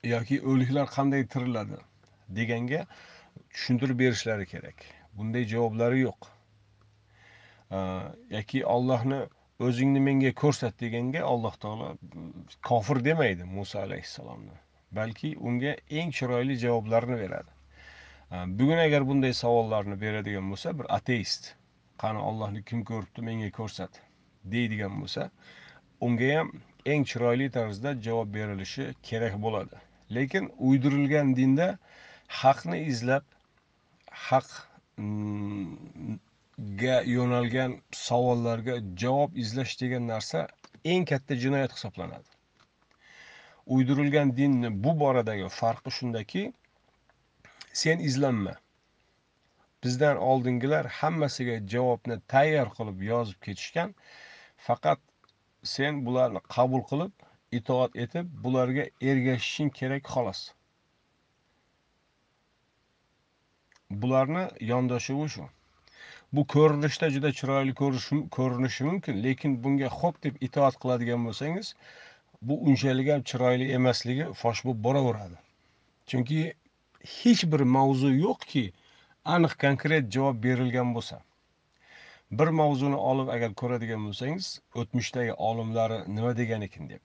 Yoki 0.02 0.40
o'liklar 0.42 0.86
qanday 0.90 1.26
tiriladi 1.32 1.76
deganga 2.36 2.86
tushuntirib 3.50 3.98
berishlari 3.98 4.46
kerak. 4.46 4.74
Bunday 5.18 5.44
javoblari 5.52 6.00
yo'q. 6.00 6.26
Yoki 8.36 8.64
ollohni 8.66 9.20
o'zingni 9.66 10.00
menga 10.06 10.32
ko'rsat 10.42 10.80
deganga 10.80 11.22
alloh 11.32 11.54
taolo 11.64 11.92
kofir 12.70 13.04
demaydi 13.04 13.44
muso 13.44 13.78
alayhissalomni 13.78 14.56
balki 14.98 15.30
unga 15.50 15.76
eng 15.90 16.10
chiroyli 16.18 16.58
javoblarni 16.64 17.20
beradi. 17.22 17.52
Bugun 18.58 18.82
agar 18.86 19.06
bunday 19.08 19.32
savollarni 19.42 20.00
beradigan 20.00 20.50
bo'lsa 20.50 20.74
bir 20.78 20.90
ateist 20.98 21.54
qani 22.04 22.26
ollohni 22.32 22.64
kim 22.64 22.82
ko'ribdi 22.90 23.28
menga 23.30 23.50
ko'rsat 23.60 24.02
deydigan 24.56 24.98
bo'lsa 25.00 25.30
unga 26.00 26.34
ham 26.36 26.52
eng 26.86 27.08
chiroyli 27.14 27.50
tarzda 27.50 27.96
javob 28.10 28.34
berilishi 28.34 28.90
kerak 29.02 29.42
bo'ladi. 29.46 29.82
Lekin 30.14 30.52
uydirilgan 30.58 31.36
dinda 31.36 31.78
haqni 32.28 32.78
izlab 32.92 33.24
haqga 34.28 34.62
mm, 34.96 36.18
yo'nalgan 37.16 37.76
savollarga 38.06 38.74
javob 39.02 39.36
izlash 39.44 39.74
degan 39.82 40.08
narsa 40.12 40.48
eng 40.84 41.04
katta 41.10 41.34
jinoyat 41.44 41.72
hisoblanadi. 41.76 42.28
Uydirilgan 43.66 44.36
dinni 44.36 44.84
bu 44.84 45.00
boradagi 45.00 45.48
farqi 45.48 45.90
shundaki 45.98 46.52
sen 47.72 47.98
izlanma. 47.98 48.54
Bizdan 49.84 50.16
oldingilar 50.16 50.86
hammasiga 50.86 51.56
javobni 51.74 52.20
tayyor 52.28 52.68
qilib 52.76 53.02
yozib 53.10 53.38
ketishgan 53.46 53.94
faqat 54.66 55.00
sen 55.74 56.06
bularni 56.06 56.40
qabul 56.56 56.82
qilib 56.90 57.12
itoat 57.58 57.96
etib 58.04 58.28
bularga 58.44 58.84
ergashishing 59.12 59.70
kerak 59.78 60.04
xolos. 60.14 60.40
Bularni 64.02 64.44
yondashuvi 64.70 65.28
shu. 65.34 65.48
Bu 66.32 66.46
ko'rinishda 66.54 67.10
juda 67.14 67.30
chiroyli 67.38 67.74
ko'rinishi 68.36 68.84
mumkin 68.90 69.22
lekin 69.24 69.56
bunga 69.64 69.90
xo'p 69.98 70.22
deb 70.26 70.38
itoat 70.46 70.78
qiladigan 70.84 71.26
bo'lsangiz 71.28 71.74
bu 72.50 72.54
unchalik 72.70 73.10
ham 73.14 73.24
chiroyli 73.32 73.66
emasligi 73.78 74.28
fosh 74.42 74.64
bo'lib 74.68 74.80
boraveradi. 74.86 75.36
Chunki 76.12 76.38
hech 77.16 77.44
bir 77.52 77.66
mavzu 77.76 78.14
yo'qki 78.14 78.64
aniq 79.36 79.58
konkret 79.64 80.10
javob 80.16 80.42
berilgan 80.46 80.94
bo'lsa. 80.96 81.20
Bir 82.40 82.48
mavzuni 82.60 82.98
olib 83.12 83.34
agar 83.36 83.54
ko'radigan 83.62 84.06
bo'lsangiz 84.08 84.52
o'tmishdagi 84.82 85.34
olimlari 85.50 85.98
nima 86.16 86.36
degan 86.40 86.62
ekan 86.68 86.88
deb. 86.94 87.02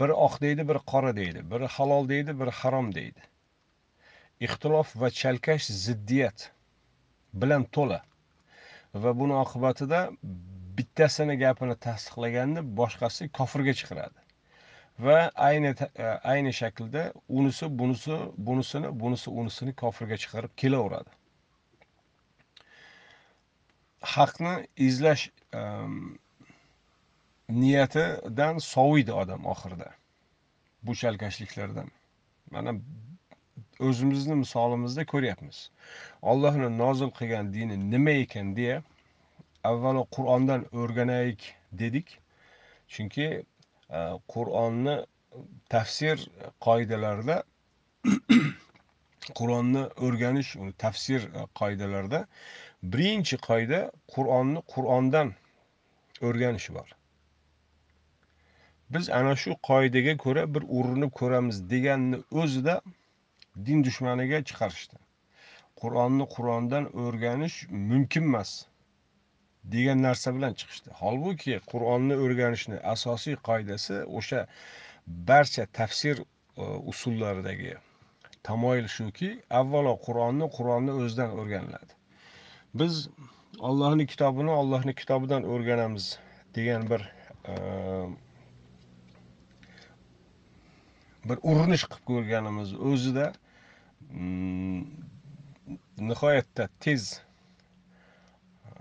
Biri 0.00 0.14
oq 0.26 0.34
deydi 0.44 0.68
biri 0.70 0.80
qora 0.92 1.12
deydi. 1.20 1.40
Biri 1.52 1.66
halol 1.76 2.08
deydi 2.12 2.36
biri 2.40 2.52
harom 2.60 2.92
deydi. 2.98 3.22
Ixtilof 4.46 4.96
va 5.00 5.10
chalkash 5.20 5.66
ziddiyat 5.84 6.50
bilan 7.40 7.64
to'la. 7.74 8.00
Va 9.02 9.10
buni 9.20 9.34
oqibatida 9.44 10.00
bittasini 10.78 11.36
gapini 11.44 11.76
tasdiqlaganda 11.86 12.60
boshqasi 12.80 13.28
kofirga 13.38 13.74
chiqaradi 13.80 14.26
va 14.98 15.30
ayni 15.34 15.74
e, 15.94 16.04
ayni 16.04 16.52
shaklda 16.52 17.12
unisi 17.28 17.78
bunisi 17.78 18.18
bunisini 18.36 19.00
bunisi 19.00 19.30
unisini 19.30 19.72
kofirga 19.74 20.16
chiqarib 20.16 20.52
kelaveradi. 20.56 21.10
Haqni 24.00 24.54
izlash 24.76 25.30
ehm, 25.52 26.18
niyatidan 27.48 28.58
soviydi 28.58 29.12
odam 29.12 29.46
oxirida. 29.46 29.90
Bu 30.82 30.94
chalkashliklardan 30.94 31.90
mana 32.50 32.72
o'zimizni 33.80 34.34
misolimizda 34.34 35.04
ko'ryapmiz. 35.12 35.70
Ollohni 36.22 36.78
nozil 36.78 37.10
qilgan 37.18 37.52
dini 37.54 37.76
nima 37.90 38.10
ekan 38.10 38.56
deya 38.56 38.82
avvalo 39.64 40.04
qur'ondan 40.16 40.66
o'rganaylik 40.72 41.54
dedik. 41.72 42.18
Chunki 42.88 43.26
e, 43.90 44.00
qur'onni 44.34 44.96
tafsir 45.68 46.28
qoidalarida 46.66 47.42
qur'onni 49.38 49.82
o'rganish 50.08 50.52
tafsir 50.84 51.30
qoidalarida 51.60 52.26
birinchi 52.82 53.36
qoida 53.48 53.80
qur'onni 54.14 54.62
qur'ondan 54.74 55.34
o'rganish 56.28 56.70
bor. 56.78 56.96
Biz 58.94 59.10
ana 59.10 59.34
shu 59.42 59.56
qoidaga 59.68 60.14
ko'ra 60.24 60.44
bir 60.54 60.62
urinib 60.78 61.12
ko'ramiz 61.20 61.58
deganni 61.72 62.22
o'zida 62.42 62.74
din 63.66 63.84
dushmaniga 63.86 64.42
chiqarishdi. 64.48 64.96
Qur'onni 65.80 66.26
qur'ondan 66.34 66.84
o'rganish 67.04 67.56
mumkin 67.90 68.28
emas 68.30 68.52
degan 69.74 70.02
narsa 70.06 70.34
bilan 70.36 70.54
chiqishdi. 70.60 70.90
Holbuki 71.00 71.58
qur'onni 71.72 72.18
o'rganishni 72.26 72.78
asosiy 72.94 73.36
qoidasi 73.48 74.02
o'sha 74.20 74.46
barcha 75.30 75.66
tafsir 75.78 76.22
e, 76.22 76.64
usullaridagi 76.92 77.74
tamoyil 78.48 78.88
shuki 78.96 79.30
avvalo 79.60 79.96
qur'onni 80.06 80.50
qur'onni 80.58 80.92
o'zidan 81.00 81.34
o'rganiladi. 81.40 81.98
Biz 82.80 83.08
ollohni 83.70 84.06
kitobini 84.12 84.52
ollohni 84.60 84.94
kitobidan 85.00 85.50
o'rganamiz 85.54 86.06
degan 86.58 86.88
bir 86.90 87.02
e, 87.52 87.54
bir 91.28 91.38
urinish 91.52 91.84
qilib 91.90 92.04
ko'rganimiz 92.10 92.74
o'zida 92.90 93.26
mm, 94.10 94.82
nihoyatda 96.10 96.68
tez 96.86 97.06
e, 97.14 98.72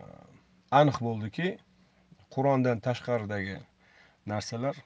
aniq 0.79 0.99
bo'ldiki 1.07 1.47
qur'ondan 2.35 2.83
tashqaridagi 2.87 3.57
narsalar 4.33 4.81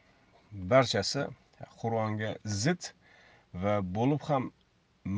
barchasi 0.74 1.26
qur'onga 1.82 2.32
zid 2.62 2.92
va 3.64 3.76
bo'lib 3.98 4.30
ham 4.30 4.52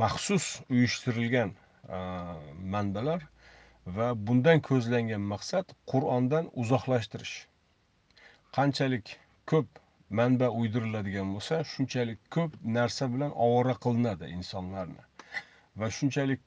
maxsus 0.03 0.47
uyushtirilgan 0.69 1.53
e, 1.53 1.99
manbalar 2.75 3.27
va 3.97 4.07
bundan 4.27 4.61
ko'zlangan 4.69 5.23
maqsad 5.33 5.73
qur'ondan 5.91 6.49
uzoqlashtirish. 6.63 7.35
Qanchalik 8.55 9.15
ko'p 9.51 9.80
manba 10.19 10.47
uydiriladigan 10.61 11.29
bo'lsa 11.35 11.57
shunchalik 11.73 12.19
ko'p 12.35 12.55
narsa 12.77 13.07
bilan 13.13 13.31
ovora 13.45 13.75
qilinadi 13.85 14.31
insonlarni. 14.37 15.03
Va 15.79 15.89
shunchalik 15.97 16.41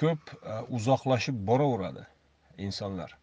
ko'p 0.00 0.32
e, 0.34 0.56
uzoqlashib 0.78 1.36
boraveradi 1.50 2.06
insonlar. 2.66 3.14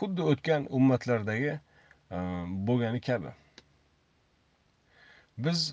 Xuddi 0.00 0.26
o'tgan 0.32 0.66
ummatlardagi 0.78 1.52
e, 1.54 1.60
bo'lgani 2.70 3.00
kabi. 3.08 3.34
Biz 5.48 5.66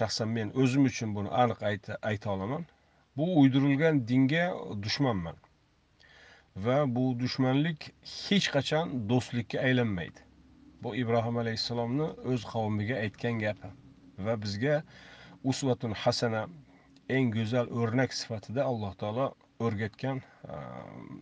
shaxsan 0.00 0.28
men 0.36 0.52
o'zim 0.64 0.90
uchun 0.90 1.16
buni 1.16 1.32
aniq 1.44 1.64
ayta 2.12 2.30
olaman. 2.36 2.68
Bu 3.16 3.30
uydirilgan 3.40 4.04
dinga 4.08 4.44
dushmanman. 4.84 5.36
Va 6.68 6.78
bu 6.96 7.04
dushmanlik 7.24 7.90
hech 8.12 8.52
qachon 8.56 8.94
do'stlikka 9.10 9.66
aylanmaydi. 9.68 10.23
Bu 10.84 10.96
ibrohim 11.02 11.36
alayhissalomni 11.42 12.06
o'z 12.32 12.42
qavmiga 12.52 12.96
aytgan 13.04 13.38
gapi 13.44 13.68
va 14.26 14.34
bizga 14.42 14.76
usvatun 15.52 15.92
hasana 16.02 16.42
eng 17.16 17.30
go'zal 17.36 17.66
o'rnak 17.80 18.12
sifatida 18.20 18.64
alloh 18.70 18.92
taolo 19.02 19.26
o'rgatgan 19.66 20.20
ehm, 20.54 21.18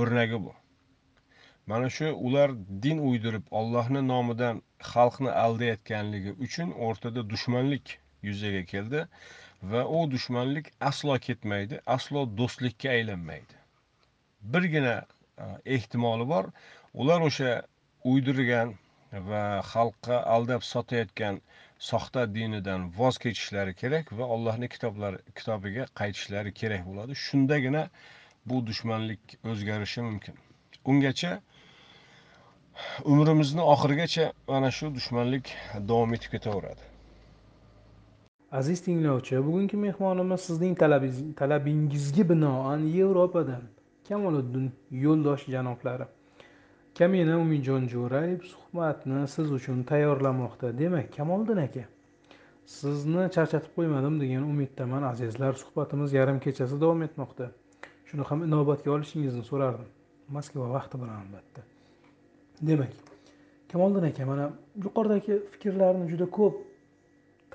o'rnagi 0.00 0.40
bu. 0.44 0.52
Mana 1.66 1.88
shu 1.96 2.12
ular 2.28 2.52
din 2.84 2.98
uydirib 3.08 3.46
ollohni 3.60 4.02
nomidan 4.08 4.62
xalqni 4.92 5.30
aldayotganligi 5.44 6.32
uchun 6.46 6.72
o'rtada 6.88 7.24
dushmanlik 7.30 7.98
yuzaga 8.28 8.62
keldi 8.72 9.04
va 9.72 9.84
u 9.98 10.02
dushmanlik 10.14 10.72
aslo 10.90 11.18
ketmaydi 11.28 11.80
aslo 11.96 12.26
do'stlikka 12.40 12.92
aylanmaydi. 12.96 13.62
Birgina 14.54 14.96
ehm, 14.98 15.56
ehtimoli 15.78 16.28
bor 16.34 16.52
ular 16.94 17.20
o'sha 17.30 17.56
uydirgan 18.12 18.74
va 19.30 19.42
xalqqa 19.72 20.16
aldab 20.34 20.62
sotayotgan 20.72 21.40
soxta 21.90 22.22
dinidan 22.34 22.80
voz 22.98 23.18
kechishlari 23.24 23.74
kerak 23.82 24.12
va 24.18 24.24
allohni 24.34 24.68
kitoblari 24.74 25.18
kitobiga 25.38 25.84
qaytishlari 26.00 26.52
kerak 26.60 26.82
bo'ladi. 26.88 27.12
Shundagina 27.26 27.82
bu 28.48 28.66
dushmanlik 28.66 29.22
o'zgarishi 29.50 30.00
mumkin. 30.08 30.34
Ungacha 30.90 31.32
umrimizni 33.12 33.62
oxirigacha 33.72 34.32
mana 34.48 34.70
shu 34.70 34.94
dushmanlik 34.94 35.46
davom 35.88 36.14
etib 36.16 36.30
ketaveradi. 36.36 36.82
Aziz 38.52 38.80
tinglovchi 38.86 39.44
bugungi 39.46 39.76
mehmonimiz 39.86 40.40
sizning 40.48 40.74
talabingizga 41.40 42.28
binoan 42.28 42.82
yevropadan 42.98 43.64
kamoliddin 44.08 44.66
yo'ldosh 45.04 45.44
janoblari. 45.54 46.06
Kamina 46.98 47.36
umidjon 47.38 47.88
jo'rayev 47.92 48.44
suhbatni 48.52 49.26
siz 49.28 49.50
uchun 49.58 49.82
tayyorlamoqda. 49.90 50.72
Demak 50.78 51.10
kamoliddin 51.16 51.60
aka 51.66 51.84
sizni 52.76 53.24
charchatib 53.34 53.72
qo'ymadim 53.78 54.16
degan 54.22 54.46
umiddaman. 54.52 55.02
Azizlar 55.12 55.52
suhbatimiz 55.62 56.12
yarim 56.18 56.38
kechasi 56.44 56.80
davom 56.84 57.02
etmoqda. 57.08 57.50
Shuni 58.08 58.24
ham 58.30 58.46
inobatga 58.48 58.90
olishingizni 58.96 59.44
so'rardim. 59.50 59.90
Moskva 60.36 60.70
vaqti 60.76 61.02
bilan 61.02 61.20
albatta. 61.24 61.66
Demak 62.70 62.96
kamoliddin 63.72 64.08
aka 64.10 64.30
mana 64.32 64.48
yuqoridagi 64.86 65.38
fikrlarni 65.52 66.08
juda 66.12 66.30
ko'p 66.38 66.64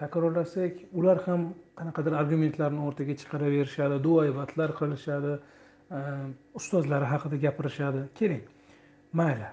takrorlasak 0.02 0.86
ular 1.00 1.18
ham 1.28 1.52
qanaqadir 1.80 2.14
argumentlarni 2.22 2.82
o'rtaga 2.88 3.14
chiqaraverishadi 3.22 4.02
duoibatlar 4.08 4.70
qilishadi 4.80 5.34
ehm, 5.98 6.34
ustozlari 6.60 7.06
haqida 7.14 7.46
gapirishadi. 7.46 8.10
Keling. 8.20 8.44
Mayli. 9.14 9.50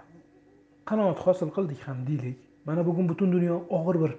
Qanoat 0.88 1.18
hosil 1.26 1.50
qildik 1.56 1.80
ham 1.88 2.06
deylik. 2.09 2.38
Mana 2.66 2.86
bugun 2.86 3.09
butun 3.09 3.32
dunyo 3.32 3.56
og'ir 3.78 3.96
bir 4.02 4.12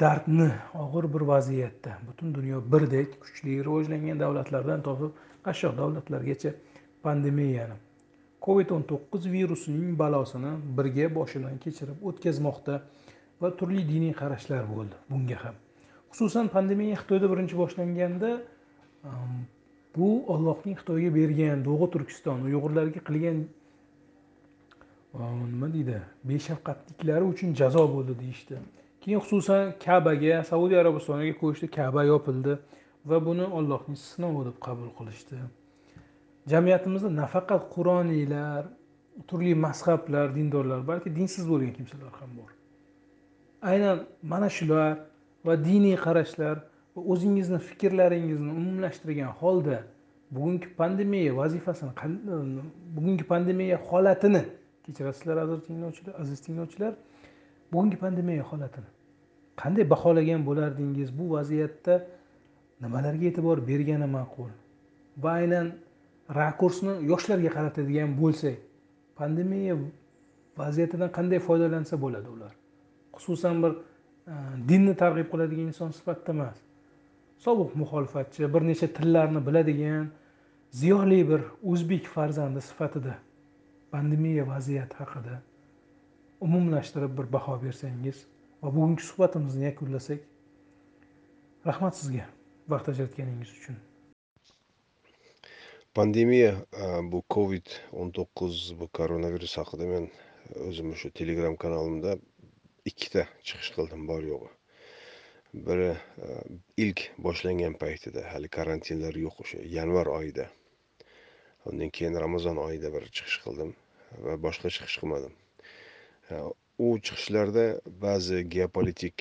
dardni 0.00 0.50
og'ir 0.84 1.04
bir 1.14 1.22
vaziyatda. 1.32 1.98
Butun 2.08 2.34
dunyo 2.34 2.62
birdek 2.72 3.20
kuchli 3.22 3.58
rivojlangan 3.66 4.20
davlatlardan 4.24 4.82
tortib 4.86 5.12
qashshoq 5.44 5.76
davlatlargacha 5.82 6.50
pandemiyani 7.02 7.76
covid 8.48 8.70
o'n 8.70 8.84
to'qqiz 8.90 9.26
virusining 9.32 9.96
balosini 10.02 10.52
birga 10.78 11.06
boshidan 11.18 11.56
kechirib 11.64 12.04
o'tkazmoqda 12.10 12.74
va 13.42 13.48
turli 13.58 13.82
diniy 13.92 14.14
qarashlar 14.20 14.62
bo'ldi 14.72 14.96
bunga 15.10 15.38
ham. 15.44 15.56
Xususan 16.12 16.46
pandemiya 16.54 16.96
xitoyda 17.00 17.30
birinchi 17.32 17.58
boshlanganda 17.62 18.30
ehm, 19.10 19.34
bu 19.96 20.08
ollohning 20.34 20.76
xitoyga 20.80 21.10
bergan 21.18 21.64
do'g'i 21.68 21.88
turkiston 21.94 22.46
uyg'urlarga 22.48 23.02
qilgan 23.08 23.42
nima 25.14 25.72
deydi? 25.72 26.00
Beshafqatliklari 26.24 27.24
uchun 27.24 27.54
jazo 27.54 27.84
bo'ldi 27.94 28.18
deyishdi. 28.20 28.58
Keyin 29.00 29.20
xususan 29.20 29.72
kabaga 29.84 30.44
saudiya 30.44 30.80
arabistoniga 30.80 31.34
ko'chdi 31.42 31.66
kaba 31.70 32.04
yopildi 32.04 32.58
va 33.06 33.26
buni 33.26 33.46
ollohning 33.58 33.96
sinovi 33.96 34.44
deb 34.48 34.56
qabul 34.66 34.90
qilishdi. 34.98 35.36
Jamiyatimizda 36.52 37.10
nafaqat 37.22 37.62
qur'oniylar 37.74 38.62
turli 39.28 39.54
mazhablar 39.54 40.34
dindorlar 40.36 40.80
balki 40.90 41.16
dinsiz 41.16 41.44
bo'lgan 41.50 41.72
kimsalar 41.78 42.12
ham 42.20 42.30
bor. 42.38 42.50
Aynan 43.70 43.98
mana 44.22 44.48
shular 44.56 44.92
va 45.46 45.54
diniy 45.68 45.96
qarashlar 46.06 46.56
va 46.94 47.00
o'zingizni 47.12 47.58
fikrlaringizni 47.68 48.50
umumlashtirgan 48.60 49.32
holda 49.40 49.78
bugungi 50.30 50.68
pandemiya 50.80 51.32
vazifasini 51.40 51.90
bugungi 52.96 53.24
pandemiya 53.32 53.76
holatini 53.88 54.42
kechirasizlar 54.88 55.36
aziz 55.46 55.66
tinglovchilar 55.66 56.14
aziz 56.22 56.40
tinglovchilar 56.46 56.94
bugungi 57.72 57.96
pandemiya 58.04 58.44
holatini 58.52 58.90
qanday 59.62 59.90
baholagan 59.90 60.46
bo'lardingiz? 60.46 61.08
Bu 61.18 61.24
vaziyatda 61.36 61.94
nimalarga 62.82 63.26
e'tibor 63.30 63.58
bergani 63.70 64.08
ma'qul? 64.16 64.50
Va 65.22 65.30
aynan 65.40 65.72
rakursni 66.40 66.94
yoshlarga 67.10 67.50
qaratadigan 67.56 68.14
bo'lsak 68.20 68.56
pandemiya 69.18 69.74
vaziyatidan 70.62 71.10
qanday 71.18 71.40
foydalansa 71.48 72.00
bo'ladi 72.04 72.28
ular? 72.36 72.52
Xususan 73.16 73.62
bir 73.62 73.72
e, 73.72 74.34
dinni 74.70 74.94
targ'ib 75.02 75.28
qiladigan 75.32 75.66
inson 75.72 75.90
sifatida 75.98 76.32
emas. 76.36 76.58
Sobiq 77.44 77.70
muxolifatchi 77.82 78.52
bir 78.54 78.62
necha 78.70 78.86
tillarni 78.98 79.40
biladigan 79.48 80.06
ziyoli 80.80 81.20
bir 81.30 81.40
o'zbek 81.72 82.04
farzandi 82.14 82.60
sifatida 82.70 83.14
pandemiya 83.92 84.44
vaziyati 84.48 84.96
haqida 85.00 85.42
umumlashtirib 86.46 87.12
bir 87.18 87.32
baho 87.32 87.54
bersangiz 87.62 88.26
va 88.62 88.68
bugungi 88.74 89.02
suhbatimizni 89.10 89.64
yakunlasak 89.64 90.20
rahmat 91.66 91.96
sizga 92.00 92.26
vaqt 92.72 92.88
ajratganingiz 92.92 93.50
uchun. 93.58 93.76
Pandemiya 95.94 96.52
bu 97.12 97.22
covid 97.34 97.66
o'n 97.92 98.12
to'qqiz 98.18 98.58
bu 98.80 98.88
koronavirus 98.98 99.56
haqida 99.60 99.88
men 99.94 100.10
o'zim 100.68 100.94
shu 101.00 101.10
telegram 101.20 101.56
kanalimda 101.64 102.18
ikkita 102.90 103.26
chiqish 103.46 103.72
qildim 103.76 104.06
bor 104.10 104.22
yo'g'i. 104.32 104.52
Biri 105.66 105.90
ilk 106.84 107.00
boshlangan 107.26 107.74
paytida 107.82 108.28
hali 108.32 108.48
karantinlar 108.58 109.14
yo'q 109.24 109.42
o'sha 109.44 109.64
yanvar 109.78 110.06
oyida 110.18 110.46
undan 111.70 111.90
keyin 111.96 112.14
ramazon 112.24 112.56
oyida 112.64 112.88
bir 112.94 113.04
chiqish 113.16 113.38
qildim 113.44 113.70
va 114.26 114.34
boshqa 114.46 114.68
chiqish 114.76 114.96
qilmadim. 115.02 115.34
U 116.86 116.88
chiqishlarda 117.06 117.64
ba'zi 118.04 118.38
geopolitik 118.54 119.16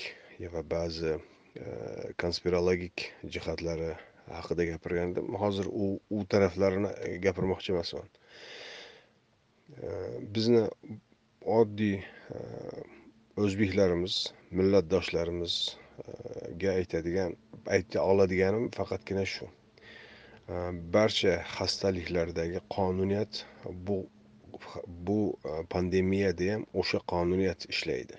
va 0.54 0.62
ba'zi 0.76 1.14
e, 1.16 1.18
konspirologik 2.22 2.98
jihatlari 3.36 3.92
haqida 4.38 4.64
gapirgandim 4.72 5.28
hozir 5.44 5.66
u 5.72 5.74
u 6.18 6.20
taraflarini 6.34 6.92
gapirmoqchi 7.26 7.70
emasman. 7.76 8.10
E, 9.84 9.86
bizni 10.38 10.64
oddiy 11.60 11.98
e, 11.98 12.00
o'zbeklarimiz 13.44 14.16
millatdoshlarimizga 14.60 16.70
aytadigan 16.80 17.32
ayta 17.78 17.98
oladiganim 18.12 18.66
faqatgina 18.80 19.26
shu. 19.36 19.46
Barcha 20.94 21.44
xastaliklardagi 21.58 22.60
qonuniyat 22.76 23.46
bu 23.88 23.98
bu 24.88 25.38
e, 25.46 25.50
pandemiyada 25.70 26.54
ham 26.54 26.64
o'sha 26.74 27.00
qonuniyat 27.14 27.66
ishlaydi. 27.74 28.16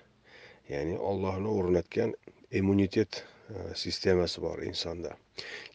Ya'ni 0.68 0.99
ollohni 1.11 1.49
o'rnatgan 1.49 2.12
immunitet 2.61 3.24
e, 3.51 3.74
sistemasi 3.74 4.43
bor 4.43 4.59
insonda. 4.70 5.16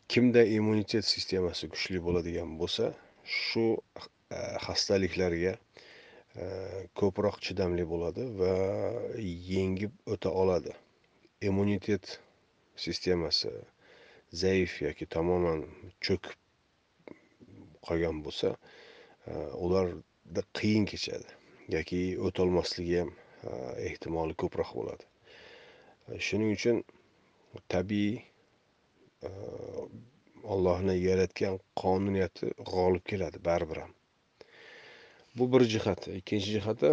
Kimda 0.07 0.43
immunitet 0.57 1.05
sistemasi 1.05 1.69
kuchli 1.73 1.99
bo'ladigan 2.07 2.53
bo'lsa 2.61 2.93
shu 3.25 3.65
e, 4.37 4.39
xastaliklarga 4.65 5.55
ko'proq 6.99 7.35
chidamli 7.45 7.83
bo'ladi 7.93 8.23
va 8.39 8.53
yengib 9.55 9.91
o'ta 10.13 10.29
oladi. 10.43 10.71
Immunitet 11.49 12.19
sistemasi 12.85 13.51
zaif 14.41 14.81
yoki 14.81 15.05
tamoman 15.15 15.59
cho'kib 16.05 16.42
qolgan 17.87 18.21
bo'lsa 18.25 18.51
e, 19.27 19.33
ularda 19.65 20.43
qiyin 20.59 20.85
kechadi. 20.91 21.39
Yoki 21.75 22.01
o'tolmasligi 22.27 22.99
ham 23.01 23.11
e, 23.13 23.51
ehtimoli 23.89 24.37
ko'proq 24.43 24.75
bo'ladi. 24.79 25.09
E, 26.09 26.19
shuning 26.27 26.53
uchun 26.57 26.83
tabiiy 27.73 28.21
ollohni 30.53 30.97
yaratgan 30.99 31.59
qonuniyati 31.79 32.49
g'olib 32.71 33.05
keladi 33.11 33.39
baribir 33.45 33.79
ham. 33.85 33.93
Bu 35.37 35.47
bir 35.53 35.63
jihat. 35.75 36.07
Ikkinchi 36.19 36.57
jihati 36.57 36.89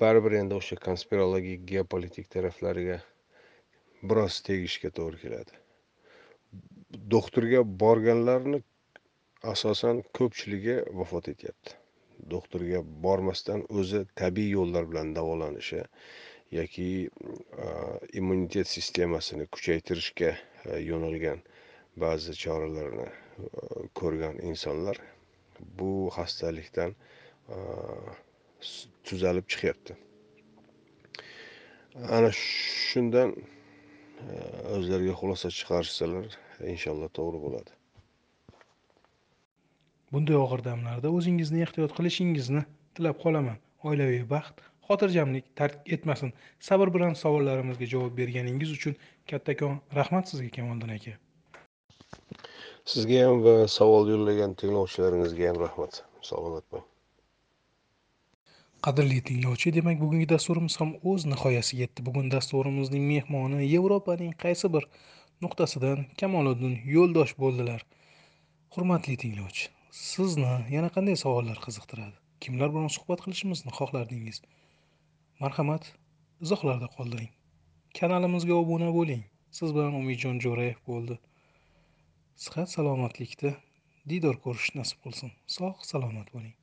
baribir 0.00 0.38
endi 0.40 0.56
o'sha 0.60 0.76
konspirologik 0.88 1.68
geopolitik 1.72 2.30
taraflariga 2.34 2.98
biroz 4.02 4.40
tegishga 4.48 4.90
to'g'ri 4.98 5.20
keladi. 5.24 5.64
Doktorga 6.92 7.60
borganlarni 7.80 8.62
asosan 9.52 10.02
ko'pchiligi 10.18 10.76
vafot 11.00 11.28
etyapti. 11.28 11.76
Doktorga 12.30 12.80
bormasdan 13.04 13.62
o'zi 13.80 14.00
tabiiy 14.20 14.50
yo'llar 14.56 14.88
bilan 14.90 15.12
davolanishi 15.16 15.82
yoki 16.58 16.88
immunitet 18.20 18.68
sistemasini 18.68 19.46
kuchaytirishga 19.54 20.32
yo'nalgan 20.90 21.44
ba'zi 22.04 22.34
choralarni 22.42 23.06
ko'rgan 24.00 24.40
insonlar 24.50 24.96
bu 25.78 25.92
xastalikdan 26.16 26.96
tuzalib 29.04 29.46
chiqyapti. 29.52 29.96
Ana 32.16 32.30
shundan 32.32 33.36
o'zlariga 34.76 35.14
xulosa 35.20 35.48
chiqarishsalar 35.58 36.26
inshaalloh 36.74 37.10
to'g'ri 37.18 37.42
bo'ladi. 37.44 37.70
Bunday 40.12 40.38
og'ir 40.40 40.64
damlarda 40.64 41.12
o'zingizni 41.18 41.62
ehtiyot 41.66 41.92
qilishingizni 41.98 42.64
tilab 42.96 43.16
qolaman. 43.24 43.58
Oilaviy 43.88 44.24
baxt 44.34 44.62
xotirjamlik 44.88 45.48
tark 45.60 45.90
etmasin. 45.96 46.32
Sabr 46.68 46.92
bilan 46.94 47.14
savollarimizga 47.22 47.86
javob 47.94 48.14
berganingiz 48.20 48.70
uchun 48.76 48.94
kattakon 49.30 49.80
rahmat 49.98 50.30
sizga 50.32 50.50
kamoliddin 50.56 50.94
aka. 50.96 51.14
Sizga 52.92 53.18
ham 53.26 53.42
va 53.46 53.56
savol 53.78 54.08
yo'llagan 54.14 54.54
tinglovchilaringizga 54.60 55.50
ham 55.50 55.58
rahmat. 55.64 56.00
Salomat 56.30 56.64
bo'ling. 56.72 56.88
Qadrli 58.86 59.18
tinglovchi 59.28 59.74
demak 59.76 60.00
bugungi 60.00 60.28
dasturimiz 60.32 60.80
ham 60.80 60.94
o'z 61.12 61.26
nihoyasiga 61.32 61.84
yetdi. 61.84 62.04
Bugun 62.08 62.30
dasturimizning 62.34 63.04
mehmoni 63.12 63.68
yevropaning 63.74 64.32
qaysi 64.44 64.72
bir 64.74 64.88
nuqtasidan 65.44 66.06
kamoliddin 66.20 66.74
yo'ldosh 66.94 67.34
bo'ldilar. 67.42 67.84
Hurmatli 68.74 69.16
tinglovchi 69.22 69.68
sizni 69.98 70.50
yana 70.74 70.88
qanday 70.96 71.16
savollar 71.22 71.58
qiziqtiradi? 71.66 72.16
Kimlar 72.44 72.70
bilan 72.74 72.90
suhbat 72.96 73.22
qilishimizni 73.24 73.72
xohlardingiz? 73.78 74.40
Marhamat 75.42 75.88
izohlarda 76.46 76.88
qoldiring. 76.96 77.30
Kanalimizga 77.98 78.54
obuna 78.62 78.90
bo'ling. 78.98 79.22
Siz 79.58 79.74
bilan 79.76 79.96
umidjon 80.00 80.42
jo'rayev 80.44 80.78
bo'ldi. 80.90 81.18
Sihat 82.46 82.74
salomatlikda 82.76 83.54
diydor 84.12 84.40
ko'rish 84.44 84.70
nasib 84.80 85.04
qilsin. 85.06 85.34
Sog' 85.58 85.86
salomat 85.92 86.34
bo'ling. 86.34 86.57